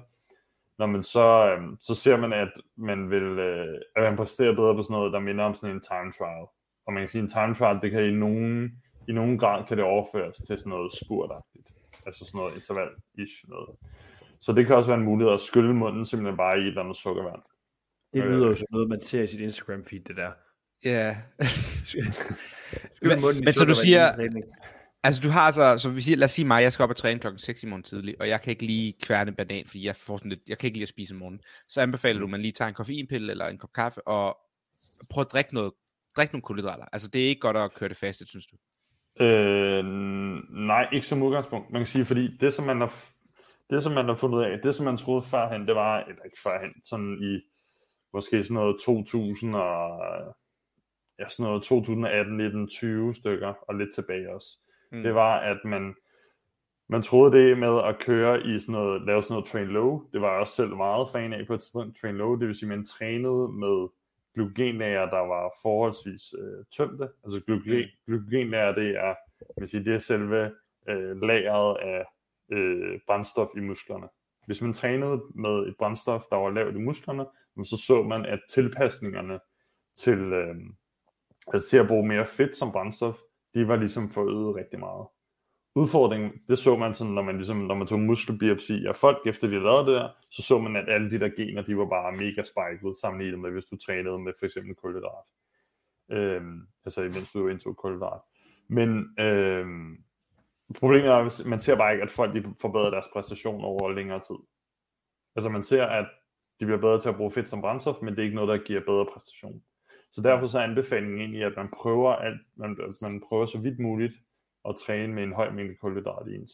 når 0.79 0.87
man 0.87 1.03
så, 1.03 1.55
øhm, 1.55 1.77
så 1.81 1.95
ser 1.95 2.17
man, 2.17 2.33
at 2.33 2.53
man 2.77 3.11
vil 3.11 3.23
øh, 3.23 3.81
at 3.97 4.03
man 4.03 4.17
præsterer 4.17 4.55
bedre 4.55 4.75
på 4.75 4.83
sådan 4.83 4.95
noget, 4.95 5.13
der 5.13 5.19
minder 5.21 5.45
om 5.45 5.55
sådan 5.55 5.77
en 5.77 5.83
time 5.83 6.13
trial. 6.19 6.47
Og 6.87 6.93
man 6.93 7.03
kan 7.03 7.09
sige, 7.09 7.23
at 7.23 7.25
en 7.25 7.31
time 7.31 7.55
trial, 7.55 7.81
det 7.83 7.91
kan 7.91 8.05
i 8.05 8.11
nogen, 8.11 8.83
i 9.09 9.13
nogen 9.13 9.39
grad 9.39 9.65
kan 9.69 9.77
det 9.77 9.85
overføres 9.85 10.37
til 10.37 10.59
sådan 10.59 10.71
noget 10.71 10.93
spurtagtigt. 11.05 11.69
Altså 12.07 12.25
sådan 12.25 12.39
noget 12.39 12.55
interval-ish 12.55 13.49
noget. 13.49 13.71
Så 14.41 14.53
det 14.53 14.67
kan 14.67 14.77
også 14.77 14.91
være 14.91 14.99
en 14.99 15.05
mulighed 15.05 15.35
at 15.35 15.41
skylle 15.41 15.75
munden 15.75 16.07
simpelthen 16.07 16.37
bare 16.37 16.59
i 16.59 16.61
et 16.61 16.67
eller 16.67 16.83
andet 16.83 16.97
sukkervand. 16.97 17.43
Det 18.13 18.25
lyder 18.25 18.47
jo 18.47 18.55
som 18.55 18.67
noget, 18.71 18.89
man 18.89 19.01
ser 19.01 19.23
i 19.23 19.27
sit 19.27 19.41
Instagram 19.41 19.85
feed, 19.85 20.01
det 20.01 20.17
der. 20.17 20.31
Ja. 20.85 21.17
Skyld 21.91 22.13
Men- 23.03 23.21
munden 23.21 23.43
i 23.43 23.45
men 23.45 23.53
så 23.53 23.65
du 23.65 23.75
siger- 23.75 24.29
altså 25.03 25.23
du 25.23 25.29
har 25.29 25.41
altså, 25.41 25.79
så 25.79 25.91
vi 25.91 26.01
siger, 26.01 26.17
lad 26.17 26.25
os 26.25 26.31
sige 26.31 26.47
mig, 26.47 26.63
jeg 26.63 26.73
skal 26.73 26.83
op 26.83 26.91
og 26.91 26.97
træne 26.97 27.21
klokken 27.21 27.39
6 27.39 27.63
i 27.63 27.67
morgen 27.67 27.83
tidlig, 27.83 28.21
og 28.21 28.29
jeg 28.29 28.43
kan 28.43 28.51
ikke 28.51 28.67
lige 28.67 28.95
kværne 29.03 29.29
en 29.29 29.35
banan, 29.37 29.67
fordi 29.67 29.85
jeg 29.87 29.97
får 29.97 30.17
sådan 30.19 30.29
lidt, 30.31 30.41
jeg 30.49 30.59
kan 30.59 30.67
ikke 30.67 30.77
lide 30.77 30.83
at 30.83 30.89
spise 30.89 31.15
om 31.15 31.19
morgenen. 31.19 31.41
Så 31.69 31.81
anbefaler 31.81 32.19
du, 32.21 32.27
at 32.27 32.31
man 32.31 32.41
lige 32.43 32.53
tager 32.53 32.69
en 32.69 32.75
koffeinpille 32.75 33.31
eller 33.31 33.47
en 33.47 33.59
kop 33.59 33.73
kaffe, 33.73 34.09
og 34.09 34.39
prøv 35.11 35.21
at 35.21 35.33
drikke 35.33 35.55
noget, 35.55 35.73
drikke 36.17 36.35
nogle 36.35 36.43
kulhydrater. 36.43 36.85
Altså 36.93 37.09
det 37.09 37.25
er 37.25 37.29
ikke 37.29 37.41
godt 37.41 37.57
at 37.57 37.75
køre 37.75 37.89
det 37.89 37.97
fast, 37.97 38.29
synes 38.29 38.47
du. 38.47 38.57
Øh, 39.21 39.85
nej, 40.51 40.89
ikke 40.93 41.07
som 41.07 41.23
udgangspunkt. 41.23 41.71
Man 41.71 41.81
kan 41.81 41.87
sige, 41.87 42.05
fordi 42.05 42.37
det, 42.37 42.55
som 42.55 42.65
man 42.65 42.81
har, 42.81 42.95
det, 43.71 43.83
som 43.83 43.93
man 43.93 44.05
har 44.09 44.15
fundet 44.15 44.39
ud 44.39 44.43
af, 44.43 44.59
det, 44.63 44.75
som 44.75 44.85
man 44.85 44.97
troede 44.97 45.23
førhen, 45.23 45.67
det 45.67 45.75
var, 45.75 46.01
eller 46.01 46.23
ikke 46.23 46.39
førhen, 46.43 46.75
sådan 46.85 47.19
i 47.23 47.41
måske 48.13 48.45
sådan 48.45 48.55
noget 48.55 48.77
2000 48.85 49.55
og, 49.55 49.99
ja, 51.19 51.29
sådan 51.29 51.47
noget 51.47 51.63
2018, 51.63 52.37
19, 52.37 52.69
20 52.69 53.15
stykker, 53.15 53.55
og 53.69 53.75
lidt 53.75 53.95
tilbage 53.95 54.35
også. 54.35 54.49
Mm. 54.93 55.03
Det 55.03 55.15
var, 55.15 55.37
at 55.39 55.59
man, 55.65 55.95
man 56.89 57.03
troede 57.03 57.39
det 57.39 57.59
med 57.59 57.81
at 57.85 57.99
køre 57.99 58.47
i 58.47 58.61
sådan 58.61 58.73
noget, 58.73 59.03
lave 59.03 59.23
sådan 59.23 59.35
noget 59.35 59.49
train 59.49 59.67
low, 59.67 60.03
det 60.13 60.21
var 60.21 60.31
jeg 60.31 60.41
også 60.41 60.55
selv 60.55 60.77
meget 60.77 61.09
fan 61.13 61.33
af 61.33 61.47
på 61.47 61.55
et 61.55 61.61
tidspunkt, 61.61 62.01
train 62.01 62.17
low, 62.17 62.35
det 62.37 62.49
vil 62.49 62.57
sige, 62.57 62.73
at 62.73 62.79
man 62.79 62.87
trænede 62.87 63.49
med 63.49 63.89
glykogenlager, 64.37 65.11
der 65.11 65.19
var 65.19 65.53
forholdsvis 65.63 66.35
øh, 66.39 66.65
tømte. 66.77 67.09
Altså 67.25 67.41
glykogen, 67.47 67.89
glykogenlager, 68.07 68.75
det 68.75 68.91
er, 68.91 69.15
jeg 69.41 69.57
vil 69.57 69.69
sige, 69.69 69.85
det 69.85 69.95
er 69.95 69.99
selve 69.99 70.53
øh, 70.89 71.23
lageret 71.23 71.77
af 71.77 72.05
øh, 72.53 73.01
brændstof 73.07 73.49
i 73.57 73.61
musklerne. 73.61 74.09
Hvis 74.47 74.63
man 74.63 74.73
trænede 74.73 75.23
med 75.35 75.67
et 75.69 75.75
brændstof, 75.79 76.23
der 76.31 76.37
var 76.37 76.51
lavt 76.51 76.75
i 76.75 76.79
musklerne, 76.79 77.27
så 77.65 77.77
så 77.87 78.03
man, 78.03 78.27
at 78.27 78.41
tilpasningerne 78.51 79.39
til, 79.97 80.19
øh, 80.19 80.57
altså 81.53 81.69
til 81.69 81.79
at 81.79 81.89
bruge 81.89 82.09
mere 82.09 82.27
fedt 82.27 82.57
som 82.57 82.73
brændstof, 82.73 83.17
de 83.55 83.69
var 83.69 83.77
ligesom 83.77 84.11
forøget 84.11 84.57
rigtig 84.57 84.79
meget. 84.79 85.07
Udfordringen, 85.77 86.33
det 86.49 86.59
så 86.59 86.77
man 86.77 86.95
sådan, 86.95 87.13
når 87.13 87.23
man, 87.23 87.37
ligesom, 87.37 87.57
når 87.57 87.75
man 87.75 87.87
tog 87.87 88.01
muskelbiopsi 88.01 88.87
af 88.87 88.97
folk, 88.97 89.27
efter 89.27 89.47
de 89.47 89.53
havde 89.53 89.65
lavet 89.65 89.87
det 89.87 89.95
der, 89.95 90.09
så 90.31 90.43
så 90.43 90.59
man, 90.59 90.77
at 90.77 90.89
alle 90.89 91.11
de 91.11 91.21
der 91.21 91.29
gener, 91.29 91.63
de 91.63 91.79
var 91.79 91.87
bare 91.87 92.13
mega 92.13 92.43
spiket 92.43 92.99
sammenlignet 93.01 93.39
med, 93.41 93.51
hvis 93.51 93.65
du 93.65 93.77
trænede 93.77 94.19
med 94.19 94.33
for 94.39 94.47
eksempel 94.47 94.75
kulhydrat. 94.75 95.25
Øhm, 96.11 96.67
altså 96.85 97.03
imens 97.03 97.33
du 97.33 97.49
indtog 97.49 97.77
kulhydrat. 97.77 98.21
Men 98.69 99.21
øhm, 99.21 100.05
problemet 100.79 101.09
er, 101.11 101.15
at 101.15 101.43
man 101.47 101.61
ser 101.61 101.77
bare 101.77 101.93
ikke, 101.93 102.05
at 102.05 102.11
folk 102.11 102.35
de 102.35 102.55
forbedrer 102.61 102.91
deres 102.91 103.07
præstation 103.13 103.65
over 103.65 103.93
længere 103.93 104.21
tid. 104.21 104.41
Altså 105.37 105.51
man 105.51 105.63
ser, 105.63 105.85
at 105.85 106.07
de 106.61 106.65
bliver 106.65 106.81
bedre 106.81 107.01
til 107.01 107.09
at 107.09 107.17
bruge 107.17 107.33
fedt 107.33 107.49
som 107.49 107.61
brændstof, 107.61 107.97
men 108.03 108.11
det 108.11 108.19
er 108.19 108.25
ikke 108.25 108.37
noget, 108.37 108.49
der 108.49 108.67
giver 108.67 108.81
bedre 108.81 109.07
præstation. 109.13 109.63
Så 110.13 110.21
derfor 110.23 110.47
så 110.47 110.59
er 110.59 110.63
anbefalingen 110.63 111.21
egentlig, 111.21 111.43
at 111.45 111.57
man 111.57 111.69
prøver, 111.73 112.13
alt, 112.13 112.41
man, 112.57 112.79
man 113.03 113.23
prøver 113.29 113.47
så 113.47 113.59
vidt 113.63 113.79
muligt 113.79 114.15
at 114.69 114.75
træne 114.87 115.13
med 115.15 115.23
en 115.23 115.33
høj 115.33 115.51
mængde 115.51 115.75
kulhydrat 115.75 116.29
i 116.29 116.35
ens 116.35 116.53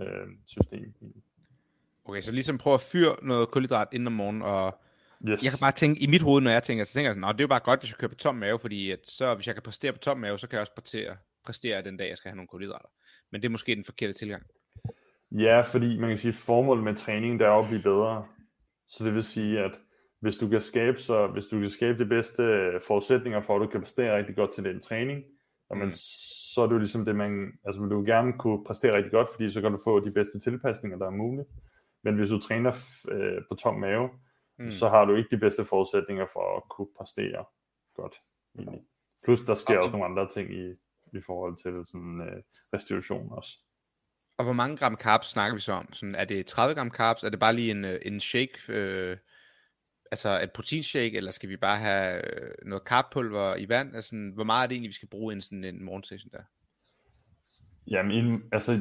øh, 0.00 0.26
system. 0.46 0.94
Okay, 2.04 2.20
så 2.20 2.32
ligesom 2.32 2.58
prøv 2.58 2.74
at 2.74 2.80
fyre 2.80 3.16
noget 3.22 3.48
kulhydrat 3.48 3.88
inden 3.92 4.06
om 4.06 4.12
morgenen, 4.12 4.42
og 4.42 4.78
Yes. 5.28 5.44
jeg 5.44 5.50
kan 5.52 5.58
bare 5.60 5.72
tænke, 5.72 6.00
i 6.02 6.06
mit 6.06 6.22
hoved, 6.22 6.42
når 6.42 6.50
jeg 6.50 6.62
tænker, 6.62 6.84
så 6.84 6.92
tænker 6.92 7.08
jeg 7.10 7.14
sådan, 7.14 7.20
"Nå, 7.20 7.32
det 7.32 7.40
er 7.40 7.44
jo 7.44 7.48
bare 7.48 7.60
godt, 7.60 7.80
hvis 7.80 7.90
jeg 7.90 7.98
kører 7.98 8.08
på 8.08 8.14
tom 8.14 8.34
mave, 8.34 8.58
fordi 8.58 8.90
at 8.90 8.98
så, 9.04 9.34
hvis 9.34 9.46
jeg 9.46 9.54
kan 9.54 9.62
præstere 9.62 9.92
på 9.92 9.98
tom 9.98 10.18
mave, 10.18 10.38
så 10.38 10.46
kan 10.48 10.54
jeg 10.56 10.60
også 10.60 10.74
præstere, 10.74 11.16
præstere 11.44 11.82
den 11.82 11.96
dag, 11.96 12.08
jeg 12.08 12.16
skal 12.16 12.28
have 12.28 12.36
nogle 12.36 12.48
kulhydrater. 12.48 12.88
Men 13.32 13.42
det 13.42 13.48
er 13.48 13.50
måske 13.50 13.74
den 13.76 13.84
forkerte 13.84 14.12
tilgang. 14.12 14.42
Ja, 15.30 15.60
fordi 15.60 15.98
man 15.98 16.08
kan 16.08 16.18
sige, 16.18 16.28
at 16.28 16.34
formålet 16.34 16.84
med 16.84 16.94
træning, 16.96 17.38
det 17.40 17.46
er 17.46 17.50
at 17.50 17.68
blive 17.68 17.82
bedre. 17.82 18.26
Så 18.88 19.04
det 19.04 19.14
vil 19.14 19.22
sige, 19.22 19.60
at 19.60 19.70
hvis 20.20 20.36
du 20.36 20.48
kan 20.48 20.60
skabe, 20.62 20.98
så, 20.98 21.26
hvis 21.26 21.44
du 21.46 21.60
kan 21.60 21.70
skabe 21.70 21.98
de 21.98 22.06
bedste 22.08 22.42
forudsætninger 22.86 23.40
for, 23.40 23.56
at 23.56 23.60
du 23.60 23.66
kan 23.66 23.80
præstere 23.80 24.16
rigtig 24.16 24.36
godt 24.36 24.52
til 24.54 24.64
den 24.64 24.80
træning, 24.80 25.24
Mm. 25.74 25.80
Så 26.54 26.60
er 26.62 26.66
det 26.66 26.74
jo 26.74 26.78
ligesom 26.78 27.04
det, 27.04 27.16
man, 27.16 27.52
altså 27.66 27.80
vil 27.80 27.90
du 27.90 28.02
gerne 28.06 28.32
kunne 28.38 28.64
præstere 28.64 28.96
rigtig 28.96 29.12
godt, 29.12 29.28
fordi 29.32 29.50
så 29.50 29.60
kan 29.60 29.72
du 29.72 29.78
få 29.84 30.00
de 30.00 30.10
bedste 30.10 30.40
tilpasninger, 30.40 30.98
der 30.98 31.06
er 31.06 31.10
muligt. 31.10 31.48
Men 32.04 32.16
hvis 32.16 32.30
du 32.30 32.38
træner 32.40 32.72
øh, 33.10 33.42
på 33.50 33.54
tom 33.54 33.74
mave, 33.80 34.08
Mm. 34.58 34.70
så 34.70 34.88
har 34.88 35.04
du 35.04 35.14
ikke 35.14 35.28
de 35.30 35.40
bedste 35.40 35.64
forudsætninger 35.64 36.26
for 36.32 36.56
at 36.56 36.62
kunne 36.70 36.86
præstere 36.98 37.44
godt. 37.94 38.14
Egentlig. 38.58 38.80
Plus 39.24 39.40
der 39.40 39.54
sker 39.54 39.78
Og- 39.78 39.84
også 39.84 39.92
nogle 39.92 40.04
andre 40.06 40.28
ting 40.28 40.50
i, 40.54 40.70
i 41.18 41.20
forhold 41.26 41.56
til 41.56 41.72
sådan, 41.92 42.20
øh, 42.20 42.42
restitution 42.74 43.28
også. 43.32 43.50
Og 44.38 44.44
hvor 44.44 44.52
mange 44.52 44.76
gram 44.76 44.96
carbs 44.96 45.26
snakker 45.26 45.54
vi 45.54 45.60
så 45.60 45.72
om? 45.72 45.92
Sådan, 45.92 46.14
er 46.14 46.24
det 46.24 46.46
30 46.46 46.74
gram 46.74 46.90
carbs? 46.90 47.22
Er 47.24 47.28
det 47.30 47.40
bare 47.40 47.52
lige 47.54 47.70
en, 47.70 47.84
øh, 47.84 47.98
en 48.02 48.20
shake? 48.20 48.58
Øh, 48.68 49.16
altså 50.12 50.40
et 50.42 50.52
proteinshake? 50.52 51.16
Eller 51.16 51.30
skal 51.30 51.48
vi 51.48 51.56
bare 51.56 51.76
have 51.76 52.16
øh, 52.16 52.50
noget 52.66 52.84
karpulver 52.84 53.56
i 53.56 53.68
vand? 53.68 53.96
Altså, 53.96 54.30
hvor 54.34 54.44
meget 54.44 54.62
er 54.64 54.66
det 54.66 54.74
egentlig, 54.74 54.88
vi 54.88 54.94
skal 54.94 55.08
bruge 55.08 55.32
i 55.32 55.36
en, 55.36 55.42
sådan 55.42 55.64
en 55.64 55.84
morgensession 55.84 56.30
der? 56.32 56.42
Jamen, 57.86 58.42
altså, 58.52 58.80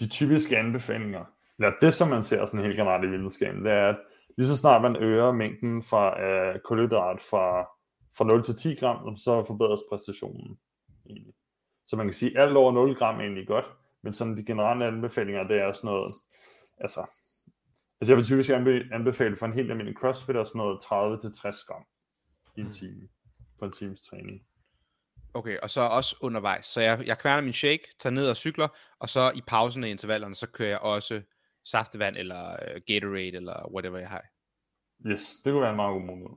de 0.00 0.08
typiske 0.08 0.58
anbefalinger, 0.58 1.24
eller 1.58 1.72
det, 1.80 1.94
som 1.94 2.08
man 2.08 2.22
ser 2.22 2.46
sådan 2.46 2.64
helt 2.64 2.76
generelt 2.76 3.04
i 3.04 3.08
videnskaben, 3.08 3.64
det 3.64 3.72
er, 3.72 3.88
at 3.88 3.96
lige 4.36 4.48
så 4.48 4.56
snart 4.56 4.82
man 4.82 4.96
øger 4.96 5.32
mængden 5.32 5.82
fra 5.82 6.22
øh, 6.22 6.60
kulhydrat 6.60 7.22
fra, 7.30 7.62
fra 8.18 8.24
0 8.24 8.44
til 8.44 8.56
10 8.56 8.74
gram, 8.74 9.16
så 9.16 9.44
forbedres 9.46 9.80
præstationen. 9.90 10.58
Egentlig. 11.06 11.34
Så 11.86 11.96
man 11.96 12.06
kan 12.06 12.14
sige, 12.14 12.38
at 12.38 12.42
alt 12.48 12.56
over 12.56 12.72
0 12.72 12.94
gram 12.94 13.16
er 13.16 13.20
egentlig 13.20 13.46
godt, 13.46 13.64
men 14.02 14.12
sådan 14.12 14.36
de 14.36 14.44
generelle 14.44 14.86
anbefalinger, 14.86 15.42
det 15.42 15.62
er 15.62 15.72
sådan 15.72 15.88
noget, 15.88 16.12
altså, 16.78 17.06
altså 18.00 18.12
jeg 18.12 18.16
vil 18.16 18.24
typisk 18.24 18.50
anbe- 18.50 18.94
anbefale 18.94 19.36
for 19.36 19.46
en 19.46 19.52
helt 19.52 19.70
almindelig 19.70 19.98
crossfit, 20.00 20.26
sådan 20.34 20.48
noget 20.54 20.82
30 20.82 21.20
til 21.20 21.32
60 21.32 21.64
gram 21.64 21.84
i 22.56 22.60
en 22.60 22.72
time, 22.72 23.08
på 23.58 23.64
en 23.64 23.72
times 23.72 24.00
træning. 24.02 24.46
Okay, 25.34 25.58
og 25.58 25.70
så 25.70 25.80
også 25.80 26.16
undervejs. 26.20 26.66
Så 26.66 26.80
jeg, 26.80 27.06
jeg 27.06 27.18
kværner 27.18 27.42
min 27.42 27.52
shake, 27.52 27.88
tager 28.00 28.14
ned 28.14 28.28
og 28.28 28.36
cykler, 28.36 28.68
og 28.98 29.08
så 29.08 29.32
i 29.34 29.40
pausen 29.46 29.84
af 29.84 29.88
intervallerne, 29.88 30.34
så 30.34 30.46
kører 30.46 30.68
jeg 30.68 30.78
også 30.78 31.22
saftevand, 31.64 32.16
eller 32.16 32.52
øh, 32.52 32.80
Gatorade, 32.86 33.36
eller 33.36 33.72
whatever 33.74 33.98
jeg 33.98 34.08
har. 34.08 34.24
Yes, 35.06 35.22
det 35.44 35.52
kunne 35.52 35.60
være 35.60 35.70
en 35.70 35.76
meget 35.76 35.92
god 35.92 36.02
mulighed. 36.02 36.36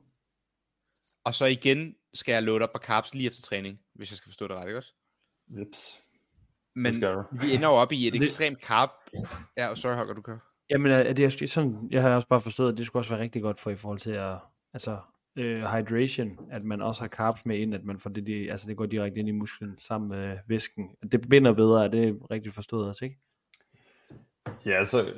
Og 1.23 1.33
så 1.33 1.45
igen 1.45 1.95
skal 2.13 2.33
jeg 2.33 2.43
load 2.43 2.61
op 2.61 2.69
på 2.73 2.79
carbs 2.79 3.13
lige 3.13 3.27
efter 3.27 3.41
træning, 3.41 3.79
hvis 3.93 4.11
jeg 4.11 4.17
skal 4.17 4.29
forstå 4.29 4.47
det 4.47 4.55
ret, 4.55 4.67
ikke 4.67 4.77
også? 4.77 4.93
Jeps. 5.47 6.03
Men 6.75 7.01
vi 7.41 7.53
ender 7.55 7.67
jo 7.67 7.73
op 7.73 7.91
i 7.91 8.07
et 8.07 8.15
ekstremt 8.21 8.61
carb. 8.61 8.89
Ja, 9.57 9.75
sorry 9.75 9.95
Holger, 9.95 10.13
du 10.13 10.21
kan. 10.21 10.39
Jamen, 10.69 10.91
er 10.91 11.13
det 11.13 11.25
er 11.41 11.47
sådan, 11.47 11.87
jeg 11.91 12.01
har 12.01 12.15
også 12.15 12.27
bare 12.27 12.41
forstået, 12.41 12.71
at 12.71 12.77
det 12.77 12.85
skulle 12.85 13.01
også 13.01 13.13
være 13.13 13.23
rigtig 13.23 13.41
godt 13.41 13.59
for 13.59 13.69
i 13.71 13.75
forhold 13.75 13.99
til 13.99 14.11
at, 14.11 14.35
altså, 14.73 14.97
øh, 15.35 15.63
hydration, 15.63 16.39
at 16.51 16.63
man 16.63 16.81
også 16.81 17.01
har 17.01 17.07
carbs 17.07 17.45
med 17.45 17.57
ind, 17.57 17.75
at 17.75 17.83
man 17.83 17.99
får 17.99 18.09
det, 18.09 18.27
de, 18.27 18.51
altså 18.51 18.67
det 18.67 18.77
går 18.77 18.85
direkte 18.85 19.19
ind 19.19 19.29
i 19.29 19.31
musklen 19.31 19.77
sammen 19.79 20.09
med 20.09 20.37
væsken. 20.47 20.89
Det 21.11 21.29
binder 21.29 21.53
bedre, 21.53 21.83
er 21.85 21.87
det 21.87 22.19
rigtigt 22.31 22.55
forstået 22.55 22.87
også, 22.87 23.05
ikke? 23.05 23.17
Ja, 24.65 24.79
altså, 24.79 25.13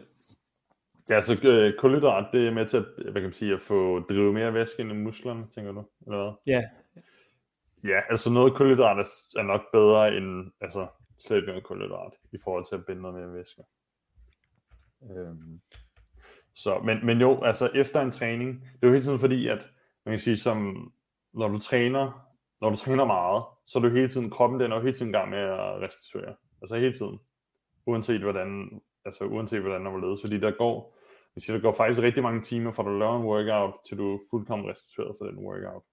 ja, 1.09 1.15
altså 1.15 1.47
øh, 1.47 1.73
kulhydrat, 1.79 2.27
det 2.33 2.47
er 2.47 2.51
med 2.51 2.65
til 2.65 2.77
at, 2.77 2.85
hvad 2.97 3.13
kan 3.13 3.23
man 3.23 3.33
sige, 3.33 3.53
at 3.53 3.61
få 3.61 3.99
drive 3.99 4.33
mere 4.33 4.53
væske 4.53 4.81
ind 4.81 4.91
i 4.91 4.95
musklerne, 4.95 5.47
tænker 5.55 5.71
du, 5.71 5.83
eller 6.05 6.23
hvad? 6.23 6.53
Ja. 6.53 6.61
Ja, 7.83 8.01
altså 8.09 8.29
noget 8.29 8.53
kulhydrat 8.53 8.97
er, 8.97 9.39
er 9.39 9.43
nok 9.43 9.61
bedre 9.73 10.17
end 10.17 10.51
altså, 10.61 10.87
slet 11.19 11.37
ikke 11.37 11.47
noget 11.47 11.63
kulhydrat, 11.63 12.11
i 12.31 12.37
forhold 12.43 12.65
til 12.65 12.75
at 12.75 12.85
binde 12.85 13.01
noget 13.01 13.17
mere 13.17 13.33
væske. 13.33 13.61
Øhm, 15.03 15.61
så, 16.55 16.79
men, 16.79 17.05
men 17.05 17.21
jo, 17.21 17.43
altså 17.43 17.69
efter 17.75 18.01
en 18.01 18.11
træning, 18.11 18.61
det 18.61 18.83
er 18.83 18.87
jo 18.87 18.93
hele 18.93 19.03
tiden 19.03 19.19
fordi, 19.19 19.47
at 19.47 19.67
man 20.05 20.11
kan 20.11 20.19
sige, 20.19 20.37
som 20.37 20.91
når 21.33 21.47
du 21.47 21.59
træner, 21.59 22.29
når 22.61 22.69
du 22.69 22.75
træner 22.75 23.05
meget, 23.05 23.43
så 23.67 23.79
er 23.79 23.83
du 23.83 23.89
hele 23.89 24.09
tiden, 24.09 24.29
kroppen 24.29 24.59
den 24.59 24.71
er 24.71 24.75
jo 24.75 24.81
hele 24.81 24.95
tiden 24.95 25.09
i 25.09 25.17
gang 25.17 25.29
med 25.29 25.39
at 25.39 25.81
restituere. 25.81 26.35
Altså 26.61 26.75
hele 26.75 26.93
tiden. 26.93 27.19
Uanset 27.85 28.21
hvordan, 28.21 28.81
altså 29.05 29.23
uanset 29.23 29.61
hvordan 29.61 29.85
der 29.85 29.97
ledes. 29.97 30.21
Fordi 30.21 30.39
der 30.39 30.51
går, 30.51 30.97
man 31.35 31.41
siger, 31.41 31.57
der 31.57 31.61
går 31.61 31.71
faktisk 31.71 32.03
rigtig 32.03 32.23
mange 32.23 32.41
timer, 32.41 32.71
fra 32.71 32.83
du 32.83 32.99
laver 32.99 33.17
en 33.17 33.25
workout, 33.25 33.73
til 33.87 33.97
du 33.97 34.13
er 34.13 34.19
fuldkommen 34.29 34.69
restitueret 34.69 35.15
for 35.19 35.25
den 35.25 35.37
workout. 35.37 35.83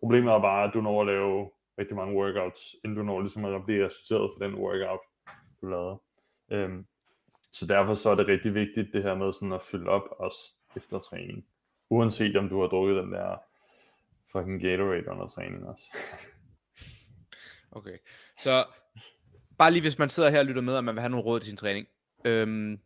Problemet 0.00 0.32
er 0.32 0.40
bare, 0.40 0.68
at 0.68 0.74
du 0.74 0.80
når 0.80 1.00
at 1.00 1.06
lave 1.06 1.50
rigtig 1.78 1.96
mange 1.96 2.16
workouts, 2.16 2.76
inden 2.84 2.98
du 2.98 3.04
når 3.04 3.20
ligesom 3.20 3.44
at 3.44 3.64
blive 3.64 3.86
restitueret 3.86 4.30
for 4.32 4.44
den 4.44 4.54
workout, 4.54 5.00
du 5.60 5.66
lavede. 5.66 5.98
Øhm, 6.50 6.86
så 7.52 7.66
derfor 7.66 7.94
så 7.94 8.10
er 8.10 8.14
det 8.14 8.28
rigtig 8.28 8.54
vigtigt 8.54 8.92
det 8.92 9.02
her 9.02 9.14
med 9.14 9.32
sådan 9.32 9.52
at 9.52 9.62
fylde 9.62 9.88
op 9.88 10.02
også 10.18 10.38
efter 10.76 10.98
træning. 10.98 11.46
Uanset 11.90 12.36
om 12.36 12.48
du 12.48 12.60
har 12.60 12.68
drukket 12.68 12.96
den 12.96 13.12
der 13.12 13.36
fucking 14.32 14.60
Gatorade 14.60 15.10
under 15.10 15.26
træning 15.26 15.66
også. 15.66 15.84
Okay. 17.74 17.98
Så 18.38 18.64
bare 19.58 19.70
lige 19.70 19.82
hvis 19.82 19.98
man 19.98 20.08
sidder 20.08 20.30
her 20.30 20.38
og 20.38 20.44
lytter 20.44 20.62
med, 20.62 20.76
og 20.76 20.84
man 20.84 20.94
vil 20.94 21.00
have 21.00 21.10
nogle 21.10 21.24
råd 21.24 21.40
til 21.40 21.48
sin 21.48 21.56
træning. 21.56 21.86
Øhm, 22.24 22.80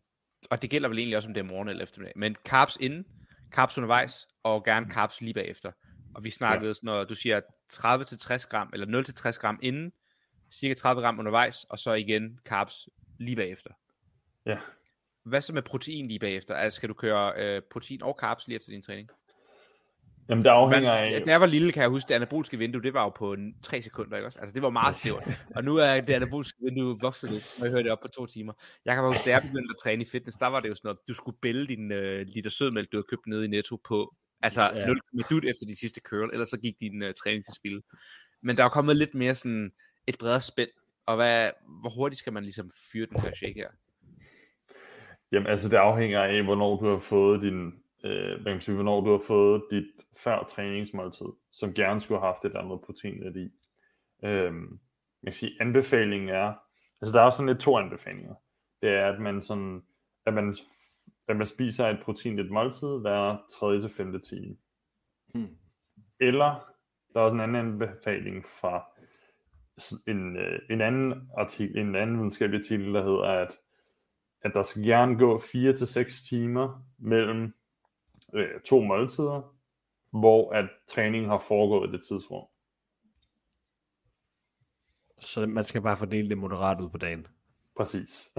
og 0.50 0.62
det 0.62 0.70
gælder 0.70 0.88
vel 0.88 0.98
egentlig 0.98 1.16
også, 1.16 1.28
om 1.28 1.34
det 1.34 1.40
er 1.40 1.44
morgen 1.44 1.68
eller 1.68 1.82
eftermiddag. 1.82 2.12
Men 2.16 2.36
carbs 2.44 2.76
inden, 2.80 3.04
carbs 3.50 3.78
undervejs, 3.78 4.28
og 4.42 4.64
gerne 4.64 4.90
carbs 4.90 5.20
lige 5.20 5.34
bagefter. 5.34 5.72
Og 6.14 6.24
vi 6.24 6.30
snakkede, 6.30 6.68
ja. 6.68 6.74
sådan 6.74 6.86
noget, 6.86 7.08
du 7.08 7.14
siger 7.14 7.40
30-60 7.72 8.48
gram, 8.48 8.70
eller 8.72 9.02
0-60 9.30 9.40
gram 9.40 9.58
inden, 9.62 9.92
cirka 10.52 10.74
30 10.74 11.02
gram 11.02 11.18
undervejs, 11.18 11.64
og 11.64 11.78
så 11.78 11.92
igen 11.92 12.38
carbs 12.44 12.88
lige 13.18 13.36
bagefter. 13.36 13.70
Ja. 14.46 14.56
Hvad 15.24 15.40
så 15.40 15.52
med 15.52 15.62
protein 15.62 16.08
lige 16.08 16.18
bagefter? 16.18 16.54
Altså, 16.54 16.76
skal 16.76 16.88
du 16.88 16.94
køre 16.94 17.32
øh, 17.36 17.62
protein 17.70 18.02
og 18.02 18.16
carbs 18.20 18.46
lige 18.48 18.56
efter 18.56 18.70
din 18.70 18.82
træning? 18.82 19.08
Jamen 20.28 20.44
det 20.44 20.50
afhænger 20.50 21.00
Man, 21.00 21.14
af... 21.14 21.22
da 21.22 21.30
jeg 21.30 21.40
var 21.40 21.46
lille, 21.46 21.72
kan 21.72 21.82
jeg 21.82 21.90
huske, 21.90 22.08
det 22.08 22.14
anaboliske 22.14 22.58
vindue, 22.58 22.82
det 22.82 22.94
var 22.94 23.02
jo 23.02 23.08
på 23.08 23.36
3 23.62 23.82
sekunder, 23.82 24.16
ikke 24.16 24.28
også? 24.28 24.38
Altså, 24.40 24.54
det 24.54 24.62
var 24.62 24.70
meget 24.70 24.96
snævert. 24.96 25.28
Og 25.56 25.64
nu 25.64 25.76
er 25.76 26.00
det 26.00 26.12
anaboliske 26.12 26.58
vindue 26.64 26.98
vokset 27.00 27.30
lidt, 27.30 27.44
og 27.58 27.64
jeg 27.64 27.70
hørte 27.70 27.84
det 27.84 27.92
op 27.92 28.00
på 28.00 28.08
to 28.08 28.26
timer. 28.26 28.52
Jeg 28.84 28.94
kan 28.94 29.02
bare 29.02 29.12
huske, 29.12 29.24
da 29.24 29.30
jeg 29.30 29.42
begyndte 29.42 29.72
at 29.72 29.82
træne 29.82 30.02
i 30.02 30.04
fitness, 30.04 30.36
der 30.36 30.46
var 30.46 30.60
det 30.60 30.68
jo 30.68 30.74
sådan 30.74 30.88
noget, 30.88 30.98
du 31.08 31.14
skulle 31.14 31.38
bælge 31.42 31.66
din 31.66 31.92
øh, 31.92 32.26
liter 32.26 32.50
sødmælk, 32.50 32.92
du 32.92 32.96
havde 32.96 33.06
købt 33.10 33.26
nede 33.26 33.44
i 33.44 33.48
Netto 33.48 33.76
på, 33.88 34.14
altså 34.42 34.62
ja. 34.62 34.86
0 34.86 35.00
minut 35.12 35.44
efter 35.44 35.66
de 35.66 35.78
sidste 35.78 36.00
curl, 36.04 36.30
ellers 36.32 36.48
så 36.48 36.58
gik 36.58 36.74
din 36.80 37.02
øh, 37.02 37.14
træning 37.14 37.44
til 37.44 37.54
spil. 37.54 37.82
Men 38.42 38.56
der 38.56 38.64
er 38.64 38.68
kommet 38.68 38.96
lidt 38.96 39.14
mere 39.14 39.34
sådan 39.34 39.72
et 40.06 40.18
bredere 40.18 40.40
spænd, 40.40 40.70
og 41.06 41.16
hvad, 41.16 41.50
hvor 41.80 41.90
hurtigt 41.90 42.18
skal 42.18 42.32
man 42.32 42.42
ligesom 42.42 42.70
fyre 42.92 43.06
den 43.06 43.20
her 43.20 43.34
shake 43.34 43.54
her? 43.54 43.68
Jamen 45.32 45.46
altså 45.46 45.68
det 45.68 45.76
afhænger 45.76 46.22
af, 46.22 46.44
hvornår 46.44 46.80
du 46.80 46.88
har 46.88 46.98
fået 46.98 47.42
din, 47.42 47.66
øh, 48.04 48.32
hvad 48.32 48.44
kan 48.44 48.52
man 48.52 48.60
sige, 48.60 48.74
hvornår 48.74 49.00
du 49.00 49.10
har 49.10 49.22
fået 49.26 49.62
dit 49.70 49.86
før 50.16 50.44
træningsmåltid, 50.44 51.26
som 51.52 51.74
gerne 51.74 52.00
skulle 52.00 52.20
have 52.20 52.32
haft 52.32 52.44
et 52.44 52.56
andet 52.56 52.80
protein 52.80 53.24
lidt 53.24 53.36
i. 53.36 53.50
Øhm, 54.24 54.80
man 55.22 55.32
kan 55.32 55.32
sige, 55.32 55.56
anbefalingen 55.60 56.28
er, 56.28 56.54
altså 57.02 57.16
der 57.16 57.20
er 57.20 57.26
også 57.26 57.36
sådan 57.36 57.48
lidt 57.48 57.60
to 57.60 57.78
anbefalinger. 57.78 58.34
Det 58.82 58.90
er, 58.90 59.12
at 59.12 59.20
man 59.20 59.42
sådan, 59.42 59.82
at 60.26 60.34
man, 60.34 60.56
at 61.28 61.36
man 61.36 61.46
spiser 61.46 61.88
et 61.88 62.00
protein 62.04 62.38
et 62.38 62.50
måltid 62.50 63.00
hver 63.00 63.36
3. 63.60 63.80
til 63.80 63.90
5. 63.90 64.20
time. 64.20 64.56
Hmm. 65.34 65.56
Eller, 66.20 66.72
der 67.14 67.20
er 67.20 67.24
også 67.24 67.34
en 67.34 67.40
anden 67.40 67.56
anbefaling 67.56 68.44
fra 68.44 68.84
en, 70.06 70.36
øh, 70.36 70.60
en 70.70 70.80
anden 70.80 71.30
artikel, 71.36 71.78
en 71.78 71.96
anden 71.96 72.16
videnskabelig 72.16 72.58
artikel, 72.58 72.94
der 72.94 73.02
hedder, 73.02 73.22
at, 73.22 73.56
at 74.42 74.50
der 74.54 74.62
skal 74.62 74.82
gerne 74.82 75.18
gå 75.18 75.40
4 75.52 75.72
til 75.72 75.86
6 75.86 76.22
timer 76.22 76.82
mellem 76.98 77.54
øh, 78.34 78.60
to 78.66 78.80
måltider, 78.80 79.54
hvor 80.10 80.52
at 80.52 80.68
træningen 80.88 81.30
har 81.30 81.38
foregået 81.48 81.88
i 81.88 81.92
det 81.92 82.06
tidsrum. 82.08 82.46
Så 85.20 85.46
man 85.46 85.64
skal 85.64 85.82
bare 85.82 85.96
fordele 85.96 86.28
det 86.28 86.38
moderat 86.38 86.80
ud 86.80 86.90
på 86.90 86.98
dagen. 86.98 87.26
Præcis. 87.76 88.32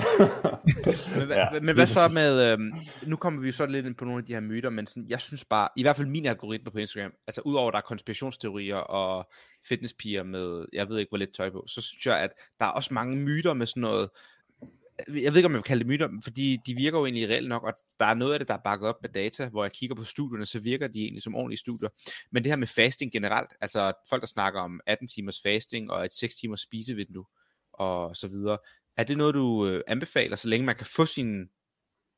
Men, 1.17 1.25
hvad, 1.25 1.35
Ja, 1.35 1.59
men 1.61 1.75
hvad 1.75 1.87
så 1.87 1.99
med, 2.13 2.51
øhm, 2.51 2.71
nu 3.07 3.15
kommer 3.15 3.41
vi 3.41 3.47
jo 3.47 3.53
så 3.53 3.65
lidt 3.65 3.85
ind 3.85 3.95
på 3.95 4.05
nogle 4.05 4.19
af 4.19 4.25
de 4.25 4.33
her 4.33 4.39
myter, 4.39 4.69
men 4.69 4.87
sådan, 4.87 5.05
jeg 5.09 5.21
synes 5.21 5.45
bare, 5.45 5.69
i 5.75 5.81
hvert 5.81 5.95
fald 5.95 6.07
min 6.07 6.25
algoritme 6.25 6.71
på 6.71 6.77
Instagram, 6.77 7.11
altså 7.27 7.41
udover 7.41 7.67
at 7.67 7.73
der 7.73 7.77
er 7.77 7.81
konspirationsteorier 7.81 8.75
og 8.75 9.29
fitnesspiger 9.67 10.23
med, 10.23 10.65
jeg 10.73 10.89
ved 10.89 10.97
ikke 10.97 11.09
hvor 11.09 11.17
lidt 11.17 11.35
tøj 11.35 11.49
på, 11.49 11.63
så 11.67 11.81
synes 11.81 12.05
jeg, 12.05 12.19
at 12.19 12.31
der 12.59 12.65
er 12.65 12.69
også 12.69 12.93
mange 12.93 13.17
myter 13.17 13.53
med 13.53 13.65
sådan 13.65 13.81
noget, 13.81 14.09
jeg 15.07 15.31
ved 15.31 15.37
ikke 15.37 15.45
om 15.45 15.51
jeg 15.51 15.57
vil 15.57 15.63
kalde 15.63 15.79
det 15.79 15.87
myter, 15.87 16.09
fordi 16.23 16.57
de 16.65 16.75
virker 16.75 16.99
jo 16.99 17.05
egentlig 17.05 17.29
reelt 17.29 17.49
nok, 17.49 17.63
og 17.63 17.73
der 17.99 18.05
er 18.05 18.13
noget 18.13 18.33
af 18.33 18.39
det, 18.39 18.47
der 18.47 18.53
er 18.53 18.61
bakket 18.63 18.89
op 18.89 19.01
med 19.01 19.09
data, 19.09 19.49
hvor 19.49 19.63
jeg 19.63 19.71
kigger 19.71 19.95
på 19.95 20.03
studierne, 20.03 20.45
så 20.45 20.59
virker 20.59 20.87
de 20.87 21.01
egentlig 21.01 21.21
som 21.21 21.35
ordentlige 21.35 21.59
studier. 21.59 21.89
Men 22.31 22.43
det 22.43 22.51
her 22.51 22.57
med 22.57 22.67
fasting 22.67 23.11
generelt, 23.11 23.53
altså 23.61 23.93
folk 24.09 24.21
der 24.21 24.27
snakker 24.27 24.61
om 24.61 24.79
18 24.85 25.07
timers 25.07 25.41
fasting 25.41 25.91
og 25.91 26.05
et 26.05 26.13
6 26.13 26.35
timers 26.35 26.61
spisevindue 26.61 27.25
og 27.73 28.15
så 28.15 28.27
videre, 28.27 28.57
er 28.97 29.03
det 29.03 29.17
noget, 29.17 29.33
du 29.33 29.67
øh, 29.67 29.81
anbefaler, 29.87 30.35
så 30.35 30.47
længe 30.47 30.65
man 30.65 30.75
kan 30.75 30.85
få 30.85 31.05
sin, 31.05 31.49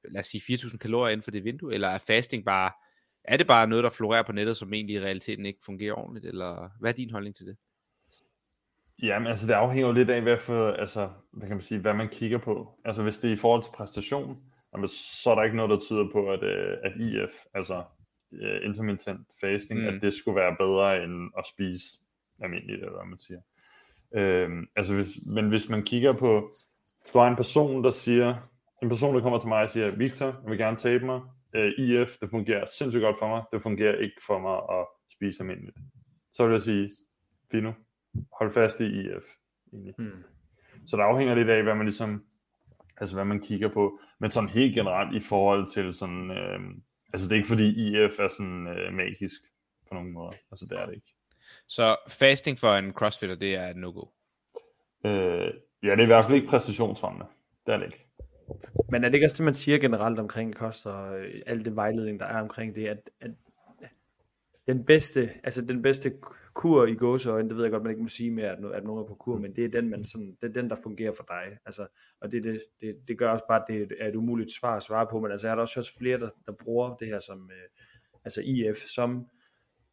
lad 0.10 0.20
os 0.20 0.28
sige, 0.28 0.54
4.000 0.54 0.78
kalorier 0.78 1.12
inden 1.12 1.24
for 1.24 1.32
det 1.32 1.44
vindue, 1.44 1.74
eller 1.74 1.88
er 1.88 1.98
fasting 1.98 2.46
bare, 2.46 2.72
er 3.24 3.38
det 3.38 3.48
bare 3.48 3.68
noget, 3.68 3.84
der 3.84 3.90
florerer 3.90 4.24
på 4.24 4.32
nettet, 4.32 4.58
som 4.58 4.74
egentlig 4.74 4.96
i 4.96 5.00
realiteten 5.00 5.46
ikke 5.46 5.60
fungerer 5.66 5.94
ordentligt, 5.94 6.26
eller 6.26 6.70
hvad 6.80 6.92
er 6.92 6.96
din 6.96 7.12
holdning 7.12 7.36
til 7.36 7.46
det? 7.46 7.58
Jamen, 9.04 9.28
altså 9.28 9.48
det 9.48 9.54
afhænger 9.54 9.88
jo 9.88 9.94
lidt 9.94 10.10
af, 10.10 10.22
hvad, 10.22 10.38
for, 10.38 10.72
altså, 10.72 11.10
hvad 11.32 11.48
kan 11.48 11.58
man 11.58 11.62
sige, 11.62 11.80
hvad 11.80 11.94
man 11.94 12.10
kigger 12.10 12.38
på. 12.38 12.80
Altså 12.86 13.04
hvis 13.04 13.18
det 13.18 13.30
er 13.30 13.34
i 13.34 13.38
forhold 13.38 13.64
til 13.64 13.72
præstation, 13.72 14.38
jamen, 14.74 14.88
så 14.90 15.32
er 15.32 15.36
der 15.36 15.44
ikke 15.44 15.56
noget, 15.56 15.70
der 15.70 15.80
tyder 15.80 16.08
på, 16.12 16.32
at, 16.32 16.44
øh, 16.44 16.78
at 16.84 16.92
IF, 17.02 17.34
altså 17.54 17.84
uh, 18.32 18.66
intermittent 18.66 19.28
fasting, 19.42 19.82
Mm. 19.82 19.88
at 19.88 20.02
det 20.02 20.14
skulle 20.14 20.36
være 20.36 20.56
bedre 20.60 21.04
end 21.04 21.32
at 21.38 21.44
spise 21.48 21.86
almindeligt, 22.42 22.80
eller 22.80 22.92
hvad 22.98 23.06
man 23.06 23.18
siger. 23.18 23.40
Øhm, 24.16 24.68
altså 24.76 24.96
hvis, 24.96 25.10
men 25.36 25.50
hvis 25.50 25.70
man 25.70 25.84
kigger 25.84 26.14
på, 26.14 26.52
du 27.14 27.20
har 27.20 27.28
en 27.28 27.36
person, 27.36 27.84
der 27.84 27.92
siger, 27.92 28.36
en 28.84 28.90
person, 28.90 29.16
der 29.16 29.22
kommer 29.22 29.40
til 29.40 29.50
mig 29.50 29.64
og 29.64 29.72
siger, 29.72 29.92
Victor, 29.92 30.26
jeg 30.26 30.50
vil 30.50 30.58
gerne 30.58 30.78
tabe 30.78 31.06
mig, 31.06 31.22
øh, 31.56 31.72
IF, 31.78 32.18
det 32.22 32.30
fungerer 32.30 32.66
sindssygt 32.66 33.02
godt 33.02 33.20
for 33.20 33.28
mig, 33.28 33.44
det 33.54 33.62
fungerer 33.62 33.96
ikke 33.98 34.22
for 34.28 34.40
mig 34.40 34.80
at 34.80 34.86
spise 35.16 35.40
almindeligt. 35.40 35.78
Så 36.34 36.46
vil 36.46 36.54
jeg 36.54 36.62
sige, 36.62 36.90
Fino, 37.52 37.72
hold 38.40 38.52
fast 38.52 38.80
i 38.80 38.84
IF. 38.84 39.24
Egentlig. 39.74 39.94
Hmm. 39.98 40.24
Så 40.88 40.98
der 40.98 41.04
afhænger 41.04 41.36
lidt 41.36 41.50
af, 41.50 41.64
hvad 41.64 41.76
man 41.76 41.86
ligesom, 41.86 42.26
altså 42.98 43.16
hvad 43.16 43.26
man 43.26 43.40
kigger 43.40 43.68
på. 43.68 44.00
Men 44.20 44.32
sådan 44.32 44.50
helt 44.50 44.76
generelt 44.76 45.24
i 45.24 45.26
forhold 45.26 45.68
til 45.68 45.94
sådan, 45.94 46.32
øh, 46.32 46.60
altså 47.14 47.28
det 47.28 47.32
er 47.32 47.36
ikke 47.36 47.48
fordi 47.48 47.88
IF 47.88 48.20
er 48.20 48.30
sådan 48.30 48.68
øh, 48.68 48.94
magisk 48.94 49.42
på 49.88 49.94
nogen 49.94 50.12
måde. 50.12 50.32
Altså 50.52 50.66
det 50.66 50.80
er 50.80 50.86
det 50.86 50.96
ikke. 50.96 51.16
Så 51.68 51.98
fasting 52.08 52.60
for 52.60 52.74
en 52.74 52.94
crossfitter, 52.94 53.36
det 53.36 53.56
er 53.56 53.68
et 53.68 53.76
no-go. 53.76 54.06
Øh, 55.06 55.54
ja, 55.84 55.92
det 55.92 56.00
er 56.00 56.04
i 56.04 56.06
hvert 56.06 56.24
fald 56.24 56.36
ikke 56.36 56.48
præstationsfremmende. 56.48 57.26
Det 57.66 57.74
er 57.74 57.78
det 57.78 57.86
ikke. 57.86 58.06
Men 58.92 59.04
er 59.04 59.10
det 59.10 59.16
ikke 59.16 59.26
også 59.26 59.38
det, 59.38 59.46
man 59.46 59.54
siger 59.54 59.78
generelt 59.78 60.20
omkring 60.20 60.56
kost 60.56 60.86
og 60.86 61.20
øh, 61.20 61.42
al 61.46 61.66
det 61.66 61.76
vejledning, 61.76 62.20
der 62.20 62.26
er 62.26 62.42
omkring 62.42 62.76
det, 62.76 62.88
at, 62.88 63.10
at 63.22 63.32
den 64.68 64.86
bedste, 64.86 65.30
altså 65.44 65.66
den 65.66 65.82
bedste 65.82 66.14
kur 66.54 66.86
i 66.86 66.94
gåseøjne, 66.94 67.50
det 67.50 67.58
ved 67.58 67.64
jeg 67.64 67.72
godt, 67.72 67.84
man 67.84 67.90
ikke 67.90 68.02
må 68.02 68.08
sige 68.08 68.32
mere, 68.32 68.48
at, 68.48 68.66
at 68.74 68.84
nogen 68.84 69.04
er 69.04 69.08
på 69.08 69.16
kur, 69.16 69.38
men 69.38 69.56
det 69.56 69.66
er 69.66 69.70
den, 69.70 69.90
man 69.90 70.04
sådan, 70.04 70.38
det 70.42 70.50
er 70.50 70.62
den, 70.62 70.70
der 70.70 70.76
fungerer 70.84 71.12
for 71.12 71.26
dig. 71.28 71.58
Altså, 71.66 71.88
og 72.22 72.32
det, 72.32 72.44
det, 72.44 72.62
det, 72.82 72.96
det 73.08 73.18
gør 73.18 73.32
også 73.32 73.46
bare, 73.48 73.62
at 73.62 73.66
det 73.68 73.98
er 74.00 74.08
et 74.08 74.16
umuligt 74.16 74.52
svar 74.52 74.76
at 74.76 74.84
svare 74.84 75.08
på, 75.12 75.20
men 75.20 75.32
altså, 75.32 75.48
jeg 75.48 75.52
har 75.52 75.56
da 75.56 75.62
også 75.62 75.80
hørt 75.80 75.94
flere, 75.98 76.20
der, 76.20 76.30
der 76.46 76.52
bruger 76.52 76.96
det 76.96 77.08
her 77.08 77.20
som, 77.20 77.52
øh, 77.52 77.70
altså 78.26 78.42
IF, 78.42 78.78
som 78.78 79.26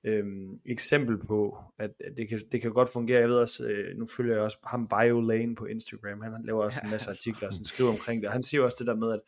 øhm, 0.05 0.61
eksempel 0.67 1.19
på, 1.19 1.59
at, 1.79 1.91
at 2.01 2.17
det, 2.17 2.29
kan, 2.29 2.41
det 2.53 2.63
kan 2.63 2.73
godt 2.73 2.89
fungere. 2.89 3.21
Jeg 3.21 3.29
ved 3.29 3.37
også, 3.37 3.65
øh, 3.65 3.99
nu 3.99 4.07
følger 4.17 4.35
jeg 4.35 4.43
også 4.43 4.59
ham 4.65 4.89
Bio 4.89 5.21
Lane 5.21 5.55
på 5.55 5.65
Instagram, 5.65 6.21
han 6.21 6.45
laver 6.45 6.65
også 6.65 6.81
en 6.85 6.91
masse 6.91 7.11
artikler, 7.17 7.49
og 7.49 7.53
sådan 7.53 7.65
skriver 7.65 7.91
omkring 7.91 8.21
det, 8.21 8.27
og 8.27 8.33
han 8.33 8.43
siger 8.43 8.63
også 8.63 8.77
det 8.79 8.87
der 8.87 8.95
med, 8.95 9.13
at 9.13 9.21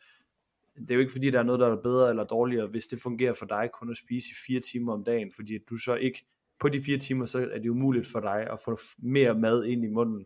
det 0.79 0.91
er 0.91 0.95
jo 0.95 1.01
ikke 1.01 1.11
fordi, 1.11 1.29
der 1.29 1.39
er 1.39 1.43
noget, 1.43 1.59
der 1.59 1.67
er 1.67 1.81
bedre 1.81 2.09
eller 2.09 2.23
dårligere, 2.23 2.67
hvis 2.67 2.87
det 2.87 3.01
fungerer 3.01 3.33
for 3.33 3.45
dig 3.45 3.69
kun 3.73 3.91
at 3.91 3.97
spise 3.97 4.27
i 4.31 4.35
fire 4.47 4.59
timer 4.59 4.93
om 4.93 5.03
dagen, 5.03 5.31
fordi 5.31 5.57
du 5.69 5.77
så 5.77 5.95
ikke, 5.95 6.25
på 6.59 6.69
de 6.69 6.81
fire 6.81 6.97
timer, 6.97 7.25
så 7.25 7.49
er 7.51 7.59
det 7.59 7.69
umuligt 7.69 8.07
for 8.11 8.19
dig 8.19 8.47
at 8.51 8.59
få 8.65 8.77
mere 8.97 9.35
mad 9.35 9.65
ind 9.65 9.83
i 9.83 9.87
munden, 9.87 10.25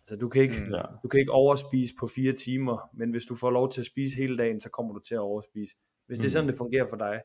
Altså, 0.00 0.16
du 0.16 0.28
kan 0.28 0.42
ikke, 0.42 0.60
Mm. 0.66 0.72
Ja. 0.74 0.82
du 1.02 1.08
kan 1.08 1.20
ikke 1.20 1.32
overspise 1.32 1.94
på 2.00 2.06
fire 2.06 2.32
timer, 2.32 2.90
men 2.94 3.10
hvis 3.10 3.24
du 3.24 3.34
får 3.36 3.50
lov 3.50 3.70
til 3.72 3.80
at 3.80 3.86
spise 3.86 4.16
hele 4.16 4.36
dagen, 4.38 4.60
så 4.60 4.70
kommer 4.70 4.92
du 4.94 5.00
til 5.00 5.14
at 5.14 5.18
overspise. 5.20 5.76
Hvis 6.06 6.18
det 6.18 6.24
er 6.24 6.28
Mm. 6.28 6.30
sådan, 6.30 6.48
det 6.48 6.58
fungerer 6.58 6.86
for 6.86 6.96
dig, 6.96 7.22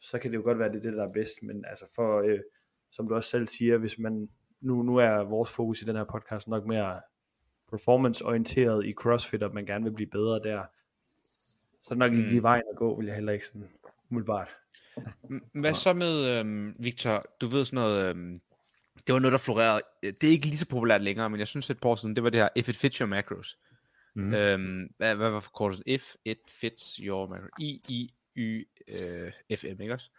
så 0.00 0.18
kan 0.18 0.30
det 0.30 0.36
jo 0.36 0.42
godt 0.42 0.58
være, 0.58 0.68
det 0.68 0.76
er 0.76 0.80
det, 0.80 0.92
der 0.92 1.04
er 1.08 1.12
bedst, 1.12 1.42
men 1.42 1.64
altså 1.68 1.84
for, 1.94 2.20
øh, 2.22 2.38
som 2.90 3.08
du 3.08 3.14
også 3.14 3.30
selv 3.30 3.46
siger, 3.46 3.78
hvis 3.78 3.98
man, 3.98 4.28
nu, 4.60 4.82
nu 4.82 4.96
er 4.96 5.24
vores 5.24 5.50
fokus 5.50 5.82
i 5.82 5.84
den 5.84 5.96
her 5.96 6.04
podcast 6.04 6.48
nok 6.48 6.66
mere 6.66 7.00
performance-orienteret 7.70 8.86
i 8.86 8.92
CrossFit, 8.92 9.42
og 9.42 9.54
man 9.54 9.66
gerne 9.66 9.84
vil 9.84 9.92
blive 9.92 10.10
bedre 10.10 10.40
der, 10.42 10.62
så 11.82 11.86
er 11.86 11.94
det 11.94 11.98
nok 11.98 12.12
ikke 12.12 12.24
Mm. 12.24 12.28
lige 12.30 12.42
vejen 12.42 12.62
at 12.72 12.76
gå, 12.78 12.96
vil 12.96 13.06
jeg 13.06 13.14
heller 13.14 13.32
ikke 13.32 13.46
sådan 13.46 13.68
umiddelbart. 14.10 14.56
Hvad 15.54 15.74
så 15.74 15.92
med, 15.92 16.38
øhm, 16.38 16.76
Victor, 16.78 17.24
du 17.40 17.46
ved 17.46 17.64
sådan 17.64 17.76
noget, 17.76 18.06
øhm, 18.06 18.40
det 19.06 19.12
var 19.12 19.18
noget, 19.18 19.32
der 19.32 19.38
florerede, 19.38 19.82
det 20.02 20.24
er 20.24 20.30
ikke 20.30 20.46
lige 20.46 20.58
så 20.58 20.68
populært 20.68 21.02
længere, 21.02 21.30
men 21.30 21.38
jeg 21.38 21.48
synes 21.48 21.70
et 21.70 21.80
par 21.80 21.88
år 21.88 21.96
siden, 21.96 22.16
det 22.16 22.24
var 22.24 22.30
det 22.30 22.40
her, 22.40 22.48
if 22.56 22.68
it 22.68 22.76
fits 22.76 22.96
your 22.96 23.06
macros. 23.06 23.58
Mm. 24.14 24.34
Øhm, 24.34 24.94
hvad, 24.96 25.14
hvad 25.14 25.30
var 25.30 25.40
forkortelsen? 25.40 25.84
If 25.86 26.14
it 26.24 26.38
fits 26.48 26.96
your 26.96 27.26
macros. 27.26 27.50
I, 27.58 27.80
I, 27.88 28.10
Y, 28.36 28.68
øh, 28.88 29.56
FM, 29.58 29.80
ikke 29.80 29.94
også? 29.94 30.10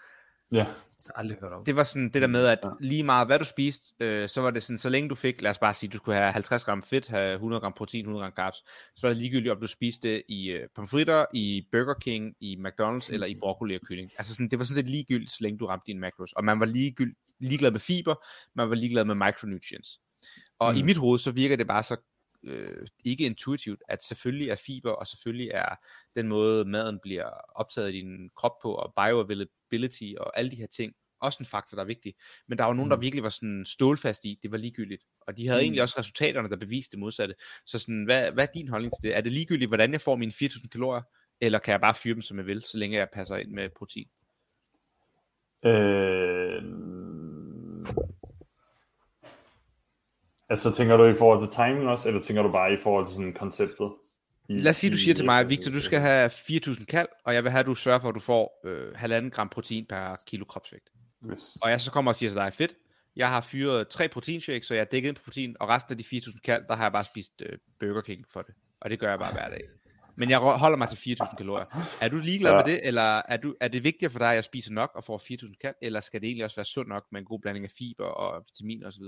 Ja. 0.53 0.57
Jeg 0.57 1.11
har 1.15 1.21
aldrig 1.21 1.37
hørt 1.41 1.53
om. 1.53 1.65
Det 1.65 1.75
var 1.75 1.83
sådan 1.83 2.09
det 2.09 2.21
der 2.21 2.27
med, 2.27 2.45
at 2.45 2.59
Ja. 2.63 2.69
lige 2.79 3.03
meget 3.03 3.27
hvad 3.27 3.39
du 3.39 3.45
spiste, 3.45 3.93
øh, 3.99 4.29
så 4.29 4.41
var 4.41 4.51
det 4.51 4.63
sådan, 4.63 4.77
så 4.77 4.89
længe 4.89 5.09
du 5.09 5.15
fik, 5.15 5.41
lad 5.41 5.51
os 5.51 5.57
bare 5.59 5.73
sige, 5.73 5.89
du 5.89 5.97
skulle 5.97 6.15
have 6.17 6.31
50 6.31 6.65
gram 6.65 6.81
fedt, 6.83 7.07
have 7.07 7.33
100 7.33 7.59
gram 7.61 7.73
protein, 7.73 8.01
100 8.05 8.23
gram 8.23 8.31
carbs, 8.35 8.57
så 8.95 8.99
var 9.01 9.09
det 9.09 9.17
ligegyldigt, 9.17 9.51
om 9.51 9.59
du 9.61 9.67
spiste 9.67 10.07
det 10.09 10.23
i 10.29 10.49
øh, 10.49 10.67
pomfritter, 10.75 11.25
i 11.33 11.67
Burger 11.71 11.93
King, 11.93 12.35
i 12.39 12.55
McDonald's 12.57 13.13
eller 13.13 13.27
i 13.27 13.35
broccoli 13.39 13.75
og 13.75 13.81
kylling. 13.81 14.11
Altså 14.17 14.33
sådan, 14.33 14.49
det 14.49 14.59
var 14.59 14.65
sådan 14.65 14.83
set 14.83 14.91
ligegyldigt, 14.91 15.31
så 15.31 15.37
længe 15.41 15.57
du 15.59 15.65
ramte 15.65 15.83
dine 15.87 15.99
macros. 15.99 16.33
Og 16.33 16.43
man 16.43 16.59
var 16.59 16.65
ligegyld, 16.65 17.15
ligeglad 17.39 17.71
med 17.71 17.79
fiber, 17.79 18.15
man 18.55 18.69
var 18.69 18.75
ligeglad 18.75 19.05
med 19.05 19.15
micronutrients. 19.15 19.99
Og 20.59 20.71
mm. 20.71 20.77
i 20.77 20.81
Mm. 20.81 20.85
mit 20.85 20.97
hoved, 20.97 21.19
så 21.19 21.31
virker 21.31 21.55
det 21.55 21.67
bare 21.67 21.83
så 21.83 21.95
øh, 22.45 22.87
ikke 23.05 23.25
intuitivt, 23.25 23.81
at 23.89 24.03
selvfølgelig 24.03 24.49
er 24.49 24.55
fiber, 24.55 24.91
og 24.91 25.07
selvfølgelig 25.07 25.49
er 25.53 25.75
den 26.15 26.27
måde, 26.27 26.65
maden 26.65 26.99
bliver 27.03 27.29
optaget 27.55 27.89
i 27.89 27.97
din 27.97 28.29
krop 28.37 28.51
på, 28.61 28.73
og 28.73 28.93
bioavailability 28.95 29.51
og 30.19 30.37
alle 30.39 30.51
de 30.51 30.55
her 30.55 30.67
ting, 30.67 30.93
også 31.21 31.37
en 31.39 31.45
faktor, 31.45 31.75
der 31.75 31.83
er 31.83 31.87
vigtig. 31.87 32.15
Men 32.47 32.57
der 32.57 32.63
var 32.65 32.73
nogen, 32.73 32.91
der 32.91 32.97
Mm. 32.97 33.01
virkelig 33.01 33.23
var 33.23 33.29
sådan 33.29 33.65
stålfast 33.65 34.25
i, 34.25 34.39
det 34.43 34.51
var 34.51 34.57
ligegyldigt. 34.57 35.03
Og 35.21 35.37
de 35.37 35.47
havde 35.47 35.59
Mm. 35.59 35.63
egentlig 35.63 35.81
også 35.81 35.95
resultaterne, 35.99 36.49
der 36.49 36.55
beviste 36.55 36.91
det 36.91 36.99
modsatte. 36.99 37.35
Så 37.65 37.79
sådan, 37.79 38.03
hvad, 38.03 38.31
hvad 38.31 38.47
er 38.47 38.51
din 38.53 38.67
holdning 38.67 38.93
til 38.93 39.09
det? 39.09 39.17
Er 39.17 39.21
det 39.21 39.31
ligegyldigt, 39.31 39.69
hvordan 39.69 39.91
jeg 39.91 40.01
får 40.01 40.15
mine 40.15 40.31
4.000 40.31 40.67
kalorier, 40.67 41.01
eller 41.41 41.59
kan 41.59 41.71
jeg 41.71 41.81
bare 41.81 41.93
fyre 41.93 42.13
dem, 42.13 42.21
som 42.21 42.37
jeg 42.37 42.45
vil, 42.45 42.63
så 42.63 42.77
længe 42.77 42.97
jeg 42.97 43.07
passer 43.13 43.35
ind 43.35 43.51
med 43.51 43.69
protein? 43.69 44.07
Øh... 45.65 46.63
Altså, 50.49 50.71
tænker 50.73 50.97
du 50.97 51.05
i 51.05 51.13
forhold 51.13 51.47
til 51.47 51.55
timing 51.55 51.87
også, 51.89 52.07
eller 52.07 52.21
tænker 52.21 52.43
du 52.43 52.51
bare 52.51 52.73
i 52.73 52.77
forhold 52.77 53.07
til 53.07 53.15
sådan 53.15 53.33
konceptet? 53.33 53.91
Lad 54.49 54.69
os 54.69 54.75
sige, 54.75 54.91
du 54.91 54.97
siger 54.97 55.15
til 55.15 55.25
mig, 55.25 55.49
Victor, 55.49 55.71
du 55.71 55.79
skal 55.79 55.99
have 55.99 56.29
4.000 56.29 56.85
kal, 56.85 57.07
og 57.25 57.33
jeg 57.33 57.43
vil 57.43 57.51
have, 57.51 57.59
at 57.59 57.65
du 57.65 57.75
sørger 57.75 57.99
for, 57.99 58.09
at 58.09 58.15
du 58.15 58.19
får 58.19 58.61
øh, 58.65 58.95
halvanden 58.95 59.31
gram 59.31 59.49
protein 59.49 59.85
per 59.89 60.15
kilo 60.27 60.45
kropsvægt. 60.45 60.89
Yes. 61.31 61.57
Og 61.61 61.69
jeg 61.69 61.81
så 61.81 61.91
kommer 61.91 62.11
og 62.11 62.15
siger 62.15 62.29
til 62.29 62.37
dig, 62.37 62.53
fedt, 62.53 62.73
jeg 63.15 63.29
har 63.29 63.41
fyret 63.41 63.87
tre 63.87 64.07
proteinshakes, 64.07 64.67
så 64.67 64.73
jeg 64.73 64.81
er 64.81 64.85
dækket 64.85 65.07
ind 65.07 65.15
på 65.15 65.23
protein, 65.23 65.55
og 65.59 65.69
resten 65.69 65.91
af 65.91 65.97
de 65.97 66.03
4.000 66.17 66.39
kal, 66.39 66.65
der 66.67 66.75
har 66.75 66.83
jeg 66.83 66.91
bare 66.91 67.05
spist 67.05 67.41
øh, 67.41 67.57
Burger 67.79 68.01
King 68.01 68.25
for 68.29 68.41
det. 68.41 68.53
Og 68.81 68.89
det 68.89 68.99
gør 68.99 69.09
jeg 69.09 69.19
bare 69.19 69.33
hver 69.33 69.49
dag. 69.49 69.61
Men 70.15 70.29
jeg 70.29 70.39
holder 70.39 70.77
mig 70.77 70.89
til 70.89 71.15
4.000 71.21 71.35
kalorier. 71.35 71.65
Er 72.01 72.09
du 72.09 72.17
ligeglad. 72.17 72.51
Ja. 72.51 72.57
med 72.57 72.65
det, 72.65 72.87
eller 72.87 73.21
er, 73.27 73.37
du, 73.37 73.55
er 73.61 73.67
det 73.67 73.83
vigtigere 73.83 74.11
for 74.11 74.19
dig, 74.19 74.29
at 74.29 74.35
jeg 74.35 74.43
spiser 74.43 74.73
nok 74.73 74.91
og 74.95 75.03
får 75.03 75.17
4.000 75.17 75.53
kal, 75.61 75.73
eller 75.81 75.99
skal 75.99 76.21
det 76.21 76.27
egentlig 76.27 76.45
også 76.45 76.55
være 76.55 76.65
sundt 76.65 76.89
nok 76.89 77.03
med 77.11 77.19
en 77.19 77.25
god 77.25 77.39
blanding 77.39 77.65
af 77.65 77.71
fiber 77.71 78.05
og 78.05 78.43
vitaminer 78.47 78.87
osv.? 78.87 79.03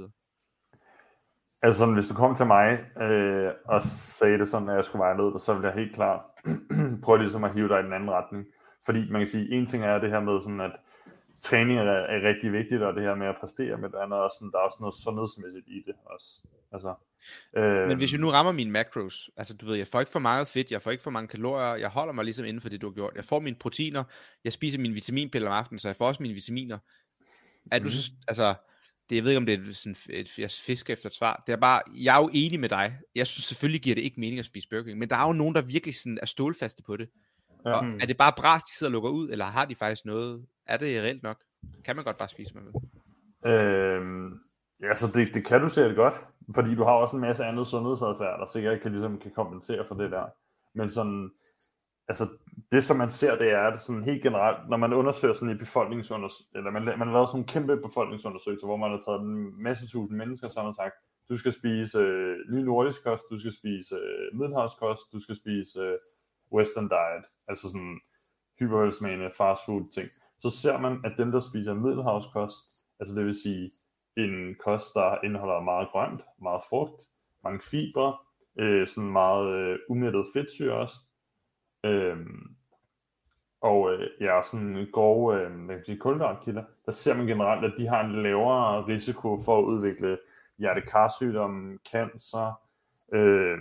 Altså 1.62 1.80
sådan, 1.80 1.94
hvis 1.94 2.08
du 2.08 2.14
kom 2.14 2.36
til 2.36 2.46
mig 2.46 2.86
øh, 3.02 3.52
og 3.66 3.82
sagde 3.82 4.38
det 4.38 4.48
sådan, 4.48 4.70
at 4.70 4.76
jeg 4.76 4.86
skulle 4.86 5.00
veje 5.00 5.18
ned, 5.18 5.40
så 5.40 5.54
ville 5.54 5.68
jeg 5.68 5.78
helt 5.78 5.96
klart 5.96 6.22
prøve 7.04 7.20
ligesom 7.20 7.44
at 7.44 7.54
hive 7.54 7.68
dig 7.68 7.80
i 7.80 7.84
den 7.84 7.94
anden 7.94 8.12
retning. 8.12 8.46
Fordi 8.86 9.12
man 9.12 9.22
kan 9.22 9.28
sige, 9.28 9.52
en 9.52 9.66
ting 9.66 9.84
er 9.84 10.00
det 10.00 10.10
her 10.10 10.20
med 10.20 10.42
sådan, 10.42 10.62
at 10.62 10.72
træning 11.42 11.80
er, 11.80 11.84
er 11.84 12.30
rigtig 12.30 12.54
vigtigt, 12.54 12.82
og 12.82 12.94
det 12.94 13.04
her 13.04 13.16
med 13.16 13.28
at 13.28 13.36
præstere, 13.40 13.78
men 13.78 13.92
det 13.92 13.98
andet 13.98 14.20
også 14.20 14.38
sådan, 14.38 14.52
der 14.52 14.58
er 14.58 14.62
også 14.62 14.78
noget 14.80 14.96
sundhedsmæssigt 14.96 15.68
i 15.68 15.84
det 15.88 15.96
også. 16.06 16.28
Altså, 16.74 16.94
øh, 17.58 17.88
Men 17.88 17.98
hvis 17.98 18.12
jeg 18.12 18.22
nu 18.22 18.30
rammer 18.30 18.52
mine 18.52 18.72
macros, 18.72 19.30
altså 19.38 19.58
du 19.58 19.66
ved, 19.66 19.76
jeg 19.76 19.88
får 19.88 20.00
ikke 20.00 20.12
for 20.12 20.20
meget 20.20 20.48
fedt, 20.48 20.72
jeg 20.72 20.82
får 20.82 20.92
ikke 20.92 21.04
for 21.04 21.12
mange 21.12 21.28
kalorier, 21.28 21.76
jeg 21.76 21.90
holder 21.90 22.14
mig 22.14 22.26
ligesom 22.26 22.46
inden 22.46 22.62
for 22.62 22.70
det, 22.70 22.82
du 22.82 22.88
har 22.88 22.94
gjort. 22.94 23.14
Jeg 23.16 23.24
får 23.24 23.40
mine 23.40 23.56
proteiner, 23.56 24.04
jeg 24.44 24.54
spiser 24.54 24.80
mine 24.80 24.94
vitaminpiller 24.94 25.50
om 25.50 25.56
aftenen, 25.56 25.80
så 25.80 25.88
jeg 25.88 25.96
får 25.96 26.08
også 26.08 26.24
mine 26.24 26.34
vitaminer. 26.34 26.78
Er 27.72 27.80
du 27.80 27.90
så, 27.90 28.12
altså, 28.28 28.56
det, 29.10 29.16
jeg 29.16 29.24
ved 29.24 29.32
ikke, 29.32 29.38
om 29.38 29.46
det 29.46 29.60
er 29.60 29.74
sådan 29.74 29.96
et, 30.10 30.38
jeg 30.38 30.52
fisker 30.52 30.94
efter 30.94 31.08
et 31.08 31.14
svar. 31.14 31.44
Det 31.48 31.54
er 31.54 31.58
bare, 31.58 31.82
jeg 31.96 32.18
er 32.18 32.22
jo 32.22 32.30
enig 32.34 32.60
med 32.60 32.70
dig. 32.70 32.98
Jeg 33.16 33.28
synes 33.28 33.46
selvfølgelig 33.46 33.82
giver 33.82 33.96
det 33.96 34.02
ikke 34.02 34.20
mening 34.20 34.40
at 34.40 34.46
spise 34.46 34.70
Burger 34.70 34.84
King, 34.84 35.00
men 35.00 35.10
der 35.10 35.16
er 35.16 35.28
jo 35.28 35.34
nogen, 35.34 35.56
der 35.56 35.62
virkelig 35.62 35.96
sådan 35.96 36.20
er 36.22 36.26
stålfaste 36.26 36.84
på 36.84 36.98
det. 36.98 37.10
Og 37.66 37.86
er 38.00 38.06
det 38.06 38.18
bare 38.18 38.34
bras, 38.38 38.64
de 38.64 38.76
sidder 38.78 38.90
og 38.90 38.92
lukker 38.92 39.10
ud, 39.10 39.30
eller 39.30 39.46
har 39.46 39.66
de 39.66 39.76
faktisk 39.76 40.06
noget? 40.06 40.46
Er 40.66 40.78
det 40.78 41.04
reelt 41.04 41.24
nok? 41.24 41.38
Kan 41.86 41.96
man 41.96 42.06
godt 42.06 42.18
bare 42.18 42.30
spise 42.30 42.54
med 42.54 42.64
det? 42.64 42.74
Øh, 43.52 44.32
ja, 44.82 44.96
så 44.96 45.08
det, 45.08 45.34
det 45.34 45.46
kan 45.46 45.62
du 45.62 45.70
sikkert 45.70 45.96
godt, 45.96 46.14
fordi 46.56 46.76
du 46.76 46.84
har 46.84 46.92
også 46.92 47.16
en 47.16 47.22
masse 47.22 47.46
andet 47.46 47.68
sundhedsadfærd, 47.68 48.40
der 48.40 48.46
sikkert 48.46 48.82
kan, 48.82 48.92
ligesom, 48.92 49.20
kan 49.20 49.32
kompensere 49.32 49.86
for 49.88 49.96
det 49.96 50.12
der. 50.12 50.26
Men 50.74 50.90
sådan, 50.90 51.32
altså 52.08 52.28
det 52.72 52.84
som 52.84 52.98
man 52.98 53.10
ser, 53.10 53.38
det 53.38 53.52
er 53.52 53.62
at 53.62 53.82
sådan 53.82 54.04
helt 54.04 54.24
generelt, 54.24 54.70
når 54.70 54.78
man 54.78 54.94
undersøger 54.94 55.34
sådan 55.34 55.56
i 55.56 55.58
befolkningsundersøgelser, 55.58 56.58
eller 56.58 56.72
man, 56.72 56.86
man 56.86 57.08
har 57.08 57.14
lavet 57.14 57.30
sådan 57.30 57.42
en 57.42 57.48
kæmpe 57.48 57.78
befolkningsundersøgelse, 57.78 58.66
hvor 58.66 58.78
man 58.78 58.92
har 58.92 59.00
taget 59.00 59.22
en 59.22 59.64
masse 59.64 59.88
tusind 59.88 60.18
mennesker, 60.18 60.48
sammen 60.50 60.70
og 60.70 60.76
sagt, 60.76 60.94
du 61.30 61.38
skal 61.38 61.54
spise 61.54 62.00
øh, 62.00 62.38
ny 62.50 62.60
nordisk 62.60 63.04
kost, 63.04 63.24
du 63.32 63.40
skal 63.40 63.54
spise 63.54 63.96
øh, 63.96 64.40
middelhavskost, 64.40 65.12
du 65.14 65.20
skal 65.20 65.36
spise 65.36 65.80
øh, 65.80 65.98
western 66.54 66.88
diet, 66.88 67.26
altså 67.48 67.68
sådan 67.68 68.00
hypervelsmagende 68.60 69.30
fast 69.38 69.62
food 69.66 69.92
ting. 69.94 70.10
Så 70.40 70.50
ser 70.50 70.78
man, 70.78 71.02
at 71.04 71.14
dem, 71.18 71.32
der 71.32 71.40
spiser 71.40 71.74
middelhavskost, 71.74 72.86
altså 73.00 73.16
det 73.16 73.26
vil 73.26 73.42
sige 73.44 73.72
en 74.18 74.56
kost, 74.66 74.94
der 74.94 75.24
indeholder 75.24 75.60
meget 75.62 75.88
grønt, 75.92 76.22
meget 76.42 76.64
frugt, 76.70 77.04
mange 77.44 77.60
fibre, 77.72 78.18
øh, 78.60 78.88
sådan 78.88 79.12
meget 79.12 79.58
øh, 79.60 79.80
umættet 79.90 80.26
fedtsyre 80.34 80.74
også, 80.74 80.96
Øhm, 81.86 82.56
og 83.62 83.94
øh, 83.94 84.10
ja, 84.22 84.42
sådan 84.44 84.88
grove 84.94 85.42
øh, 85.42 85.98
kulhydratkilder, 86.00 86.64
der 86.86 86.92
ser 86.92 87.18
man 87.18 87.26
generelt, 87.26 87.66
at 87.66 87.74
de 87.78 87.88
har 87.88 88.04
en 88.04 88.22
lavere 88.22 88.88
risiko 88.88 89.40
for 89.46 89.60
at 89.60 89.64
udvikle 89.64 90.18
hjertekarsygdomme, 90.58 91.80
cancer, 91.92 92.62
øh, 93.14 93.58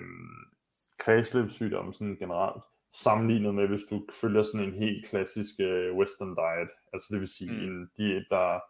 kredsløbssygdomme 0.98 1.94
sådan 1.94 2.16
generelt, 2.16 2.62
sammenlignet 2.92 3.54
med, 3.54 3.68
hvis 3.68 3.82
du 3.90 4.06
følger 4.20 4.42
sådan 4.42 4.66
en 4.66 4.74
helt 4.74 5.06
klassisk 5.06 5.54
øh, 5.60 5.96
western 5.96 6.34
diet, 6.34 6.70
altså 6.92 7.08
det 7.10 7.20
vil 7.20 7.28
sige 7.28 7.50
Mm. 7.50 7.64
en 7.64 7.90
diet, 7.96 8.26
der 8.30 8.60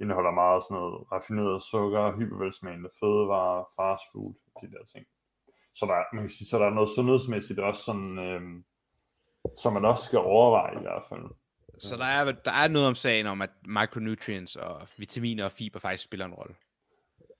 indeholder 0.00 0.30
meget 0.30 0.64
sådan 0.64 0.74
noget 0.74 1.12
raffineret 1.12 1.62
sukker, 1.62 2.16
hypervelsmagende 2.16 2.90
fødevarer, 3.00 3.64
fast 3.76 4.04
food, 4.12 4.34
de 4.60 4.70
der 4.70 4.84
ting. 4.94 5.06
Så 5.74 5.86
der, 5.86 6.14
man 6.14 6.22
kan 6.22 6.30
sige, 6.30 6.48
så 6.48 6.58
der 6.58 6.66
er 6.66 6.74
noget 6.74 6.90
sundhedsmæssigt 6.90 7.58
også 7.58 7.82
sådan, 7.82 8.18
øh, 8.18 8.62
som 9.62 9.72
man 9.72 9.84
også 9.84 10.04
skal 10.04 10.18
overveje 10.18 10.76
i 10.78 10.82
hvert 10.82 11.02
fald. 11.08 11.22
Så 11.78 11.96
der 11.96 12.04
er, 12.04 12.24
der 12.32 12.50
er 12.52 12.68
noget 12.68 12.88
om 12.88 12.94
sagen 12.94 13.26
om, 13.26 13.42
at 13.42 13.50
micronutrients 13.66 14.56
og 14.56 14.82
vitaminer 14.98 15.44
og 15.44 15.50
fiber 15.52 15.78
faktisk 15.80 16.04
spiller 16.04 16.26
en 16.26 16.34
rolle. 16.34 16.54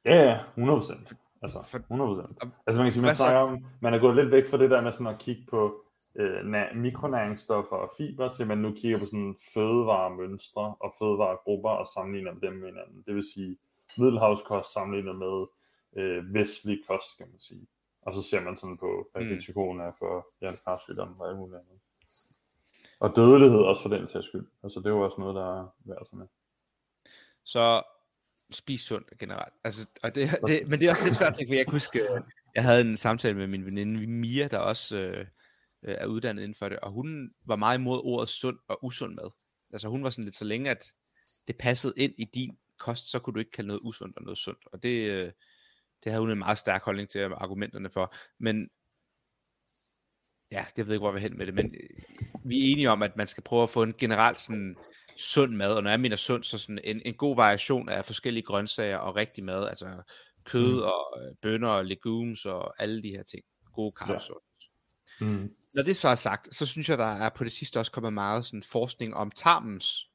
Ja, 0.05 0.15
ja, 0.23 0.39
100%. 0.57 1.15
Altså, 1.43 1.63
For- 1.63 1.79
100%. 1.79 2.63
Altså 2.67 2.81
man 2.81 2.87
kan 2.87 2.93
sige, 2.93 3.03
man 3.03 3.15
snakker 3.15 3.41
om, 3.41 3.65
man 3.81 3.95
er 3.95 3.99
gået 3.99 4.17
lidt 4.17 4.31
væk 4.31 4.49
fra 4.49 4.59
det 4.59 4.71
der 4.71 4.81
med 4.81 4.93
sådan 4.93 5.07
at 5.15 5.19
kigge 5.19 5.43
på 5.51 5.85
øh, 6.17 6.45
mikronæringsstoffer 6.75 7.77
og 7.77 7.91
fiber, 7.97 8.33
til 8.33 8.47
man 8.47 8.59
nu 8.59 8.73
kigger 8.73 8.99
på 8.99 9.07
sådan 9.07 9.37
fødevaremønstre 9.55 10.75
og 10.81 10.95
fødevaregrupper 10.99 11.71
og 11.71 11.87
sammenligner 11.95 12.33
dem 12.35 12.53
med 12.53 12.69
hinanden. 12.69 13.03
Det 13.07 13.15
vil 13.15 13.25
sige 13.35 13.57
middelhavskost 13.99 14.73
sammenlignet 14.73 15.17
med 15.17 15.47
øh, 15.97 16.35
vestlig 16.35 16.79
kost, 16.89 17.19
kan 17.19 17.27
man 17.31 17.41
sige. 17.41 17.67
Og 18.07 18.15
så 18.15 18.23
ser 18.23 18.41
man 18.41 18.57
sådan 18.57 18.79
på, 18.79 19.09
hvad 19.13 19.23
Mm. 19.25 19.31
risikoen 19.37 19.81
er 19.81 19.93
for 19.99 20.27
hjertekarsygdomme 20.41 21.15
og 21.21 21.29
alt 21.29 21.39
muligt 21.39 21.57
andet. 21.57 21.81
Og 23.01 23.13
dødelighed 23.17 23.59
også 23.59 23.83
for 23.83 23.89
den 23.89 24.09
sags 24.09 24.27
skyld. 24.27 24.47
Altså 24.63 24.81
det 24.81 24.87
er 24.87 24.91
jo 24.91 25.01
også 25.01 25.21
noget, 25.21 25.35
der 25.35 25.61
er 25.61 25.75
værd 25.85 26.09
med. 26.13 26.27
Så 27.45 27.83
spis 28.51 28.81
sundt 28.81 29.19
generelt. 29.19 29.55
Altså, 29.65 29.87
og 30.03 30.15
det, 30.15 30.31
det, 30.47 30.69
men 30.69 30.79
det 30.79 30.87
er 30.87 30.91
også 30.91 31.05
lidt 31.05 31.17
svært, 31.17 31.37
for 31.37 31.55
jeg 31.55 31.67
kan 31.67 31.73
huske, 31.73 32.01
øh, 32.01 32.21
jeg 32.55 32.63
havde 32.63 32.81
en 32.81 32.97
samtale 32.97 33.37
med 33.37 33.47
min 33.47 33.67
veninde 33.67 34.07
Mia, 34.07 34.49
der 34.49 34.59
også 34.59 34.97
øh, 34.97 35.27
øh, 35.83 35.95
er 35.99 36.07
uddannet 36.07 36.43
inden 36.43 36.55
for 36.55 36.69
det, 36.69 36.81
og 36.81 36.91
hun 36.91 37.35
var 37.45 37.57
meget 37.57 37.79
imod 37.79 38.01
ordet 38.05 38.29
sund 38.29 38.59
og 38.69 38.85
usund 38.85 39.15
mad. 39.15 39.31
Altså 39.73 39.89
hun 39.89 40.05
var 40.05 40.11
sådan 40.11 40.25
lidt 40.25 40.37
så 40.37 40.45
længe, 40.45 40.71
at 40.71 40.93
det 41.49 41.59
passede 41.59 41.95
ind 41.97 42.15
i 42.19 42.25
din 42.25 42.59
kost, 42.79 43.11
så 43.11 43.19
kunne 43.19 43.35
du 43.35 43.39
ikke 43.39 43.51
kalde 43.51 43.69
noget 43.69 43.81
usundt 43.85 44.17
og 44.17 44.23
noget 44.23 44.39
sundt. 44.39 44.67
Og 44.73 44.83
det, 44.83 45.11
øh, 45.11 45.33
det 46.05 46.13
havde 46.13 46.21
hun 46.21 46.31
en 46.31 46.39
meget 46.39 46.59
stærk 46.59 46.83
holdning 46.83 47.09
til 47.09 47.19
argumenterne 47.19 47.91
for. 47.91 48.15
Men 48.39 48.71
ja, 50.51 50.65
jeg 50.77 50.87
ved 50.87 50.95
ikke, 50.95 51.01
hvor 51.01 51.09
jeg 51.09 51.15
vil 51.15 51.23
hen 51.23 51.39
med 51.39 51.47
det, 51.47 51.55
men 51.55 51.75
vi 52.45 52.59
er 52.59 52.73
enige 52.73 52.91
om, 52.91 53.03
at 53.03 53.17
man 53.17 53.27
skal 53.27 53.43
prøve 53.43 53.63
at 53.63 53.71
få 53.71 53.83
en 53.83 53.95
generelt 53.99 54.39
sådan 54.39 54.77
sund 55.17 55.53
mad, 55.53 55.73
og 55.73 55.83
når 55.83 55.91
jeg 55.91 56.01
mener 56.01 56.17
sund, 56.17 56.45
så 56.45 56.59
sådan 56.59 56.81
en, 56.85 57.03
en 57.05 57.15
god 57.15 57.37
variation 57.37 57.89
af 57.89 58.05
forskellige 58.05 58.45
grøntsager 58.45 58.97
og 58.97 59.17
rigtig 59.17 59.45
mad, 59.45 59.69
altså 59.69 60.03
kød 60.45 60.75
mm. 60.75 60.83
og 60.83 61.23
øh, 61.23 61.35
bønner 61.43 61.69
og 61.69 61.85
legumes 61.85 62.47
og 62.47 62.83
alle 62.83 63.03
de 63.03 63.09
her 63.09 63.23
ting. 63.23 63.45
Gode 63.73 63.93
carbs. 63.99 64.29
Ja. 64.29 64.35
Mm. 65.27 65.55
Når 65.75 65.83
det 65.83 65.97
så 65.97 66.09
er 66.09 66.15
sagt, 66.15 66.55
så 66.55 66.67
synes 66.67 66.89
jeg, 66.89 66.99
der 66.99 67.07
er 67.07 67.29
på 67.29 67.45
det 67.45 67.53
sidste 67.53 67.79
også 67.79 67.93
kommet 67.93 68.13
meget 68.13 68.47
sådan 68.47 68.63
forskning 68.63 69.17
om 69.17 69.31
tarmens 69.31 70.11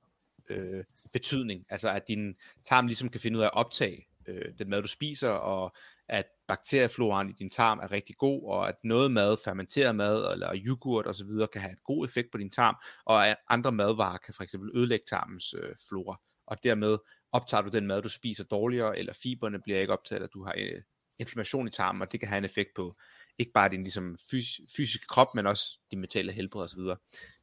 øh, 0.49 0.83
betydning. 1.13 1.65
Altså 1.69 1.89
at 1.89 2.07
din 2.07 2.35
tarm 2.65 2.87
ligesom 2.87 3.09
kan 3.09 3.21
finde 3.21 3.37
ud 3.37 3.43
af 3.43 3.47
at 3.47 3.53
optage 3.53 4.07
øh, 4.27 4.57
den 4.59 4.69
mad, 4.69 4.81
du 4.81 4.87
spiser, 4.87 5.29
og 5.29 5.75
at 6.09 6.25
bakteriefloraen 6.47 7.29
i 7.29 7.33
din 7.33 7.49
tarm 7.49 7.79
er 7.79 7.91
rigtig 7.91 8.15
god, 8.17 8.43
og 8.49 8.67
at 8.69 8.75
noget 8.83 9.11
mad, 9.11 9.37
fermenteret 9.43 9.95
mad 9.95 10.33
eller 10.33 10.51
yoghurt 10.55 11.07
osv. 11.07 11.27
kan 11.53 11.61
have 11.61 11.71
en 11.71 11.77
god 11.83 12.05
effekt 12.05 12.31
på 12.31 12.37
din 12.37 12.49
tarm, 12.51 12.75
og 13.05 13.27
at 13.27 13.37
andre 13.49 13.71
madvarer 13.71 14.17
kan 14.17 14.33
for 14.33 14.43
eksempel 14.43 14.71
ødelægge 14.75 15.05
tarmens 15.09 15.53
øh, 15.53 15.75
flora, 15.89 16.19
og 16.47 16.63
dermed 16.63 16.97
optager 17.31 17.61
du 17.61 17.69
den 17.69 17.87
mad, 17.87 18.01
du 18.01 18.09
spiser 18.09 18.43
dårligere, 18.43 18.99
eller 18.99 19.13
fiberne 19.13 19.61
bliver 19.61 19.79
ikke 19.79 19.93
optaget, 19.93 20.17
eller 20.17 20.27
du 20.27 20.43
har 20.43 20.53
øh, 20.57 20.81
inflammation 21.19 21.67
i 21.67 21.71
tarmen, 21.71 22.01
og 22.01 22.11
det 22.11 22.19
kan 22.19 22.29
have 22.29 22.37
en 22.37 22.45
effekt 22.45 22.69
på 22.75 22.95
ikke 23.39 23.51
bare 23.51 23.69
din 23.69 23.83
ligesom, 23.83 24.17
fys- 24.19 24.59
fysiske 24.77 25.07
krop, 25.07 25.35
men 25.35 25.47
også 25.47 25.79
din 25.91 25.99
mentale 25.99 26.31
helbred 26.31 26.63
osv. 26.63 26.79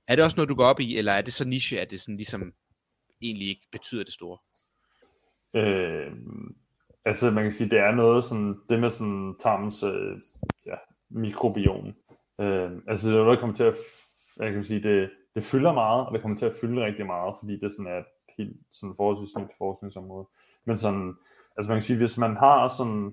Er 0.07 0.17
det 0.17 0.25
også 0.25 0.37
noget, 0.37 0.49
du 0.49 0.55
går 0.55 0.65
op 0.65 0.81
i, 0.81 0.97
eller 0.97 1.13
er 1.13 1.23
det 1.23 1.33
så 1.33 1.45
niche, 1.45 1.81
at 1.81 1.91
det 1.91 2.01
sådan 2.01 2.17
ligesom 2.17 2.55
egentlig 3.21 3.49
ikke 3.49 3.67
betyder 3.73 4.05
det 4.05 4.13
store? 4.13 4.39
Øh, 5.57 6.13
altså 7.05 7.31
man 7.31 7.43
kan 7.43 7.53
sige, 7.53 7.71
det 7.71 7.79
er 7.79 7.95
noget 7.95 8.25
sådan, 8.25 8.61
det 8.69 8.81
med 8.81 8.91
sådan 8.91 9.35
tarmens 9.41 9.83
øh, 9.83 10.19
ja, 10.67 10.75
mikrobiom. 11.11 11.87
Øh, 12.41 12.71
altså 12.89 13.09
det 13.09 13.15
er 13.15 13.23
noget, 13.23 13.37
der 13.37 13.41
kommer 13.41 13.57
til 13.57 13.65
at, 13.65 13.77
jeg 14.41 14.53
kan 14.53 14.65
sige, 14.65 14.83
det, 14.83 15.11
det 15.35 15.45
fylder 15.45 15.73
meget, 15.73 16.07
og 16.07 16.13
det 16.13 16.23
kommer 16.23 16.39
til 16.39 16.47
at 16.47 16.57
fylde 16.61 16.85
rigtig 16.85 17.07
meget, 17.07 17.35
fordi 17.41 17.61
det 17.61 17.73
sådan 17.73 17.93
er 17.93 17.99
et 17.99 18.05
helt 18.39 18.57
sådan 18.73 18.95
forholdsvis 18.97 19.37
nyt 19.39 19.57
forskningsområde. 19.59 20.27
Men 20.65 20.79
sådan, 20.79 21.15
altså 21.57 21.71
man 21.71 21.77
kan 21.77 21.83
sige, 21.83 21.99
hvis 21.99 22.19
man 22.19 22.37
har 22.37 22.69
sådan, 22.69 23.13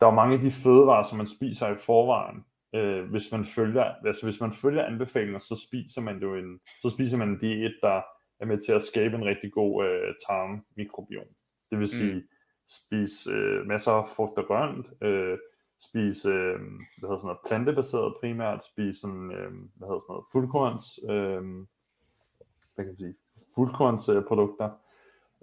der 0.00 0.06
er 0.06 0.14
mange 0.14 0.34
af 0.34 0.40
de 0.40 0.50
fødevarer, 0.50 1.02
som 1.02 1.18
man 1.18 1.26
spiser 1.26 1.68
i 1.68 1.78
forvejen, 1.78 2.44
øh, 2.74 3.10
hvis 3.10 3.32
man 3.32 3.44
følger, 3.44 3.84
altså 3.84 4.26
hvis 4.26 4.40
man 4.40 4.52
følger 4.52 4.84
anbefalinger, 4.84 5.38
så 5.38 5.66
spiser 5.68 6.00
man 6.00 6.18
jo 6.18 6.34
en, 6.34 6.60
så 6.82 6.90
spiser 6.90 7.16
man 7.16 7.28
en 7.28 7.38
diæt, 7.38 7.74
der 7.82 8.02
er 8.40 8.46
med 8.46 8.58
til 8.58 8.72
at 8.72 8.82
skabe 8.82 9.16
en 9.16 9.24
rigtig 9.24 9.52
god 9.52 9.84
øh, 9.84 10.14
tarmmikrobiom. 10.26 11.26
Det 11.70 11.78
vil 11.78 11.88
sige, 11.88 12.14
mm. 12.14 12.22
Spise 12.70 13.30
øh, 13.30 13.66
masser 13.66 13.92
af 13.92 14.08
frugt 14.08 14.38
og 14.38 14.46
grønt, 14.46 14.86
øh, 15.02 15.38
spise 15.80 16.28
øh, 16.28 16.60
hvad 16.98 17.08
hedder 17.08 17.18
sådan 17.18 17.26
noget, 17.26 17.46
plantebaseret 17.46 18.14
primært, 18.20 18.64
spise 18.64 19.00
sådan, 19.00 19.30
øh, 19.32 19.50
hvad 19.76 19.88
hedder 19.88 20.00
sådan 20.00 20.12
noget, 20.14 20.24
fuldkorns, 20.32 20.84
øh, 21.02 21.42
hvad 22.74 22.84
kan 22.84 22.86
man 22.86 22.96
sige, 22.96 23.14
fuldkornsprodukter, 23.54 24.70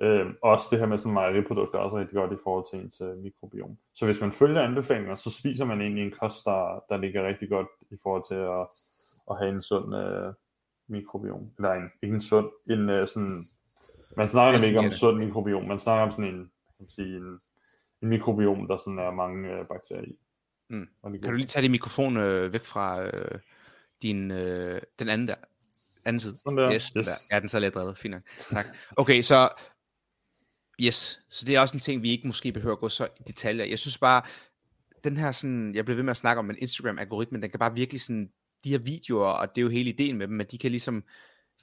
øh, 0.02 0.26
også 0.42 0.68
det 0.72 0.80
her 0.80 0.86
med 0.86 0.98
sådan 0.98 1.14
mejeriprodukter 1.14 1.80
er 1.80 1.84
også 1.84 1.98
rigtig 1.98 2.16
godt 2.16 2.32
i 2.32 2.44
forhold 2.44 2.66
til 2.70 2.80
ens 2.80 3.02
øh, 3.02 3.18
mikrobiom. 3.18 3.78
Så 3.94 4.06
hvis 4.06 4.22
man 4.22 4.32
følger 4.32 4.62
anbefalinger, 4.62 5.16
så 5.16 5.32
spiser 5.32 5.66
man 5.66 5.82
egentlig 5.82 6.04
en 6.04 6.14
kost, 6.22 6.46
der, 6.46 6.84
der 6.90 6.98
ligger 6.98 7.28
rigtig 7.28 7.50
godt 7.50 7.68
i 7.92 7.98
forhold 8.04 8.24
til 8.28 8.36
at, 8.36 8.68
at 9.30 9.38
have 9.40 9.56
en 9.56 9.62
sund 9.62 9.96
øh, 9.96 10.34
mikrobiom. 10.88 11.52
Eller 11.58 11.74
en, 11.74 11.92
ikke 12.02 12.16
en 12.16 12.22
sund, 12.22 12.50
en 12.70 12.90
øh, 12.90 13.08
sådan, 13.08 13.46
man 14.18 14.28
snakker 14.28 14.64
ikke 14.64 14.80
om 14.80 14.92
sund 14.92 15.18
mikrobiom, 15.18 15.68
man 15.68 15.80
snakker 15.80 16.04
om 16.04 16.12
sådan 16.12 16.34
en, 16.34 16.52
man 16.80 16.90
sige, 16.90 17.18
en, 17.18 17.40
en 18.02 18.10
mikrobiom, 18.10 18.68
der 18.68 18.78
sådan 18.78 19.00
er 19.00 19.12
mange 19.12 19.50
øh, 19.50 19.66
bakterier 19.68 20.04
i. 20.04 20.18
Mm. 20.70 20.88
Kan 21.04 21.22
du 21.22 21.32
lige 21.32 21.48
tage 21.48 21.64
din 21.64 21.72
mikrofon 21.72 22.18
øh, 22.18 22.54
væk 22.54 22.66
fra 22.66 23.04
øh, 23.04 23.40
din, 24.02 24.32
øh, 24.32 24.82
den 25.00 25.10
anden 25.10 25.28
der? 25.28 25.36
Anden 26.06 26.20
side. 26.20 26.38
Sådan 26.38 26.58
der. 26.58 26.74
Yes, 26.74 26.92
yes. 26.98 27.06
Der. 27.06 27.36
Ja, 27.36 27.40
den 27.40 27.50
så 27.50 27.60
lidt 27.60 27.74
drevet. 27.74 27.98
Fint 27.98 28.12
nok. 28.12 28.22
Tak. 28.52 28.66
Okay, 28.98 29.22
så 29.22 29.50
Yes, 30.82 31.22
så 31.30 31.46
det 31.46 31.56
er 31.56 31.60
også 31.60 31.78
en 31.78 31.82
ting, 31.82 32.02
vi 32.02 32.12
ikke 32.12 32.28
måske 32.28 32.52
behøver 32.52 32.76
at 32.76 32.80
gå 32.80 32.90
så 32.90 33.06
i 33.06 33.24
detaljer. 33.28 33.66
Jeg 33.66 33.80
synes 33.80 33.98
bare, 33.98 34.22
den 35.04 35.18
her 35.18 35.32
sådan, 35.32 35.76
jeg 35.76 35.86
bliver 35.86 35.96
ved 35.96 36.04
med 36.04 36.12
at 36.12 36.18
snakke 36.18 36.40
om, 36.40 36.50
en 36.50 36.58
Instagram-algoritme, 36.58 37.42
den 37.42 37.50
kan 37.50 37.60
bare 37.60 37.74
virkelig 37.74 38.02
sådan, 38.02 38.32
de 38.64 38.70
her 38.70 38.80
videoer, 38.80 39.28
og 39.28 39.56
det 39.56 39.62
er 39.62 39.64
jo 39.64 39.70
hele 39.70 39.90
ideen 39.90 40.18
med 40.18 40.28
dem, 40.28 40.42
at 40.42 40.52
de 40.52 40.58
kan 40.58 40.72
ligesom 40.72 41.04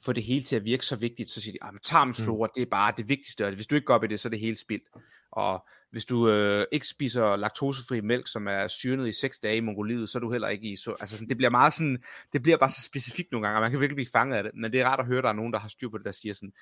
få 0.04 0.12
det 0.12 0.22
hele 0.22 0.42
til 0.42 0.56
at 0.56 0.64
virke 0.64 0.86
så 0.86 0.96
vigtigt, 0.96 1.30
så 1.30 1.40
siger 1.40 1.52
de, 1.52 1.66
at 1.68 1.80
tarmflora, 1.82 2.46
mm. 2.46 2.52
det 2.54 2.62
er 2.62 2.66
bare 2.70 2.94
det 2.96 3.08
vigtigste, 3.08 3.46
og 3.46 3.54
hvis 3.54 3.66
du 3.66 3.74
ikke 3.74 3.84
går 3.84 3.94
op 3.94 4.04
i 4.04 4.06
det, 4.06 4.20
så 4.20 4.28
er 4.28 4.30
det 4.30 4.40
hele 4.40 4.56
spildt. 4.56 4.84
Og 5.32 5.66
hvis 5.90 6.04
du 6.04 6.28
øh, 6.30 6.66
ikke 6.72 6.86
spiser 6.86 7.36
laktosefri 7.36 8.00
mælk, 8.00 8.28
som 8.28 8.48
er 8.48 8.68
syrnet 8.68 9.08
i 9.08 9.12
6 9.12 9.38
dage 9.38 9.56
i 9.56 9.60
Mongoliet, 9.60 10.08
så 10.08 10.18
er 10.18 10.20
du 10.20 10.32
heller 10.32 10.48
ikke 10.48 10.72
i 10.72 10.76
så, 10.76 10.96
altså 11.00 11.16
sådan, 11.16 11.28
det 11.28 11.36
bliver 11.36 11.50
meget 11.50 11.72
sådan, 11.72 12.02
det 12.32 12.42
bliver 12.42 12.56
bare 12.56 12.70
så 12.70 12.82
specifikt 12.82 13.32
nogle 13.32 13.46
gange, 13.46 13.58
og 13.58 13.62
man 13.62 13.70
kan 13.70 13.80
virkelig 13.80 13.96
blive 13.96 14.10
fanget 14.12 14.36
af 14.36 14.42
det, 14.42 14.52
men 14.54 14.72
det 14.72 14.80
er 14.80 14.86
rart 14.86 15.00
at 15.00 15.06
høre, 15.06 15.18
at 15.18 15.24
der 15.24 15.30
er 15.30 15.34
nogen, 15.34 15.52
der 15.52 15.58
har 15.58 15.68
styr 15.68 15.88
på 15.88 15.98
det, 15.98 16.04
der 16.06 16.12
siger 16.12 16.32
sådan, 16.34 16.52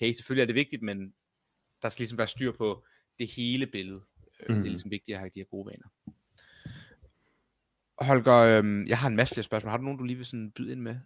hey, 0.00 0.12
selvfølgelig 0.12 0.42
er 0.42 0.46
det 0.46 0.54
vigtigt, 0.54 0.82
men 0.82 1.12
der 1.82 1.88
skal 1.88 2.02
ligesom 2.02 2.18
være 2.18 2.28
styr 2.28 2.52
på 2.52 2.84
det 3.18 3.28
hele 3.28 3.66
billede. 3.66 3.98
Mm. 3.98 4.46
Det 4.46 4.50
er 4.50 4.54
Mhm. 4.54 4.62
ligesom 4.62 4.90
vigtigt 4.90 5.14
at 5.14 5.18
have 5.20 5.30
de 5.34 5.40
her 5.40 5.44
gode 5.44 5.66
vaner. 5.66 5.88
Holger, 8.00 8.34
øhm, 8.58 8.86
jeg 8.86 8.98
har 8.98 9.08
en 9.08 9.16
masse 9.16 9.34
flere 9.34 9.44
spørgsmål. 9.44 9.70
Har 9.70 9.76
du 9.76 9.84
nogen, 9.84 9.98
du 9.98 10.04
lige 10.04 10.16
vil 10.16 10.26
sådan 10.26 10.50
byde 10.50 10.72
ind 10.72 10.80
med? 10.80 10.96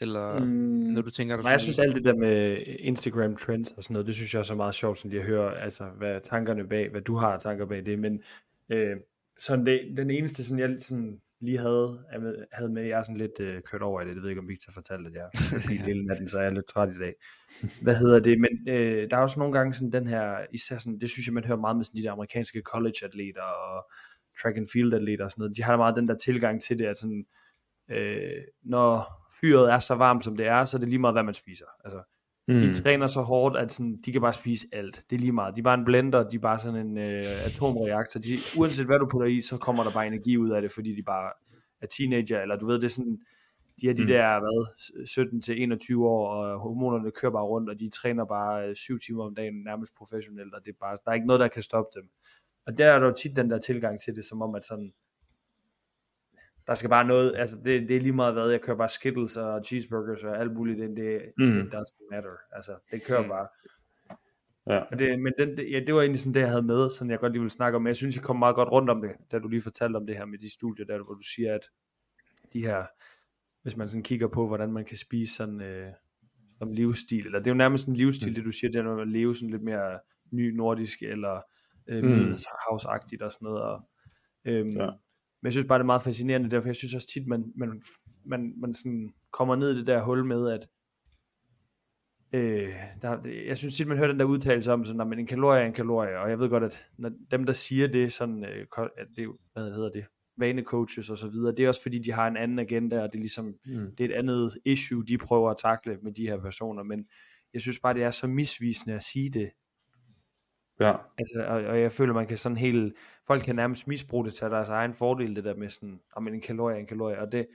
Eller 0.00 0.38
mm. 0.38 0.50
noget, 0.50 1.04
du 1.04 1.10
tænker, 1.10 1.36
der 1.36 1.42
Nej, 1.42 1.52
jeg 1.52 1.60
synes 1.60 1.78
alt 1.78 1.94
det 1.94 2.04
der 2.04 2.14
med 2.14 2.62
Instagram 2.66 3.36
trends 3.36 3.72
og 3.72 3.82
sådan 3.82 3.92
noget, 3.92 4.06
det 4.06 4.14
synes 4.14 4.34
jeg 4.34 4.40
er 4.40 4.44
så 4.44 4.54
meget 4.54 4.74
sjovt, 4.74 4.98
sådan 4.98 5.10
lige 5.10 5.20
at 5.20 5.26
høre, 5.26 5.60
altså 5.60 5.84
hvad 5.98 6.20
tankerne 6.20 6.68
bag, 6.68 6.90
hvad 6.90 7.00
du 7.00 7.16
har 7.16 7.38
tanker 7.38 7.66
bag 7.66 7.86
det, 7.86 7.98
men 7.98 8.22
øh, 8.68 8.96
sådan 9.40 9.66
det, 9.66 9.94
den 9.96 10.10
eneste, 10.10 10.44
sådan 10.44 10.58
jeg 10.58 10.76
sådan 10.80 11.20
lige 11.40 11.58
havde, 11.58 12.04
er 12.10 12.20
med, 12.20 12.34
havde 12.52 12.72
med, 12.72 12.82
jeg 12.82 12.98
er 12.98 13.02
sådan 13.02 13.16
lidt 13.16 13.40
øh, 13.40 13.62
kørt 13.62 13.82
over 13.82 14.00
i 14.00 14.04
det, 14.04 14.14
det 14.14 14.22
ved 14.22 14.28
jeg 14.28 14.32
ikke, 14.32 14.40
om 14.40 14.48
Victor 14.48 14.72
fortalte 14.72 15.10
det, 15.10 15.16
jeg 15.16 15.28
er 15.54 15.84
hele 15.84 16.06
natten, 16.06 16.28
så 16.28 16.38
jeg 16.38 16.46
er 16.46 16.50
lidt 16.50 16.66
træt 16.66 16.94
i 16.94 16.98
dag. 16.98 17.14
Hvad 17.82 17.94
hedder 17.94 18.20
det, 18.20 18.40
men 18.40 18.68
øh, 18.68 19.10
der 19.10 19.16
er 19.16 19.20
også 19.20 19.38
nogle 19.38 19.54
gange 19.58 19.72
sådan 19.72 19.92
den 19.92 20.06
her, 20.06 20.46
især 20.52 20.78
sådan, 20.78 20.98
det 21.00 21.10
synes 21.10 21.26
jeg, 21.26 21.34
man 21.34 21.44
hører 21.44 21.58
meget 21.58 21.76
med 21.76 21.84
sådan 21.84 21.98
de 21.98 22.06
der 22.06 22.12
amerikanske 22.12 22.62
college-atleter 22.64 23.42
og 23.42 23.90
track 24.42 24.56
and 24.56 24.66
field 24.72 24.94
atleter 24.94 25.24
og 25.24 25.30
sådan 25.30 25.42
noget, 25.42 25.56
de 25.56 25.62
har 25.62 25.76
meget 25.76 25.96
den 25.96 26.08
der 26.08 26.16
tilgang 26.16 26.62
til 26.62 26.78
det, 26.78 26.86
at 26.86 26.98
sådan, 26.98 27.26
øh, 27.90 28.42
når 28.62 29.23
fyret 29.44 29.72
er 29.72 29.78
så 29.78 29.94
varmt 29.94 30.24
som 30.24 30.36
det 30.36 30.46
er, 30.46 30.64
så 30.64 30.76
er 30.76 30.78
det 30.78 30.88
lige 30.88 30.98
meget, 30.98 31.14
hvad 31.14 31.22
man 31.22 31.34
spiser. 31.34 31.66
Altså, 31.84 32.02
mm. 32.48 32.60
de 32.60 32.82
træner 32.82 33.06
så 33.06 33.22
hårdt, 33.22 33.56
at 33.56 33.72
sådan, 33.72 34.00
de 34.04 34.12
kan 34.12 34.20
bare 34.20 34.32
spise 34.32 34.66
alt. 34.72 35.04
Det 35.10 35.16
er 35.16 35.20
lige 35.20 35.32
meget. 35.32 35.54
De 35.54 35.60
er 35.60 35.62
bare 35.62 35.78
en 35.78 35.84
blender, 35.84 36.28
de 36.28 36.36
er 36.36 36.40
bare 36.40 36.58
sådan 36.58 36.86
en 36.86 36.98
øh, 36.98 37.46
atomreaktor. 37.46 38.20
De, 38.20 38.28
uanset 38.58 38.86
hvad 38.86 38.98
du 38.98 39.06
putter 39.10 39.28
i, 39.28 39.40
så 39.40 39.56
kommer 39.58 39.84
der 39.84 39.90
bare 39.90 40.06
energi 40.06 40.38
ud 40.38 40.50
af 40.50 40.62
det, 40.62 40.72
fordi 40.72 40.96
de 40.96 41.02
bare 41.02 41.32
er 41.80 41.86
teenager, 41.86 42.40
eller 42.40 42.56
du 42.56 42.66
ved, 42.66 42.74
det 42.74 42.84
er 42.84 42.88
sådan, 42.88 43.18
de 43.80 43.90
er 43.90 43.94
de 43.94 44.02
Mm. 44.02 44.06
der, 44.06 44.40
hvad, 44.40 45.06
17 45.06 45.42
til 45.42 45.62
21 45.62 46.08
år, 46.08 46.28
og 46.28 46.60
hormonerne 46.60 47.10
kører 47.10 47.32
bare 47.32 47.44
rundt, 47.44 47.70
og 47.70 47.80
de 47.80 47.90
træner 47.90 48.24
bare 48.24 48.68
øh, 48.68 48.76
syv 48.76 48.98
timer 48.98 49.24
om 49.24 49.34
dagen, 49.34 49.54
nærmest 49.64 49.94
professionelt, 49.94 50.54
og 50.54 50.64
det 50.64 50.70
er 50.70 50.76
bare, 50.80 50.96
der 51.04 51.10
er 51.10 51.14
ikke 51.14 51.26
noget, 51.26 51.40
der 51.40 51.48
kan 51.48 51.62
stoppe 51.62 52.00
dem. 52.00 52.08
Og 52.66 52.78
der 52.78 52.86
er 52.86 52.98
der 52.98 53.06
jo 53.06 53.12
tit 53.12 53.36
den 53.36 53.50
der 53.50 53.58
tilgang 53.58 54.00
til 54.00 54.16
det, 54.16 54.24
som 54.24 54.42
om 54.42 54.54
at 54.54 54.64
sådan, 54.64 54.92
der 56.66 56.74
skal 56.74 56.90
bare 56.90 57.04
noget, 57.04 57.34
altså 57.36 57.56
det, 57.64 57.88
det 57.88 57.96
er 57.96 58.00
lige 58.00 58.12
meget 58.12 58.32
hvad, 58.34 58.50
jeg 58.50 58.60
kører 58.60 58.76
bare 58.76 58.88
Skittles 58.88 59.36
og 59.36 59.64
cheeseburgers 59.64 60.24
og 60.24 60.38
alt 60.40 60.52
muligt, 60.52 60.78
det, 60.78 60.96
det, 60.96 61.22
Mm. 61.38 61.58
it 61.58 61.74
doesn't 61.74 62.08
matter, 62.10 62.30
altså 62.52 62.72
det 62.90 63.02
kører 63.06 63.22
Mm. 63.22 63.28
bare. 63.28 63.48
Ja. 64.66 64.78
Og 64.78 64.98
det, 64.98 65.20
men 65.20 65.32
den, 65.38 65.56
det, 65.56 65.70
ja, 65.72 65.80
det 65.80 65.94
var 65.94 66.00
egentlig 66.00 66.20
sådan 66.20 66.34
det, 66.34 66.40
jeg 66.40 66.48
havde 66.48 66.62
med, 66.62 66.90
sådan 66.90 67.10
jeg 67.10 67.18
godt 67.18 67.32
lige 67.32 67.40
ville 67.40 67.50
snakke 67.50 67.76
om, 67.76 67.82
men 67.82 67.86
jeg 67.88 67.96
synes, 67.96 68.16
jeg 68.16 68.24
kom 68.24 68.38
meget 68.38 68.54
godt 68.54 68.68
rundt 68.68 68.90
om 68.90 69.00
det, 69.02 69.10
da 69.32 69.38
du 69.38 69.48
lige 69.48 69.62
fortalte 69.62 69.96
om 69.96 70.06
det 70.06 70.16
her 70.16 70.24
med 70.24 70.38
de 70.38 70.52
studier, 70.52 70.86
der 70.86 71.02
hvor 71.04 71.14
du 71.14 71.22
siger, 71.34 71.54
at 71.54 71.60
de 72.52 72.60
her, 72.60 72.84
hvis 73.62 73.76
man 73.76 73.88
sådan 73.88 74.02
kigger 74.02 74.28
på, 74.28 74.46
hvordan 74.46 74.72
man 74.72 74.84
kan 74.84 74.96
spise 74.96 75.34
sådan, 75.34 75.60
øh, 75.60 75.88
som 76.58 76.72
livsstil, 76.72 77.26
eller 77.26 77.38
det 77.38 77.46
er 77.46 77.50
jo 77.50 77.56
nærmest 77.56 77.86
en 77.88 77.94
livsstil, 77.96 78.28
Mm. 78.28 78.34
det 78.34 78.44
du 78.44 78.52
siger, 78.52 78.70
det 78.70 78.78
er 78.78 78.82
noget 78.82 78.96
med 78.96 79.02
at 79.04 79.08
leve 79.12 79.34
sådan 79.34 79.50
lidt 79.50 79.62
mere 79.62 79.98
ny 80.30 80.50
nordisk, 80.56 81.02
eller 81.02 81.40
øh, 81.86 82.02
Mm. 82.02 82.08
middelhavsagtigt 82.10 83.22
og 83.22 83.32
sådan 83.32 83.46
noget, 83.46 83.62
og, 83.62 83.88
øhm, 84.44 84.70
Ja. 84.76 84.90
Men 85.44 85.46
jeg 85.46 85.52
synes 85.52 85.68
bare, 85.68 85.78
det 85.78 85.82
er 85.82 85.86
meget 85.86 86.02
fascinerende, 86.02 86.50
derfor 86.50 86.68
jeg 86.68 86.76
synes 86.76 86.94
også 86.94 87.08
tit, 87.08 87.26
man, 87.26 87.52
man, 87.56 87.82
man, 88.24 88.54
man 88.56 88.74
sådan 88.74 89.14
kommer 89.32 89.56
ned 89.56 89.74
i 89.74 89.78
det 89.78 89.86
der 89.86 90.02
hul 90.02 90.24
med, 90.24 90.50
at 90.50 90.68
Øh, 92.32 92.72
der, 93.02 93.28
jeg 93.46 93.56
synes 93.56 93.74
tit, 93.74 93.86
man 93.86 93.96
hører 93.96 94.08
den 94.08 94.18
der 94.18 94.24
udtalelse 94.24 94.72
om, 94.72 94.84
sådan, 94.84 95.12
at 95.12 95.18
en 95.18 95.26
kalorie 95.26 95.62
er 95.62 95.66
en 95.66 95.72
kalorie, 95.72 96.18
og 96.18 96.30
jeg 96.30 96.38
ved 96.38 96.48
godt, 96.48 96.64
at 96.64 96.86
når 96.98 97.10
dem, 97.30 97.44
der 97.44 97.52
siger 97.52 97.88
det, 97.88 98.12
sådan, 98.12 98.44
øh, 98.44 98.66
at 98.98 99.06
det, 99.16 99.28
hvad 99.52 99.72
hedder 99.72 99.90
det, 99.90 100.04
vanecoaches 100.36 101.10
og 101.10 101.18
så 101.18 101.28
videre, 101.28 101.54
det 101.56 101.64
er 101.64 101.68
også 101.68 101.82
fordi, 101.82 101.98
de 101.98 102.12
har 102.12 102.28
en 102.28 102.36
anden 102.36 102.58
agenda, 102.58 103.02
og 103.02 103.12
det 103.12 103.18
er 103.18 103.22
ligesom, 103.22 103.54
Mm. 103.66 103.96
det 103.98 104.00
er 104.00 104.08
et 104.08 104.18
andet 104.18 104.58
issue, 104.64 105.04
de 105.04 105.18
prøver 105.18 105.50
at 105.50 105.56
takle 105.56 105.98
med 106.02 106.12
de 106.12 106.26
her 106.26 106.40
personer, 106.40 106.82
men 106.82 107.06
jeg 107.52 107.60
synes 107.60 107.78
bare, 107.80 107.94
det 107.94 108.02
er 108.02 108.10
så 108.10 108.26
misvisende 108.26 108.96
at 108.96 109.02
sige 109.02 109.30
det, 109.30 109.50
Ja. 110.80 110.94
altså, 111.18 111.44
og, 111.48 111.64
og 111.64 111.80
jeg 111.80 111.92
føler, 111.92 112.14
man 112.14 112.26
kan 112.26 112.38
sådan 112.38 112.58
helt, 112.58 112.94
folk 113.26 113.42
kan 113.42 113.56
nærmest 113.56 113.86
misbruge 113.86 114.24
det 114.24 114.34
til 114.34 114.46
deres 114.46 114.68
egen 114.68 114.94
fordel, 114.94 115.36
det 115.36 115.44
der 115.44 115.54
med 115.54 115.68
sådan, 115.68 116.00
om 116.16 116.28
en 116.28 116.40
kalorie 116.40 116.76
er 116.76 116.80
en 116.80 116.86
kalorie, 116.86 117.18
og 117.18 117.32
det, 117.32 117.46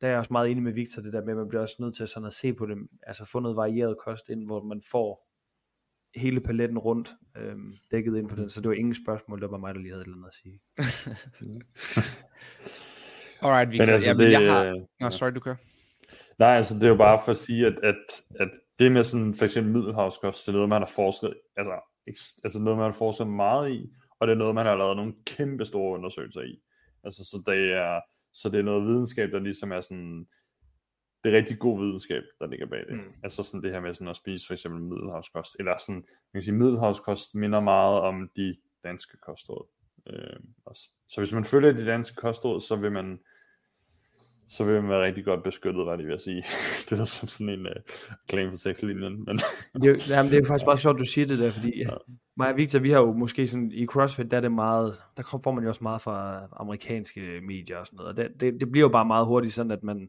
der 0.00 0.06
er 0.06 0.10
jeg 0.10 0.18
også 0.18 0.32
meget 0.32 0.50
enig 0.50 0.62
med 0.62 0.72
Victor, 0.72 1.02
det 1.02 1.12
der 1.12 1.24
med, 1.24 1.30
at 1.30 1.36
man 1.36 1.48
bliver 1.48 1.62
også 1.62 1.76
nødt 1.80 1.96
til 1.96 2.08
sådan 2.08 2.26
at 2.26 2.32
se 2.32 2.52
på 2.52 2.66
det, 2.66 2.76
altså 3.02 3.24
få 3.24 3.40
noget 3.40 3.56
varieret 3.56 3.98
kost 3.98 4.28
ind, 4.28 4.46
hvor 4.46 4.62
man 4.62 4.82
får 4.90 5.28
hele 6.14 6.40
paletten 6.40 6.78
rundt 6.78 7.10
øhm, 7.36 7.76
dækket 7.90 8.18
ind 8.18 8.28
på 8.28 8.36
den, 8.36 8.50
så 8.50 8.60
det 8.60 8.68
var 8.68 8.74
ingen 8.74 8.94
spørgsmål, 8.94 9.40
det 9.40 9.50
var 9.50 9.58
mig, 9.58 9.74
der 9.74 9.80
lige 9.80 9.92
havde 9.92 10.02
et 10.02 10.06
eller 10.06 10.16
andet 10.16 10.28
at 10.28 10.34
sige. 10.34 10.60
Alright, 13.42 13.70
Victor. 13.70 13.84
Men 13.84 13.92
altså, 13.92 14.08
ja, 14.08 14.14
men 14.14 14.26
det, 14.26 14.32
jeg 14.32 14.52
har... 14.52 14.66
øh, 14.66 14.74
Nå, 15.00 15.10
sorry, 15.10 15.30
du 15.30 15.40
kører. 15.40 15.56
Nej, 16.38 16.56
altså 16.56 16.74
det 16.74 16.84
er 16.84 16.88
jo 16.88 16.96
bare 16.96 17.20
for 17.24 17.30
at 17.30 17.36
sige, 17.36 17.66
at, 17.66 17.74
at, 17.82 17.96
at 18.40 18.50
det 18.78 18.92
med 18.92 19.04
sådan 19.04 19.34
for 19.34 19.44
eksempel 19.44 19.72
middelhavskost, 19.72 20.46
det 20.46 20.48
er 20.48 20.52
noget, 20.52 20.68
man 20.68 20.82
har 20.82 20.90
forsket, 20.94 21.34
altså, 21.56 21.72
altså 22.44 22.62
noget, 22.62 22.78
man 22.78 22.86
har 22.86 22.98
forsket 22.98 23.26
meget 23.26 23.72
i, 23.72 23.90
og 24.20 24.26
det 24.26 24.32
er 24.32 24.38
noget, 24.38 24.54
man 24.54 24.66
har 24.66 24.76
lavet 24.76 24.96
nogle 24.96 25.14
kæmpe 25.26 25.64
store 25.64 25.98
undersøgelser 25.98 26.40
i. 26.40 26.60
Altså, 27.04 27.24
så 27.24 27.42
det 27.46 27.72
er, 27.72 28.00
så 28.32 28.48
det 28.48 28.58
er 28.58 28.62
noget 28.62 28.86
videnskab, 28.86 29.30
der 29.30 29.38
ligesom 29.38 29.72
er 29.72 29.80
sådan, 29.80 30.26
det 31.24 31.32
er 31.32 31.36
rigtig 31.36 31.58
god 31.58 31.80
videnskab, 31.80 32.22
der 32.40 32.46
ligger 32.46 32.66
bag 32.66 32.86
det. 32.88 32.94
Mm. 32.94 33.12
Altså 33.22 33.42
sådan 33.42 33.62
det 33.62 33.72
her 33.72 33.80
med 33.80 33.94
sådan 33.94 34.08
at 34.08 34.16
spise 34.16 34.46
for 34.46 34.54
eksempel 34.54 34.80
middelhavskost, 34.80 35.56
eller 35.58 35.76
sådan, 35.78 35.94
man 35.94 36.40
kan 36.40 36.42
sige, 36.42 36.54
middelhavskost 36.54 37.34
minder 37.34 37.60
meget 37.60 38.00
om 38.00 38.30
de 38.36 38.56
danske 38.84 39.16
kostråd. 39.16 39.66
Øh, 40.06 40.40
også. 40.64 40.90
Så 41.08 41.20
hvis 41.20 41.32
man 41.32 41.44
følger 41.44 41.72
de 41.72 41.86
danske 41.86 42.16
kostråd, 42.16 42.60
så 42.60 42.76
vil 42.76 42.92
man 42.92 43.18
så 44.48 44.64
vil 44.64 44.74
man 44.74 44.90
være 44.90 45.04
rigtig 45.04 45.24
godt 45.24 45.42
beskyttet, 45.42 45.86
var 45.86 45.96
det 45.96 46.06
vil 46.06 46.12
jeg 46.12 46.20
sige. 46.20 46.44
det 46.90 47.00
er 47.00 47.04
som 47.04 47.28
sådan 47.28 47.48
en 47.48 47.66
uh, 47.66 47.72
claim 48.30 48.50
for 48.50 48.56
sexlinjen. 48.56 49.24
Men... 49.24 49.38
det, 49.82 49.90
er, 49.90 50.16
jamen, 50.16 50.32
det 50.32 50.38
er 50.38 50.46
faktisk 50.46 50.66
bare 50.66 50.78
sjovt, 50.78 50.98
du 50.98 51.04
siger 51.04 51.26
det 51.26 51.38
der, 51.38 51.50
fordi 51.50 51.78
ja. 51.78 51.90
mig 52.36 52.48
og 52.48 52.56
Victor, 52.56 52.78
vi 52.78 52.90
har 52.90 53.00
jo 53.00 53.12
måske 53.12 53.46
sådan, 53.46 53.72
i 53.72 53.86
CrossFit, 53.86 54.30
der 54.30 54.36
er 54.36 54.40
det 54.40 54.52
meget, 54.52 55.02
der 55.16 55.38
får 55.44 55.52
man 55.52 55.64
jo 55.64 55.68
også 55.68 55.84
meget 55.84 56.02
fra 56.02 56.46
amerikanske 56.52 57.20
medier 57.46 57.76
og 57.76 57.86
sådan 57.86 57.96
noget, 57.96 58.10
og 58.10 58.16
det, 58.16 58.40
det, 58.40 58.60
det 58.60 58.70
bliver 58.70 58.84
jo 58.84 58.92
bare 58.92 59.04
meget 59.04 59.26
hurtigt 59.26 59.54
sådan, 59.54 59.72
at 59.72 59.82
man, 59.82 60.08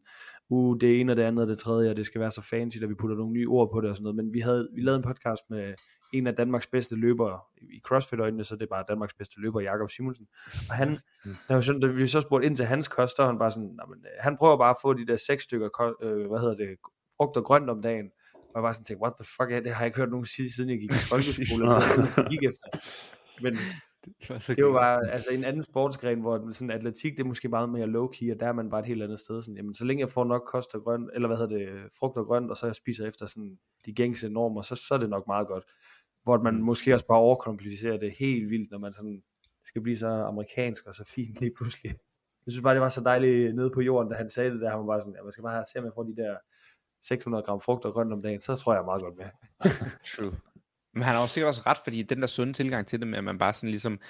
uh, 0.50 0.76
det 0.80 1.00
ene 1.00 1.12
og 1.12 1.16
det 1.16 1.22
andet 1.22 1.42
og 1.42 1.48
det 1.48 1.58
tredje, 1.58 1.90
og 1.90 1.96
det 1.96 2.06
skal 2.06 2.20
være 2.20 2.30
så 2.30 2.42
fancy, 2.42 2.78
at 2.82 2.88
vi 2.88 2.94
putter 2.94 3.16
nogle 3.16 3.32
nye 3.32 3.48
ord 3.48 3.70
på 3.72 3.80
det 3.80 3.90
og 3.90 3.96
sådan 3.96 4.02
noget, 4.04 4.16
men 4.16 4.32
vi 4.32 4.40
havde, 4.40 4.68
vi 4.74 4.80
lavede 4.80 4.96
en 4.96 5.02
podcast 5.02 5.42
med 5.50 5.74
en 6.12 6.26
af 6.26 6.34
Danmarks 6.34 6.66
bedste 6.66 6.96
løbere 6.96 7.40
i 7.62 7.80
CrossFit-øjnene, 7.84 8.44
så 8.44 8.56
det 8.56 8.62
er 8.62 8.66
bare 8.66 8.84
Danmarks 8.88 9.14
bedste 9.14 9.40
løber, 9.40 9.60
Jakob 9.60 9.90
Simonsen. 9.90 10.26
Og 10.68 10.74
han, 10.74 10.98
mm. 11.24 11.36
der 11.48 11.54
var 11.54 11.60
sådan, 11.60 11.80
da 11.80 11.86
vi 11.86 12.06
så 12.06 12.20
spurgte 12.20 12.46
ind 12.46 12.56
til 12.56 12.66
hans 12.66 12.88
kost, 12.88 13.16
så 13.16 13.26
han 13.26 13.38
bare 13.38 13.50
sådan, 13.50 13.78
men, 13.88 13.98
øh, 13.98 14.10
han 14.20 14.36
prøver 14.36 14.56
bare 14.56 14.70
at 14.70 14.76
få 14.82 14.92
de 14.92 15.06
der 15.06 15.16
seks 15.16 15.42
stykker, 15.42 15.94
øh, 16.02 16.28
hvad 16.28 16.40
hedder 16.40 16.54
det, 16.54 16.68
frugt 17.16 17.36
og 17.36 17.44
grønt 17.44 17.70
om 17.70 17.82
dagen. 17.82 18.10
Og 18.34 18.54
jeg 18.54 18.62
var 18.62 18.72
sådan 18.72 18.84
tænkte, 18.84 19.02
what 19.02 19.14
the 19.20 19.26
fuck, 19.36 19.64
det 19.64 19.74
har 19.74 19.80
jeg 19.80 19.86
ikke 19.86 19.98
hørt 19.98 20.10
nogen 20.10 20.26
sige, 20.26 20.52
siden 20.52 20.70
jeg 20.70 20.78
gik 20.78 20.90
i 20.90 20.94
folkeskole, 21.12 21.80
så 21.80 22.12
jeg 22.16 22.26
gik 22.30 22.44
efter. 22.44 22.66
Men 23.42 23.56
det 24.04 24.30
var, 24.30 24.38
så 24.38 24.54
det 24.54 24.64
var 24.64 24.72
bare 24.72 25.10
altså 25.10 25.30
en 25.30 25.44
anden 25.44 25.62
sportsgren, 25.62 26.20
hvor 26.20 26.52
sådan 26.52 26.70
atletik, 26.70 27.12
det 27.12 27.20
er 27.20 27.28
måske 27.28 27.48
meget 27.48 27.68
mere 27.68 27.86
low-key, 27.86 28.32
og 28.32 28.40
der 28.40 28.46
er 28.48 28.52
man 28.52 28.70
bare 28.70 28.80
et 28.80 28.86
helt 28.86 29.02
andet 29.02 29.20
sted. 29.20 29.42
Sådan, 29.42 29.56
jamen, 29.56 29.74
så 29.74 29.84
længe 29.84 30.00
jeg 30.00 30.10
får 30.10 30.24
nok 30.24 30.42
kost 30.46 30.74
og 30.74 30.82
grønt, 30.82 31.10
eller 31.14 31.28
hvad 31.28 31.36
hedder 31.36 31.56
det, 31.58 31.68
frugt 31.98 32.16
og 32.18 32.26
grønt, 32.26 32.50
og 32.50 32.56
så 32.56 32.66
jeg 32.66 32.74
spiser 32.74 33.06
efter 33.06 33.26
sådan 33.26 33.58
de 33.86 33.92
gængse 33.92 34.28
normer, 34.28 34.62
så, 34.62 34.74
så 34.74 34.94
er 34.94 34.98
det 34.98 35.10
nok 35.10 35.26
meget 35.26 35.46
godt 35.46 35.64
hvor 36.22 36.42
man 36.42 36.54
mm. 36.54 36.60
måske 36.60 36.94
også 36.94 37.06
bare 37.06 37.18
overkomplicerer 37.18 37.96
det 37.96 38.12
helt 38.18 38.50
vildt, 38.50 38.70
når 38.70 38.78
man 38.78 38.92
sådan 38.92 39.22
skal 39.64 39.82
blive 39.82 39.96
så 39.98 40.08
amerikansk 40.08 40.86
og 40.86 40.94
så 40.94 41.04
fint 41.04 41.40
lige 41.40 41.52
pludselig. 41.56 41.90
Jeg 42.46 42.52
synes 42.52 42.62
bare, 42.62 42.74
det 42.74 42.82
var 42.82 42.88
så 42.88 43.00
dejligt 43.00 43.54
nede 43.54 43.70
på 43.70 43.80
jorden, 43.80 44.10
da 44.12 44.16
han 44.16 44.30
sagde 44.30 44.50
det 44.50 44.60
der, 44.60 44.70
han 44.70 44.78
var 44.78 44.86
bare 44.86 45.00
sådan, 45.00 45.14
ja, 45.14 45.22
man 45.22 45.32
skal 45.32 45.42
bare 45.42 45.52
have, 45.52 45.64
se 45.72 45.78
om 45.78 45.84
jeg 45.84 45.92
får 45.94 46.02
de 46.02 46.16
der 46.16 46.36
600 47.02 47.44
gram 47.44 47.60
frugt 47.60 47.84
og 47.84 47.92
grønt 47.92 48.12
om 48.12 48.22
dagen, 48.22 48.40
så 48.40 48.56
tror 48.56 48.74
jeg 48.74 48.84
meget 48.84 49.02
godt 49.02 49.16
med. 49.16 49.26
True. 50.16 50.36
Men 50.94 51.02
han 51.02 51.14
har 51.14 51.22
også 51.22 51.34
sikkert 51.34 51.48
også 51.48 51.62
ret, 51.66 51.78
fordi 51.84 52.02
den 52.02 52.20
der 52.20 52.26
sunde 52.26 52.52
tilgang 52.52 52.86
til 52.86 53.00
det 53.00 53.08
med, 53.08 53.18
at 53.18 53.24
man 53.24 53.38
bare 53.38 53.54
sådan 53.54 53.70
ligesom 53.70 54.00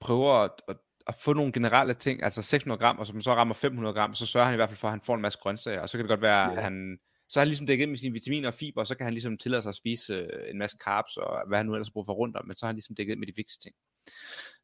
prøver 0.00 0.32
at, 0.32 0.50
at, 0.68 0.76
at 1.06 1.14
få 1.14 1.32
nogle 1.32 1.52
generelle 1.52 1.94
ting, 1.94 2.22
altså 2.22 2.42
600 2.42 2.80
gram, 2.80 2.98
og 2.98 3.06
så 3.06 3.12
man 3.12 3.22
så 3.22 3.34
rammer 3.34 3.54
500 3.54 3.94
gram, 3.94 4.14
så 4.14 4.26
sørger 4.26 4.44
han 4.44 4.54
i 4.54 4.56
hvert 4.56 4.68
fald 4.68 4.78
for, 4.78 4.88
at 4.88 4.92
han 4.92 5.00
får 5.00 5.14
en 5.14 5.20
masse 5.20 5.38
grøntsager, 5.42 5.80
og 5.80 5.88
så 5.88 5.98
kan 5.98 6.04
det 6.04 6.08
godt 6.08 6.22
være, 6.22 6.46
yeah. 6.46 6.56
at 6.56 6.62
han 6.62 6.98
så 7.28 7.40
er 7.40 7.40
han 7.40 7.48
ligesom 7.48 7.66
dækket 7.66 7.88
med 7.88 7.96
sine 7.96 8.12
vitaminer 8.12 8.48
og 8.48 8.54
fiber, 8.54 8.80
og 8.80 8.86
så 8.86 8.96
kan 8.96 9.04
han 9.04 9.14
ligesom 9.14 9.38
tillade 9.38 9.62
sig 9.62 9.70
at 9.70 9.76
spise 9.76 10.14
øh, 10.14 10.50
en 10.50 10.58
masse 10.58 10.76
carbs, 10.84 11.16
og 11.16 11.48
hvad 11.48 11.58
han 11.58 11.66
nu 11.66 11.74
ellers 11.74 11.90
bruger 11.90 12.04
for 12.04 12.12
rundt 12.12 12.36
om, 12.36 12.46
men 12.46 12.56
så 12.56 12.66
er 12.66 12.68
han 12.68 12.76
ligesom 12.76 12.96
dækket 12.96 13.18
med 13.18 13.26
de 13.26 13.36
vigtigste 13.36 13.62
ting. 13.62 13.74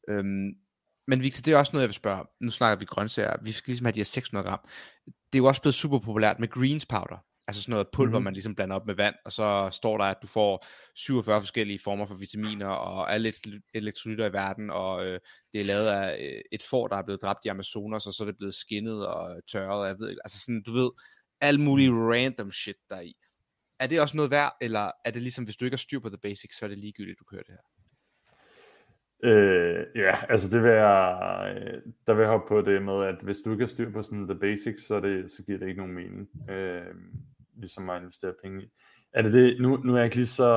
Øhm, 0.08 0.50
men 1.06 1.22
Victor, 1.22 1.42
det 1.42 1.52
er 1.52 1.58
også 1.58 1.72
noget, 1.72 1.82
jeg 1.82 1.88
vil 1.88 1.94
spørge 1.94 2.24
Nu 2.40 2.50
snakker 2.50 2.78
vi 2.78 2.84
grøntsager. 2.84 3.36
Vi 3.42 3.52
skal 3.52 3.70
ligesom 3.70 3.84
have 3.84 3.92
de 3.92 3.98
her 3.98 4.04
600 4.04 4.48
gram. 4.48 4.60
Det 5.06 5.34
er 5.34 5.38
jo 5.38 5.44
også 5.44 5.62
blevet 5.62 5.74
super 5.74 5.98
populært 5.98 6.40
med 6.40 6.48
greens 6.48 6.86
powder. 6.86 7.24
Altså 7.48 7.62
sådan 7.62 7.70
noget 7.70 7.88
pulver, 7.92 8.10
mm-hmm. 8.10 8.24
man 8.24 8.32
ligesom 8.32 8.54
blander 8.54 8.76
op 8.76 8.86
med 8.86 8.94
vand, 8.94 9.14
og 9.24 9.32
så 9.32 9.68
står 9.72 9.98
der, 9.98 10.04
at 10.04 10.16
du 10.22 10.26
får 10.26 10.66
47 10.94 11.40
forskellige 11.40 11.78
former 11.84 12.06
for 12.06 12.14
vitaminer, 12.14 12.66
og 12.66 13.12
alle 13.12 13.32
elektrolytter 13.74 14.26
i 14.26 14.32
verden, 14.32 14.70
og 14.70 15.06
øh, 15.06 15.20
det 15.52 15.60
er 15.60 15.64
lavet 15.64 15.88
af 15.88 16.18
øh, 16.20 16.42
et 16.52 16.62
får, 16.62 16.88
der 16.88 16.96
er 16.96 17.02
blevet 17.02 17.22
dræbt 17.22 17.44
i 17.44 17.48
Amazonas, 17.48 18.06
og 18.06 18.12
så 18.12 18.22
er 18.22 18.26
det 18.26 18.36
blevet 18.36 18.54
skinnet 18.54 19.06
og 19.06 19.40
tørret, 19.52 19.88
jeg 19.88 19.98
ved 19.98 20.08
ikke, 20.08 20.20
altså 20.24 20.40
sådan, 20.40 20.62
du 20.62 20.72
ved, 20.72 20.90
alt 21.40 21.60
muligt 21.60 21.92
random 21.92 22.52
shit 22.52 22.76
der 22.90 23.00
i. 23.00 23.14
Er 23.80 23.86
det 23.86 24.00
også 24.00 24.16
noget 24.16 24.30
værd, 24.30 24.56
eller 24.60 24.90
er 25.04 25.10
det 25.10 25.22
ligesom, 25.22 25.44
hvis 25.44 25.56
du 25.56 25.64
ikke 25.64 25.74
har 25.74 25.78
styr 25.78 26.00
på 26.00 26.08
the 26.08 26.18
basics, 26.18 26.58
så 26.58 26.64
er 26.64 26.68
det 26.68 26.78
ligegyldigt, 26.78 27.18
du 27.18 27.24
kører 27.24 27.42
det 27.42 27.54
her? 27.54 27.70
Øh, 29.24 29.86
ja, 29.94 30.14
altså 30.28 30.56
det 30.56 30.62
vil 30.62 30.70
jeg, 30.70 31.18
der 32.06 32.14
vil 32.14 32.22
jeg 32.22 32.30
hoppe 32.30 32.48
på 32.48 32.60
det 32.60 32.82
med, 32.82 33.04
at 33.04 33.16
hvis 33.22 33.38
du 33.38 33.52
ikke 33.52 33.64
har 33.64 33.68
styr 33.68 33.92
på 33.92 34.02
sådan 34.02 34.28
the 34.28 34.38
basics, 34.38 34.86
så, 34.86 35.00
det, 35.00 35.30
så 35.30 35.42
giver 35.42 35.58
det 35.58 35.68
ikke 35.68 35.80
nogen 35.80 35.94
mening, 35.94 36.50
øh, 36.50 36.94
ligesom 37.56 37.90
at 37.90 38.02
investere 38.02 38.34
penge 38.42 38.62
i. 38.62 38.70
Er 39.12 39.22
det 39.22 39.32
det, 39.32 39.60
nu, 39.60 39.76
nu 39.76 39.92
er 39.92 39.96
jeg 39.96 40.04
ikke 40.04 40.16
lige 40.16 40.26
så, 40.26 40.52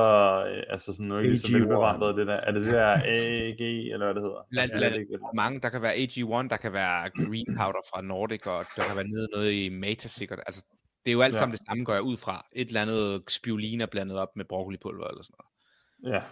øh, 0.48 0.62
altså 0.68 0.92
sådan, 0.92 1.06
nu 1.06 1.14
er 1.14 1.18
jeg 1.18 1.24
ikke 1.24 1.36
lige 1.36 1.52
så 1.52 1.58
velbevandret 1.58 2.16
det 2.16 2.26
der, 2.26 2.34
er 2.34 2.52
det 2.52 2.64
det 2.64 2.72
der 2.72 2.92
AG, 3.04 3.60
eller 3.60 4.04
hvad 4.04 4.14
det 4.14 4.22
hedder? 4.22 4.46
Blandt, 4.50 4.72
blandt 4.76 5.34
mange, 5.34 5.60
der 5.60 5.68
kan 5.68 5.82
være 5.82 5.94
AG1, 5.94 6.48
der 6.48 6.56
kan 6.56 6.72
være 6.72 7.10
Green 7.10 7.56
Powder 7.58 7.82
fra 7.94 8.02
Nordic, 8.02 8.46
og 8.46 8.64
der 8.76 8.82
kan 8.82 8.96
være 8.96 9.08
nede 9.08 9.28
noget 9.32 9.52
i 9.52 9.68
Meta 9.68 10.08
sikkert, 10.08 10.38
altså 10.46 10.62
det 11.04 11.10
er 11.10 11.12
jo 11.12 11.22
alt 11.22 11.34
ja. 11.34 11.38
sammen 11.38 11.56
det 11.56 11.66
samme, 11.66 11.84
går 11.84 11.92
jeg 11.92 12.02
ud 12.02 12.16
fra. 12.16 12.46
Et 12.52 12.68
eller 12.68 12.82
andet 12.82 13.22
spirulina 13.28 13.86
blandet 13.86 14.18
op 14.18 14.36
med 14.36 14.44
broccolipulver 14.44 15.08
eller 15.08 15.22
sådan 15.22 15.36
noget. 15.38 16.14
Ja, 16.14 16.22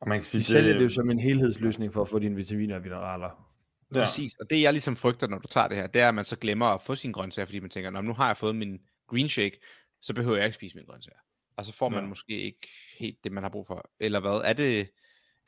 og 0.00 0.08
man 0.08 0.18
kan 0.18 0.24
sige, 0.24 0.38
De 0.38 0.44
sælger 0.44 0.72
det 0.72 0.82
jo 0.82 0.88
som 0.88 1.10
en 1.10 1.20
helhedsløsning 1.20 1.92
for 1.92 2.02
at 2.02 2.08
få 2.08 2.18
dine 2.18 2.36
vitaminer 2.36 2.76
og 2.76 2.82
mineraler. 2.82 3.46
Ja. 3.94 4.00
Præcis, 4.00 4.32
og 4.40 4.46
det 4.50 4.62
jeg 4.62 4.72
ligesom 4.72 4.96
frygter, 4.96 5.26
når 5.26 5.38
du 5.38 5.48
tager 5.48 5.68
det 5.68 5.76
her, 5.76 5.86
det 5.86 6.00
er, 6.00 6.08
at 6.08 6.14
man 6.14 6.24
så 6.24 6.36
glemmer 6.36 6.66
at 6.66 6.82
få 6.82 6.94
sine 6.94 7.12
grøntsager, 7.12 7.46
fordi 7.46 7.60
man 7.60 7.70
tænker, 7.70 7.90
nu 7.90 8.12
har 8.12 8.26
jeg 8.26 8.36
fået 8.36 8.56
min 8.56 8.78
green 9.06 9.28
shake, 9.28 9.60
så 10.02 10.14
behøver 10.14 10.36
jeg 10.36 10.46
ikke 10.46 10.54
spise 10.54 10.76
mine 10.76 10.86
grøntsager 10.86 11.18
og 11.60 11.66
så 11.66 11.72
får 11.72 11.88
man 11.88 12.02
ja. 12.02 12.08
måske 12.08 12.40
ikke 12.40 12.68
helt 12.98 13.24
det, 13.24 13.32
man 13.32 13.42
har 13.42 13.50
brug 13.50 13.66
for. 13.66 13.90
Eller 14.00 14.20
hvad? 14.20 14.40
Er 14.44 14.52
det, 14.52 14.90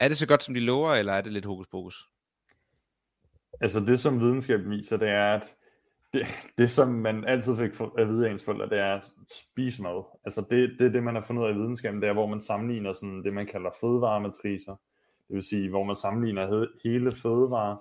er 0.00 0.08
det 0.08 0.16
så 0.18 0.26
godt, 0.26 0.42
som 0.42 0.54
de 0.54 0.60
lover, 0.60 0.94
eller 0.94 1.12
er 1.12 1.20
det 1.20 1.32
lidt 1.32 1.44
hokus 1.44 1.66
pokus? 1.66 2.08
Altså 3.60 3.80
det, 3.80 4.00
som 4.00 4.20
videnskab 4.20 4.60
viser, 4.64 4.96
det 4.96 5.08
er, 5.08 5.34
at 5.34 5.54
det, 6.12 6.26
det 6.58 6.70
som 6.70 6.88
man 6.88 7.24
altid 7.24 7.56
fik 7.56 7.70
at 7.98 8.08
vide 8.08 8.28
af 8.28 8.32
ens 8.32 8.44
forældre, 8.44 8.68
det 8.68 8.78
er 8.78 8.94
at 8.94 9.12
spise 9.30 9.82
mad. 9.82 10.04
Altså 10.24 10.44
det, 10.50 10.76
det 10.78 10.86
er 10.86 10.90
det, 10.90 11.02
man 11.02 11.14
har 11.14 11.22
fundet 11.22 11.42
ud 11.42 11.48
af 11.48 11.52
i 11.52 11.56
videnskaben, 11.56 12.02
det 12.02 12.08
er, 12.08 12.12
hvor 12.12 12.26
man 12.26 12.40
sammenligner 12.40 12.92
sådan 12.92 13.24
det, 13.24 13.32
man 13.32 13.46
kalder 13.46 13.70
fødevarematriser. 13.80 14.76
Det 15.28 15.34
vil 15.34 15.42
sige, 15.42 15.68
hvor 15.68 15.84
man 15.84 15.96
sammenligner 15.96 16.66
hele 16.84 17.12
fødevare 17.12 17.78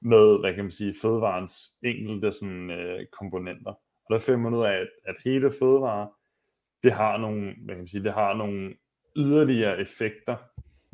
med, 0.00 0.40
hvad 0.40 0.54
kan 0.54 0.64
man 0.64 0.72
sige, 0.72 0.94
fødevarens 1.02 1.72
enkelte 1.82 2.32
sådan, 2.32 2.70
øh, 2.70 3.06
komponenter. 3.06 3.70
Og 4.04 4.10
der 4.10 4.18
finder 4.18 4.40
man 4.40 4.54
ud 4.54 4.64
af, 4.64 4.72
at, 4.72 4.88
at 5.04 5.16
hele 5.24 5.52
fødevare, 5.58 6.08
det 6.84 6.92
har 6.92 7.16
nogle, 7.16 7.54
hvad 7.64 7.74
kan 7.74 7.78
man 7.78 7.88
sige, 7.88 8.04
det 8.04 8.12
har 8.12 8.34
nogle 8.34 8.74
yderligere 9.16 9.80
effekter, 9.80 10.36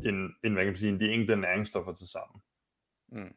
end, 0.04 0.30
end, 0.44 0.52
hvad 0.52 0.64
kan 0.64 0.72
man 0.72 0.76
sige, 0.76 0.92
end 0.92 1.00
de 1.00 1.12
enkelte 1.12 1.36
næringsstoffer 1.36 1.92
til 1.92 2.08
sammen. 2.08 2.42
Mm. 3.12 3.34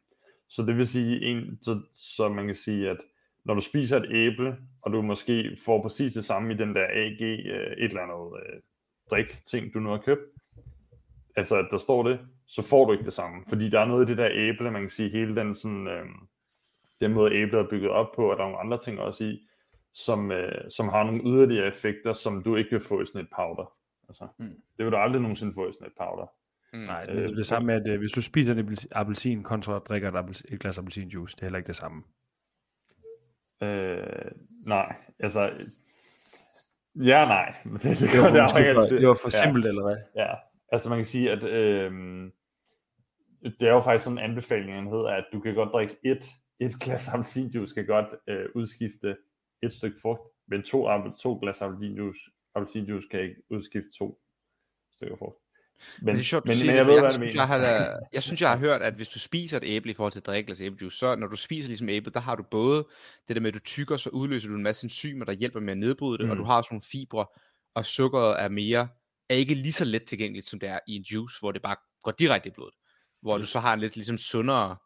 Så 0.48 0.62
det 0.62 0.76
vil 0.76 0.86
sige, 0.86 1.20
en, 1.20 1.58
så, 1.62 1.80
så 1.94 2.28
man 2.28 2.46
kan 2.46 2.56
sige, 2.56 2.90
at 2.90 2.98
når 3.44 3.54
du 3.54 3.60
spiser 3.60 3.96
et 3.96 4.10
æble, 4.10 4.56
og 4.82 4.92
du 4.92 5.02
måske 5.02 5.58
får 5.64 5.82
præcis 5.82 6.14
det 6.14 6.24
samme 6.24 6.54
i 6.54 6.56
den 6.56 6.74
der 6.74 6.86
AG, 6.90 7.22
øh, 7.22 7.72
et 7.72 7.84
eller 7.84 8.00
andet 8.00 8.40
øh, 8.40 8.60
drik 9.10 9.38
ting, 9.46 9.74
du 9.74 9.80
nu 9.80 9.90
har 9.90 9.98
købt, 9.98 10.22
altså 11.36 11.56
at 11.56 11.66
der 11.70 11.78
står 11.78 12.02
det, 12.02 12.20
så 12.46 12.62
får 12.62 12.84
du 12.84 12.92
ikke 12.92 13.04
det 13.04 13.12
samme. 13.12 13.44
Fordi 13.48 13.70
der 13.70 13.80
er 13.80 13.84
noget 13.84 14.06
i 14.06 14.08
det 14.08 14.18
der 14.18 14.28
æble, 14.32 14.70
man 14.70 14.82
kan 14.82 14.90
sige, 14.90 15.10
hele 15.10 15.36
den 15.36 15.54
sådan, 15.54 15.88
øh, 15.88 16.06
den 17.00 17.12
måde 17.12 17.34
æblet 17.34 17.60
er 17.60 17.68
bygget 17.70 17.90
op 17.90 18.12
på, 18.16 18.30
og 18.30 18.36
der 18.36 18.42
er 18.42 18.48
nogle 18.48 18.60
andre 18.60 18.78
ting 18.78 19.00
også 19.00 19.24
i, 19.24 19.48
som, 19.94 20.32
øh, 20.32 20.70
som 20.70 20.88
har 20.88 21.04
nogle 21.04 21.22
yderligere 21.24 21.66
effekter, 21.66 22.12
som 22.12 22.42
du 22.42 22.56
ikke 22.56 22.70
vil 22.70 22.80
få 22.80 23.02
i 23.02 23.06
sådan 23.06 23.20
et 23.20 23.28
powder. 23.36 23.72
Altså, 24.08 24.28
mm. 24.38 24.62
Det 24.76 24.84
vil 24.84 24.92
du 24.92 24.96
aldrig 24.96 25.22
nogensinde 25.22 25.54
få 25.54 25.68
i 25.68 25.72
sådan 25.72 25.86
et 25.86 25.92
powder. 25.98 26.32
Mm. 26.72 26.78
Nej, 26.78 27.06
det 27.06 27.18
er 27.18 27.30
øh, 27.30 27.36
det 27.36 27.46
samme 27.46 27.66
med, 27.66 27.74
at 27.74 27.88
øh, 27.88 27.98
hvis 27.98 28.12
du 28.12 28.22
spiser 28.22 28.54
en 28.54 28.76
appelsin 28.92 29.42
kontra 29.42 29.78
drikker 29.78 30.08
et, 30.08 30.16
appelsin, 30.16 30.46
et 30.52 30.60
glas 30.60 30.78
appelsinjuice, 30.78 31.36
det 31.36 31.42
er 31.42 31.46
heller 31.46 31.58
ikke 31.58 31.66
det 31.66 31.76
samme. 31.76 32.02
Øh, 33.62 34.30
nej, 34.66 34.96
altså... 35.18 35.50
Ja, 36.96 37.24
nej. 37.24 37.54
Det, 37.72 37.82
det, 37.82 37.98
det, 38.12 38.20
var, 38.20 38.30
det, 38.30 38.66
det, 38.66 38.74
for, 38.74 38.96
det 38.96 39.08
var 39.08 39.18
for 39.22 39.28
simpelt, 39.28 39.64
ja, 39.64 39.68
eller 39.68 39.82
hvad? 39.82 39.96
Ja, 40.16 40.34
altså 40.72 40.88
man 40.88 40.98
kan 40.98 41.04
sige, 41.04 41.30
at 41.30 41.42
øh, 41.42 41.92
det 43.42 43.68
er 43.68 43.72
jo 43.72 43.80
faktisk 43.80 44.04
sådan 44.04 44.18
en 44.18 44.24
anbefaling, 44.24 44.90
hedder, 44.90 45.10
at 45.10 45.24
du 45.32 45.40
kan 45.40 45.54
godt 45.54 45.72
drikke 45.72 45.96
et, 46.04 46.24
et 46.60 46.80
glas 46.80 47.08
appelsinjuice, 47.08 47.74
kan 47.74 47.86
godt 47.86 48.06
øh, 48.28 48.46
udskifte 48.54 49.16
et 49.66 49.72
stykke 49.72 49.96
frugt, 50.02 50.22
men 50.48 50.62
to, 50.62 50.88
to 51.22 51.38
glas 51.42 51.62
appelsinjuice, 51.62 52.20
appelsinjuice 52.54 53.08
kan 53.10 53.20
ikke 53.20 53.36
udskifte 53.50 53.90
to 53.98 54.20
stykker 54.96 55.16
frugt. 55.16 55.38
Men, 55.98 56.06
men 56.06 56.14
det 56.14 56.20
er 56.20 56.24
sjovt, 56.24 56.46
men, 56.46 56.58
men 56.66 56.76
jeg 56.76 56.86
ved, 56.86 57.00
hvad 57.00 57.04
jeg, 57.04 57.14
synes, 57.14 57.34
jeg, 57.34 57.48
har, 57.48 57.58
jeg 58.12 58.22
synes, 58.22 58.40
jeg 58.40 58.50
har 58.50 58.56
hørt, 58.56 58.82
at 58.82 58.94
hvis 58.94 59.08
du 59.08 59.18
spiser 59.18 59.56
et 59.56 59.62
æble 59.66 59.90
i 59.90 59.94
forhold 59.94 60.12
til 60.12 60.20
at 60.20 60.26
drikke 60.26 60.46
glas 60.46 60.60
æblejuice, 60.60 60.96
så 60.96 61.16
når 61.16 61.26
du 61.26 61.36
spiser 61.36 61.68
ligesom 61.68 61.88
æble, 61.88 62.12
der 62.12 62.20
har 62.20 62.36
du 62.36 62.42
både 62.50 62.86
det 63.28 63.36
der 63.36 63.40
med, 63.40 63.48
at 63.48 63.54
du 63.54 63.58
tykker, 63.58 63.96
så 63.96 64.10
udløser 64.10 64.48
du 64.48 64.54
en 64.54 64.62
masse 64.62 64.84
enzymer, 64.84 65.24
der 65.24 65.32
hjælper 65.32 65.60
med 65.60 65.72
at 65.72 65.78
nedbryde 65.78 66.18
det, 66.18 66.24
mm. 66.24 66.30
og 66.30 66.36
du 66.36 66.42
mm. 66.42 66.46
har 66.46 66.62
sådan 66.62 66.74
nogle 66.74 66.82
fibre, 66.92 67.26
og 67.74 67.86
sukkeret 67.86 68.42
er 68.42 68.48
mere, 68.48 68.88
er 69.28 69.34
ikke 69.34 69.54
lige 69.54 69.72
så 69.72 69.84
let 69.84 70.04
tilgængeligt, 70.04 70.48
som 70.48 70.60
det 70.60 70.68
er 70.68 70.78
i 70.88 70.96
en 70.96 71.02
juice, 71.02 71.40
hvor 71.40 71.52
det 71.52 71.62
bare 71.62 71.76
går 72.02 72.10
direkte 72.10 72.48
i 72.48 72.52
blodet. 72.52 72.74
Hvor 73.22 73.38
du 73.38 73.46
så 73.46 73.58
har 73.58 73.74
en 73.74 73.80
lidt 73.80 73.96
ligesom 73.96 74.18
sundere 74.18 74.76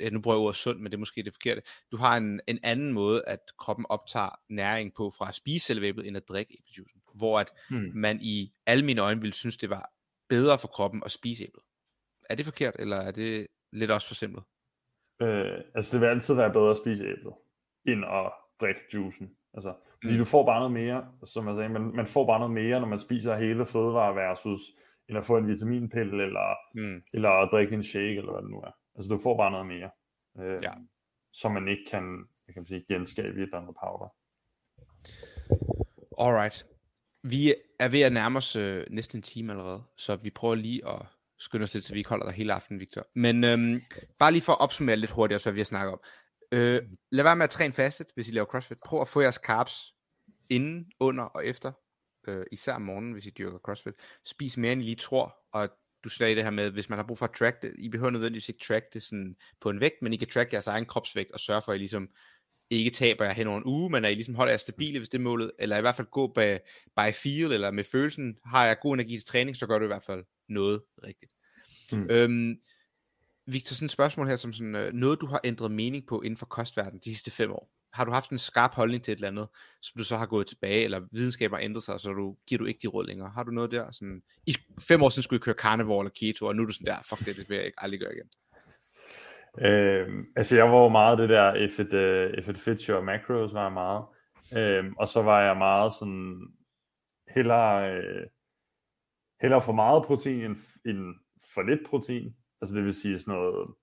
ja, 0.00 0.10
nu 0.10 0.20
bruger 0.20 0.36
jeg 0.36 0.42
ordet 0.42 0.56
sund, 0.56 0.78
men 0.78 0.86
det 0.86 0.94
er 0.94 0.98
måske 0.98 1.22
det 1.22 1.32
forkerte, 1.34 1.62
du 1.92 1.96
har 1.96 2.16
en, 2.16 2.40
en 2.48 2.58
anden 2.62 2.92
måde, 2.92 3.22
at 3.26 3.38
kroppen 3.58 3.86
optager 3.88 4.40
næring 4.48 4.94
på 4.94 5.10
fra 5.18 5.28
at 5.28 5.34
spise 5.34 5.66
selve 5.66 5.86
æblet, 5.86 6.06
end 6.06 6.16
at 6.16 6.28
drikke 6.28 6.56
æblejuicen. 6.60 7.02
Hvor 7.14 7.40
at 7.40 7.50
hmm. 7.70 7.90
man 7.94 8.18
i 8.20 8.52
alle 8.66 8.84
mine 8.84 9.00
øjne 9.00 9.20
ville 9.20 9.32
synes, 9.34 9.56
det 9.56 9.70
var 9.70 9.92
bedre 10.28 10.58
for 10.58 10.68
kroppen 10.68 11.02
at 11.04 11.12
spise 11.12 11.44
æblet. 11.44 11.64
Er 12.30 12.34
det 12.34 12.44
forkert, 12.44 12.76
eller 12.78 12.96
er 12.96 13.10
det... 13.10 13.46
lidt 13.72 13.90
også 13.90 14.08
for 14.08 14.14
simpelt? 14.14 14.44
Øh, 15.22 15.58
altså 15.74 15.96
det 15.96 16.00
vil 16.00 16.06
altid 16.08 16.34
være 16.34 16.52
bedre 16.52 16.70
at 16.70 16.78
spise 16.78 17.04
æblet, 17.04 17.34
end 17.86 18.04
at 18.04 18.32
drikke 18.60 18.80
juicen. 18.94 19.30
Altså, 19.54 19.74
fordi 20.02 20.14
Mm. 20.14 20.18
du 20.18 20.24
får 20.24 20.46
bare 20.46 20.60
noget 20.60 20.72
mere, 20.72 21.06
som 21.24 21.48
jeg 21.48 21.56
sagde, 21.56 21.68
man, 21.68 21.82
man 21.96 22.06
får 22.06 22.26
bare 22.26 22.38
noget 22.38 22.54
mere, 22.54 22.80
når 22.80 22.88
man 22.88 22.98
spiser 22.98 23.36
hele 23.36 23.66
fødevare 23.66 24.14
versus, 24.14 24.60
at 25.08 25.24
få 25.24 25.36
en 25.36 25.48
vitaminpille, 25.48 26.22
eller, 26.26 26.54
Mm. 26.74 27.02
eller 27.14 27.28
at 27.28 27.48
drikke 27.52 27.74
en 27.74 27.84
shake, 27.84 28.16
eller 28.16 28.32
hvad 28.32 28.42
det 28.42 28.50
nu 28.50 28.60
er. 28.60 28.70
Altså 28.96 29.08
du 29.08 29.18
får 29.22 29.36
bare 29.36 29.50
noget 29.50 29.66
mere, 29.66 29.90
øh, 30.38 30.62
Ja. 30.62 30.72
som 31.32 31.52
man 31.52 31.68
ikke 31.68 31.84
kan, 31.90 32.26
jeg 32.46 32.54
kan 32.54 32.64
sige, 32.64 32.84
genskabe 32.88 33.28
i 33.28 33.30
et 33.30 33.42
eller 33.42 33.58
andet 33.58 33.76
powder. 33.84 34.14
Alright. 36.18 36.66
Vi 37.22 37.54
er 37.80 37.88
ved 37.88 38.00
at 38.00 38.12
nærme 38.12 38.36
os 38.38 38.56
øh, 38.56 38.86
næsten 38.90 39.18
en 39.18 39.22
time 39.22 39.52
allerede, 39.52 39.82
så 39.96 40.16
vi 40.16 40.30
prøver 40.30 40.54
lige 40.54 40.88
at 40.88 41.02
skynde 41.38 41.62
os 41.64 41.74
lidt, 41.74 41.84
så 41.84 41.92
vi 41.92 41.98
ikke 41.98 42.08
holder 42.10 42.24
der 42.26 42.32
hele 42.32 42.52
aftenen, 42.52 42.80
Victor. 42.80 43.06
Men 43.14 43.44
øhm, 43.44 43.82
bare 44.18 44.32
lige 44.32 44.42
for 44.42 44.52
at 44.52 44.60
opsummere 44.60 44.96
lidt 44.96 45.10
hurtigt, 45.10 45.42
hvad 45.42 45.52
vi 45.52 45.60
har 45.60 45.64
snakket 45.64 45.92
om. 45.92 46.00
Øh, 46.52 46.82
lad 47.10 47.24
være 47.24 47.36
med 47.36 47.44
at 47.44 47.50
træne 47.50 47.72
fastet, 47.72 48.06
hvis 48.14 48.28
I 48.28 48.32
laver 48.32 48.46
CrossFit. 48.46 48.78
Prøv 48.84 49.00
at 49.00 49.08
få 49.08 49.20
jeres 49.20 49.34
carbs 49.34 49.94
inden, 50.50 50.92
under 51.00 51.24
og 51.24 51.46
efter. 51.46 51.72
Øh, 52.28 52.46
især 52.52 52.74
om 52.74 52.82
morgenen, 52.82 53.12
hvis 53.12 53.26
I 53.26 53.30
dyrker 53.30 53.58
CrossFit. 53.58 53.94
Spis 54.24 54.56
mere, 54.56 54.72
end 54.72 54.82
I 54.82 54.84
lige 54.84 54.96
tror. 54.96 55.36
Og 55.52 55.68
du 56.04 56.08
sagde 56.08 56.34
det 56.34 56.44
her 56.44 56.50
med, 56.50 56.70
hvis 56.70 56.88
man 56.88 56.98
har 56.98 57.06
brug 57.06 57.18
for 57.18 57.26
at 57.26 57.32
track 57.38 57.62
det, 57.62 57.72
I 57.78 57.88
behøver 57.88 58.10
nødvendigvis 58.10 58.48
ikke 58.48 58.64
track 58.66 58.92
det 58.92 59.02
sådan 59.02 59.36
på 59.60 59.70
en 59.70 59.80
vægt, 59.80 60.02
men 60.02 60.12
I 60.12 60.16
kan 60.16 60.28
track 60.28 60.52
jeres 60.52 60.66
egen 60.66 60.86
kropsvægt 60.86 61.30
og 61.30 61.40
sørge 61.40 61.62
for, 61.62 61.72
at 61.72 61.76
I 61.76 61.78
ligesom 61.78 62.08
ikke 62.70 62.90
taber 62.90 63.24
jer 63.24 63.32
hen 63.32 63.46
over 63.46 63.58
en 63.58 63.64
uge, 63.66 63.90
men 63.90 64.04
at 64.04 64.12
I 64.12 64.14
ligesom 64.14 64.34
holder 64.34 64.52
jer 64.52 64.56
stabile, 64.56 64.98
hvis 64.98 65.08
det 65.08 65.18
er 65.18 65.22
målet, 65.22 65.50
eller 65.58 65.78
i 65.78 65.80
hvert 65.80 65.96
fald 65.96 66.10
gå 66.10 66.26
by, 66.26 66.56
by 66.96 67.12
feel, 67.14 67.52
eller 67.52 67.70
med 67.70 67.84
følelsen, 67.84 68.38
har 68.44 68.66
jeg 68.66 68.78
god 68.80 68.94
energi 68.94 69.16
til 69.16 69.26
træning, 69.26 69.56
så 69.56 69.66
gør 69.66 69.78
du 69.78 69.84
i 69.84 69.86
hvert 69.86 70.04
fald 70.04 70.24
noget 70.48 70.82
rigtigt. 71.04 71.32
Mm. 71.92 72.10
Øhm, 72.10 72.56
Victor, 73.46 73.74
sådan 73.74 73.86
et 73.86 73.90
spørgsmål 73.90 74.26
her, 74.26 74.36
som 74.36 74.52
sådan, 74.52 74.74
øh, 74.74 74.92
noget 74.92 75.20
du 75.20 75.26
har 75.26 75.40
ændret 75.44 75.70
mening 75.70 76.06
på 76.06 76.20
inden 76.20 76.36
for 76.36 76.46
kostverdenen 76.46 77.00
de 77.04 77.10
sidste 77.10 77.30
fem 77.30 77.50
år. 77.50 77.70
Har 77.92 78.04
du 78.04 78.12
haft 78.12 78.30
en 78.30 78.38
skarp 78.38 78.74
holdning 78.74 79.04
til 79.04 79.12
et 79.12 79.16
eller 79.16 79.28
andet, 79.28 79.48
som 79.82 79.98
du 79.98 80.04
så 80.04 80.16
har 80.16 80.26
gået 80.26 80.46
tilbage, 80.46 80.84
eller 80.84 81.00
videnskaber 81.12 81.56
har 81.56 81.64
ændret 81.64 81.82
sig, 81.82 82.00
så 82.00 82.12
du, 82.12 82.36
giver 82.46 82.58
du 82.58 82.64
ikke 82.64 82.80
de 82.82 82.86
råd 82.86 83.06
længere? 83.06 83.30
Har 83.30 83.42
du 83.42 83.50
noget 83.50 83.70
der? 83.70 83.90
Sådan, 83.90 84.22
I 84.46 84.54
fem 84.88 85.02
år 85.02 85.08
siden 85.08 85.22
skulle 85.22 85.40
I 85.40 85.44
køre 85.44 85.54
carnivore 85.54 86.02
eller 86.04 86.12
keto, 86.20 86.46
og 86.46 86.56
nu 86.56 86.62
er 86.62 86.66
du 86.66 86.72
sådan 86.72 86.86
der, 86.86 87.02
fuck 87.08 87.26
det, 87.26 87.36
det 87.36 87.48
vil 87.48 87.56
jeg 87.56 87.66
ikke 87.66 87.82
aldrig 87.82 88.00
gøre 88.00 88.12
igen. 88.14 88.28
Øh, 89.58 90.24
altså 90.36 90.56
jeg 90.56 90.64
var 90.64 90.82
jo 90.82 90.88
meget 90.88 91.18
det 91.18 91.28
der, 91.28 91.54
if 91.54 91.80
it, 91.80 91.92
uh, 91.94 92.38
if 92.38 92.48
it 92.48 92.58
fits 92.58 92.84
your 92.84 93.00
macros, 93.00 93.54
var 93.54 93.62
jeg 93.62 93.72
meget. 93.72 94.04
Øh, 94.56 94.92
og 94.98 95.08
så 95.08 95.22
var 95.22 95.42
jeg 95.42 95.56
meget 95.56 95.92
sådan, 95.92 96.40
hellere, 97.34 97.94
øh, 97.94 98.26
hellere 99.40 99.62
for 99.62 99.72
meget 99.72 100.04
protein 100.04 100.40
end, 100.40 100.56
end 100.86 101.14
for 101.54 101.62
lidt 101.62 101.80
protein. 101.86 102.36
Altså 102.60 102.76
det 102.76 102.84
vil 102.84 102.94
sige 102.94 103.20
sådan 103.20 103.34
noget, 103.34 103.74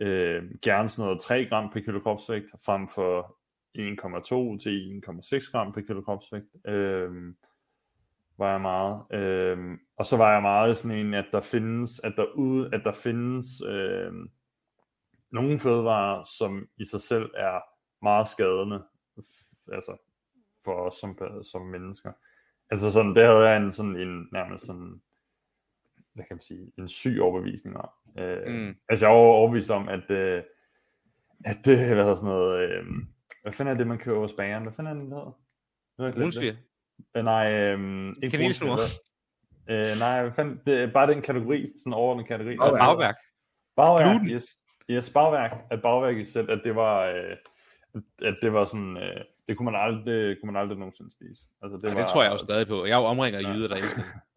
øh, 0.00 0.42
gerne 0.62 0.88
sådan 0.88 1.06
noget 1.06 1.20
3 1.20 1.46
gram 1.46 1.70
per 1.72 1.80
kilo 1.80 2.00
kropsvægt, 2.00 2.46
frem 2.64 2.88
for 2.88 3.36
1,2 3.78 4.58
til 4.62 5.02
1,6 5.06 5.50
gram 5.52 5.72
per 5.72 5.80
kilo 5.80 6.02
kropsvægt. 6.02 6.46
Øh, 6.66 7.34
var 8.38 8.50
jeg 8.50 8.60
meget. 8.60 9.12
Øh, 9.12 9.78
og 9.96 10.06
så 10.06 10.16
var 10.16 10.32
jeg 10.32 10.42
meget 10.42 10.78
sådan 10.78 10.98
en, 10.98 11.14
at 11.14 11.26
der 11.32 11.40
findes, 11.40 12.00
at 12.04 12.12
der, 12.16 12.26
ude, 12.34 12.70
at 12.72 12.80
der 12.84 12.92
findes 12.92 13.46
øh, 13.66 14.12
nogle 15.30 15.58
fødevarer, 15.58 16.24
som 16.38 16.68
i 16.76 16.84
sig 16.84 17.00
selv 17.00 17.30
er 17.36 17.60
meget 18.02 18.28
skadende, 18.28 18.82
altså 19.72 19.96
for 20.64 20.72
os 20.72 20.94
som, 20.94 21.18
som 21.42 21.62
mennesker. 21.62 22.12
Altså 22.70 22.92
sådan, 22.92 23.14
det 23.14 23.24
havde 23.24 23.38
jeg 23.38 23.56
en 23.56 23.72
sådan 23.72 23.96
en 23.96 24.28
nærmest 24.32 24.66
sådan, 24.66 25.02
hvad 26.14 26.24
kan 26.24 26.36
man 26.36 26.40
sige, 26.42 26.72
en 26.78 26.88
syg 26.88 27.18
overbevisning 27.22 27.76
om. 27.76 27.88
Øh, 28.18 28.46
Mm. 28.54 28.74
Altså 28.88 29.06
jeg 29.06 29.14
var 29.14 29.20
overbevist 29.20 29.70
om, 29.70 29.88
at, 29.88 30.10
øh, 30.10 30.42
at 31.44 31.56
det, 31.64 31.78
hvad 31.78 31.96
hedder 31.96 32.14
sådan 32.16 32.30
noget, 32.34 32.70
øh, 32.70 32.84
hvad 33.42 33.52
fanden 33.52 33.74
er 33.74 33.78
det, 33.78 33.86
man 33.86 33.98
køber 33.98 34.18
hos 34.20 34.32
bageren? 34.32 34.62
Hvad 34.62 34.72
fanden 34.72 34.90
er 34.90 34.94
det, 34.94 35.02
den 35.04 35.12
hedder? 35.12 36.20
Brunsviger. 36.20 36.54
Øh, 37.16 37.24
nej, 37.24 37.52
øh, 37.52 38.14
ikke 38.22 38.38
brunsviger. 38.38 38.76
Øh, 39.70 39.98
nej, 39.98 40.22
hvad 40.22 40.32
fanden, 40.32 40.60
det 40.66 40.74
er 40.82 40.92
bare 40.92 41.06
den 41.12 41.22
kategori, 41.22 41.72
sådan 41.78 41.92
overordnet 41.92 42.26
kategori. 42.28 42.56
Og 42.60 42.78
bagværk. 42.78 43.16
Bagværk, 43.76 44.06
Gluten. 44.20 44.30
yes. 44.36 44.44
Yes, 44.90 45.10
bagværk. 45.12 45.50
At 45.70 45.82
bagværk 45.82 46.16
i 46.16 46.24
selv, 46.24 46.50
at 46.50 46.60
det 46.64 46.74
var, 46.76 47.04
øh, 47.06 47.36
at 48.22 48.36
det 48.42 48.52
var 48.52 48.64
sådan, 48.64 48.96
øh, 48.96 49.20
det 49.48 49.56
kunne 49.56 49.70
man 49.72 49.80
aldrig, 49.80 50.06
det 50.06 50.38
kunne 50.40 50.52
man 50.52 50.62
aldrig 50.62 50.78
nogensinde 50.78 51.10
spise. 51.10 51.48
Altså, 51.62 51.74
det, 51.76 51.82
Det, 51.82 51.90
var, 51.94 52.00
det 52.00 52.10
tror 52.10 52.22
jeg 52.22 52.32
jo 52.32 52.38
stadig 52.38 52.66
på. 52.68 52.84
Jeg 52.84 52.92
er 52.96 52.98
jo 53.00 53.04
omringet 53.04 53.38
af 53.38 53.42
Ja. 53.42 53.52
jyder, 53.52 53.68
der 53.68 53.76
elsker. 53.76 54.02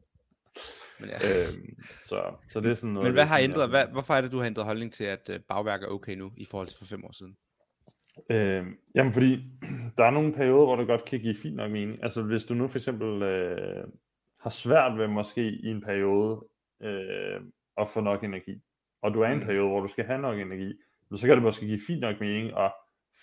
Men, 1.04 1.10
ja. 1.22 1.48
Øhm, 1.48 1.76
så, 2.02 2.24
så 2.48 2.60
det 2.60 2.72
er 2.72 2.76
sådan 2.76 2.94
noget. 2.94 3.06
Men 3.06 3.14
hvad 3.14 3.26
har 3.26 3.38
sådan, 3.38 3.50
ændret, 3.50 3.70
hvad, 3.70 3.86
hvorfor 3.92 4.14
er 4.14 4.22
det, 4.22 4.32
du 4.32 4.38
har 4.38 4.46
ændret 4.46 4.66
holdning 4.66 4.94
til, 4.94 5.04
at 5.04 5.30
øh, 5.30 5.40
bagværk 5.40 5.84
er 5.84 5.88
okay 5.88 6.16
nu, 6.16 6.32
i 6.38 6.46
forhold 6.46 6.68
til 6.68 6.78
for 6.78 6.86
fem 6.86 7.06
år 7.06 7.12
siden? 7.12 7.38
Øh, 8.30 8.66
jamen 8.96 9.14
fordi, 9.14 9.34
der 9.98 10.06
er 10.06 10.12
nogle 10.12 10.34
perioder, 10.34 10.66
hvor 10.66 10.76
det 10.76 10.88
godt 10.88 11.06
kan 11.06 11.20
give 11.20 11.36
fint 11.36 11.56
nok 11.56 11.72
mening. 11.72 12.04
Altså 12.04 12.22
hvis 12.24 12.44
du 12.44 12.54
nu 12.54 12.68
for 12.68 12.78
eksempel 12.78 13.22
øh, 13.22 13.84
har 14.40 14.50
svært 14.50 14.98
ved 14.98 15.08
måske 15.08 15.50
i 15.50 15.68
en 15.68 15.82
periode 15.82 16.46
øh, 16.84 17.42
at 17.78 17.88
få 17.94 18.02
nok 18.02 18.24
energi, 18.24 18.62
og 19.02 19.14
du 19.14 19.22
er 19.22 19.30
i 19.30 19.32
en 19.32 19.40
Mm. 19.40 19.46
periode, 19.46 19.70
hvor 19.70 19.80
du 19.80 19.88
skal 19.88 20.06
have 20.06 20.22
nok 20.22 20.40
energi, 20.40 20.74
så 21.16 21.28
kan 21.28 21.36
det 21.36 21.44
måske 21.44 21.66
give 21.66 21.82
fint 21.88 22.00
nok 22.02 22.20
mening 22.20 22.58
at 22.58 22.74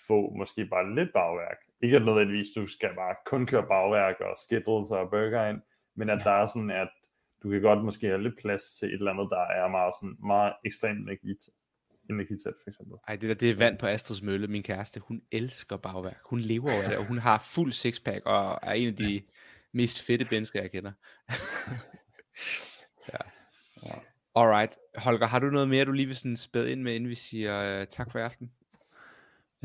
få 0.07 0.33
måske 0.37 0.65
bare 0.65 0.95
lidt 0.95 1.13
bagværk. 1.13 1.57
Ikke 1.83 1.95
at 1.95 2.05
nødvendigvis, 2.05 2.47
du 2.55 2.67
skal 2.67 2.89
bare 2.95 3.15
kun 3.25 3.45
køre 3.45 3.67
bagværk 3.67 4.19
og 4.19 4.35
skittles 4.37 4.91
og 4.91 5.09
burger 5.09 5.49
ind, 5.49 5.61
men 5.95 6.09
at 6.09 6.21
der 6.23 6.31
er 6.31 6.47
sådan, 6.47 6.71
at 6.71 6.89
du 7.43 7.49
kan 7.49 7.61
godt 7.61 7.85
måske 7.85 8.07
have 8.07 8.23
lidt 8.23 8.37
plads 8.37 8.63
til 8.79 8.87
et 8.87 8.93
eller 8.93 9.11
andet, 9.11 9.27
der 9.29 9.41
er 9.41 9.67
meget, 9.67 9.93
sådan, 9.99 10.17
meget 10.25 10.53
ekstremt 10.65 10.99
energi, 10.99 11.33
energitæt, 12.09 12.53
for 12.63 12.69
eksempel. 12.69 12.97
Ej, 13.07 13.15
det 13.15 13.29
der, 13.29 13.35
det 13.35 13.49
er 13.49 13.55
vand 13.55 13.77
på 13.77 13.87
Astrids 13.87 14.21
Mølle, 14.21 14.47
min 14.47 14.63
kæreste. 14.63 14.99
Hun 14.99 15.21
elsker 15.31 15.77
bagværk. 15.77 16.21
Hun 16.25 16.39
lever 16.39 16.71
over 16.71 16.89
det, 16.89 16.97
og 16.97 17.05
hun 17.05 17.17
har 17.17 17.47
fuld 17.55 17.71
sixpack, 17.71 18.25
og 18.25 18.59
er 18.63 18.73
en 18.73 18.87
af 18.87 18.95
de 18.95 19.21
mest 19.73 20.05
fedte 20.05 20.27
mennesker, 20.31 20.61
jeg 20.61 20.71
kender. 20.71 20.91
ja. 23.13 23.17
Alright. 24.35 24.77
Holger, 24.95 25.25
har 25.25 25.39
du 25.39 25.45
noget 25.45 25.69
mere, 25.69 25.85
du 25.85 25.91
lige 25.91 26.07
vil 26.07 26.15
sådan 26.15 26.37
spæde 26.37 26.71
ind 26.71 26.81
med, 26.81 26.95
inden 26.95 27.09
vi 27.09 27.15
siger 27.15 27.81
uh, 27.81 27.87
tak 27.87 28.11
for 28.11 28.19
aften? 28.19 28.51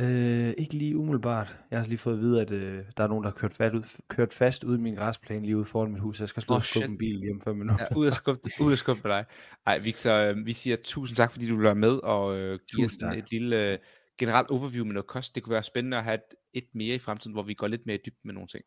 Øh, 0.01 0.55
ikke 0.59 0.74
lige 0.74 0.97
umiddelbart. 0.97 1.57
Jeg 1.70 1.78
har 1.78 1.86
lige 1.86 1.99
fået 1.99 2.14
at 2.14 2.20
vide, 2.20 2.40
at 2.40 2.51
øh, 2.51 2.84
der 2.97 3.05
er 3.05 3.09
nogen, 3.09 3.24
der 3.24 3.30
har 3.30 3.36
kørt 3.36 3.55
fast, 3.55 3.74
ud, 3.74 4.01
kørt 4.09 4.32
fast 4.32 4.64
ud 4.64 4.78
i 4.78 4.80
min 4.80 4.94
græsplæne 4.94 5.44
lige 5.44 5.57
ude 5.57 5.64
foran 5.64 5.92
mit 5.92 6.01
hus. 6.01 6.20
Jeg 6.20 6.28
skal 6.28 6.44
Åh, 6.49 6.57
og 6.57 6.64
skubbe 6.64 6.88
en 6.88 6.99
bil 6.99 7.20
hjem 7.20 7.40
fem 7.40 7.57
minutter. 7.57 7.86
Ja, 7.90 7.97
ud 7.97 8.07
at 8.07 8.14
skubbe, 8.14 8.51
ud 8.64 8.72
at 8.72 8.78
skubbe 8.78 9.09
dig. 9.09 9.24
Ej, 9.66 9.78
Victor, 9.78 10.12
øh, 10.12 10.47
vi 10.47 10.53
siger 10.53 10.76
tusind 10.84 11.16
tak, 11.16 11.32
fordi 11.32 11.49
du 11.49 11.57
vil 11.57 11.76
med 11.76 11.99
og 12.03 12.36
øh, 12.36 12.42
give 12.42 12.57
os 12.57 12.61
Tusind 12.68 13.01
sådan 13.01 13.14
tak. 13.14 13.22
et 13.22 13.30
lille 13.30 13.72
øh, 13.72 13.78
generelt 14.18 14.51
overview 14.51 14.84
med 14.84 14.94
noget 14.94 15.07
kost. 15.07 15.34
Det 15.34 15.42
kunne 15.42 15.53
være 15.53 15.62
spændende 15.62 15.97
at 15.97 16.05
have 16.05 16.14
et, 16.14 16.34
et 16.53 16.68
mere 16.74 16.94
i 16.94 16.99
fremtiden, 16.99 17.32
hvor 17.32 17.42
vi 17.42 17.55
går 17.55 17.66
lidt 17.66 17.86
mere 17.86 17.97
i 17.97 18.01
dybden 18.07 18.20
med 18.24 18.34
nogle 18.34 18.49
ting. 18.49 18.64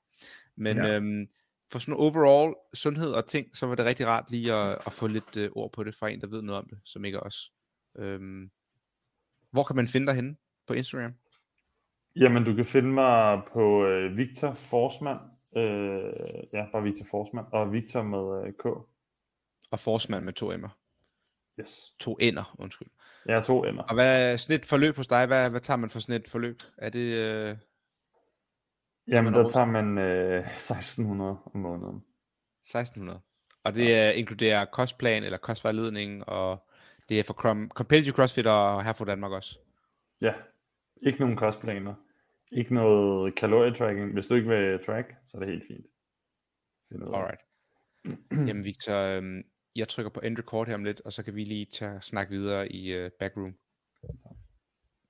Men 0.57 0.77
ja. 0.77 0.95
Øhm, 0.95 1.27
for 1.71 1.79
sådan 1.79 1.93
overall 1.93 2.55
sundhed 2.73 3.11
og 3.11 3.25
ting, 3.27 3.57
så 3.57 3.65
var 3.65 3.75
det 3.75 3.85
rigtig 3.85 4.07
rart 4.07 4.31
lige 4.31 4.53
at, 4.53 4.77
at 4.85 4.93
få 4.93 5.07
lidt 5.07 5.37
øh, 5.37 5.49
ord 5.55 5.71
på 5.71 5.83
det 5.83 5.95
fra 5.95 6.09
en, 6.09 6.21
der 6.21 6.27
ved 6.27 6.41
noget 6.41 6.61
om 6.61 6.67
det, 6.69 6.79
som 6.85 7.05
ikke 7.05 7.15
er 7.15 7.21
os. 7.21 7.51
Øhm, 7.97 8.49
hvor 9.51 9.63
kan 9.63 9.75
man 9.75 9.87
finde 9.87 10.07
dig 10.07 10.15
henne 10.15 10.35
på 10.69 10.73
Instagram? 10.73 11.13
Jamen, 12.15 12.43
du 12.43 12.55
kan 12.55 12.65
finde 12.65 12.89
mig 12.89 13.41
på 13.53 13.85
øh, 13.85 14.17
Victor 14.17 14.51
Forsman. 14.51 15.17
Øh, 15.57 16.13
ja, 16.53 16.65
bare 16.71 16.83
Victor 16.83 17.05
Forsman. 17.11 17.45
Og 17.51 17.73
Victor 17.73 18.03
med 18.03 18.47
øh, 18.47 18.53
K. 18.53 18.65
Og 19.71 19.79
Forsman 19.79 20.23
med 20.23 20.33
to 20.33 20.53
M'er. 20.53 20.69
Yes. 21.59 21.95
To 21.99 22.17
N'er, 22.21 22.55
undskyld. 22.59 22.87
Har 23.29 23.41
to 23.41 23.63
ender. 23.63 23.83
Og 23.83 23.93
hvad 23.93 24.31
er 24.31 24.37
sådan 24.37 24.55
et 24.55 24.65
forløb 24.65 24.95
hos 24.95 25.07
dig? 25.07 25.25
Hvad, 25.25 25.49
hvad 25.49 25.61
tager 25.61 25.77
man 25.77 25.89
for 25.89 25.99
sådan 25.99 26.15
et 26.15 26.27
forløb? 26.27 26.57
Er 26.77 26.89
det... 26.89 27.13
Øh, 27.13 27.57
Jamen, 29.07 29.33
der 29.33 29.49
tager 29.49 29.65
man 29.65 29.97
øh, 29.97 30.39
1600 30.45 31.37
om 31.53 31.59
måneden. 31.59 32.03
1600. 32.63 33.19
Og 33.63 33.75
det 33.75 33.89
ja. 33.89 34.11
inkluderer 34.11 34.65
kostplan 34.65 35.23
eller 35.23 35.37
kostvejledning, 35.37 36.29
og 36.29 36.69
det 37.09 37.19
er 37.19 37.23
for 37.23 37.33
crom- 37.33 37.69
competitive 37.69 38.15
CrossFit 38.15 38.47
og 38.47 38.83
her 38.83 38.93
for 38.93 39.05
Danmark 39.05 39.31
også. 39.31 39.59
Ja, 40.21 40.33
ikke 41.01 41.19
nogen 41.19 41.35
kostplaner. 41.35 41.95
Ikke 42.51 42.73
noget 42.73 43.35
kalorietracking. 43.35 44.13
Hvis 44.13 44.27
du 44.27 44.33
ikke 44.33 44.49
vil 44.49 44.79
track, 44.85 45.15
så 45.27 45.37
er 45.37 45.39
det 45.39 45.49
helt 45.49 45.63
fint. 45.67 45.85
Find. 46.89 47.03
Alright. 47.03 47.41
Jamen 48.47 48.63
Victor, 48.63 48.97
øhm, 48.97 49.43
jeg 49.75 49.87
trykker 49.87 50.09
på 50.09 50.19
end 50.19 50.37
record 50.37 50.67
her 50.67 50.75
om 50.75 50.83
lidt, 50.83 51.01
og 51.05 51.13
så 51.13 51.23
kan 51.23 51.35
vi 51.35 51.43
lige 51.43 51.65
tage 51.65 52.01
snak 52.01 52.29
videre 52.29 52.71
i 52.71 53.05
uh, 53.05 53.11
backroom. 53.19 53.55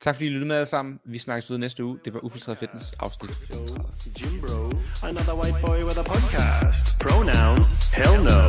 Tak 0.04 0.16
fordi 0.16 0.26
I 0.26 0.30
lyttede 0.30 0.47
med 0.47 0.56
alle 0.56 0.70
sammen. 0.70 1.00
Vi 1.06 1.20
snakkes 1.20 1.50
videre 1.50 1.60
næste 1.60 1.84
uge. 1.84 1.97
Det 2.06 2.14
var 2.14 2.20
Ufiltreret 2.20 2.58
Fitness 2.60 2.93
afsnit 3.00 3.32
35. 3.32 3.78
Jim 4.20 4.41
Bro, 4.41 4.72
another 5.10 5.36
white 5.41 5.58
boy 5.66 5.84
with 5.88 6.00
a 6.00 6.04
podcast. 6.14 7.00
Pronouns, 7.00 7.68
hell 8.00 8.16
no. 8.32 8.41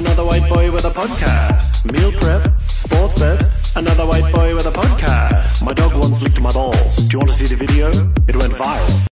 Another 0.00 0.24
white 0.30 0.48
boy 0.54 0.66
with 0.74 0.86
a 0.92 0.94
podcast. 1.02 1.72
Meal 1.94 2.12
prep, 2.20 2.42
sports 2.84 3.14
bet, 3.22 3.38
another 3.80 4.06
white 4.12 4.28
boy 4.36 4.48
with 4.56 4.66
a 4.72 4.74
podcast. 4.82 5.54
My 5.68 5.74
dog 5.80 5.92
once 6.04 6.18
licked 6.24 6.40
my 6.48 6.52
balls. 6.58 6.94
Do 6.96 7.10
you 7.12 7.18
want 7.22 7.30
to 7.34 7.38
see 7.40 7.48
the 7.54 7.60
video? 7.64 7.86
It 8.30 8.36
went 8.42 8.54
viral. 8.62 8.96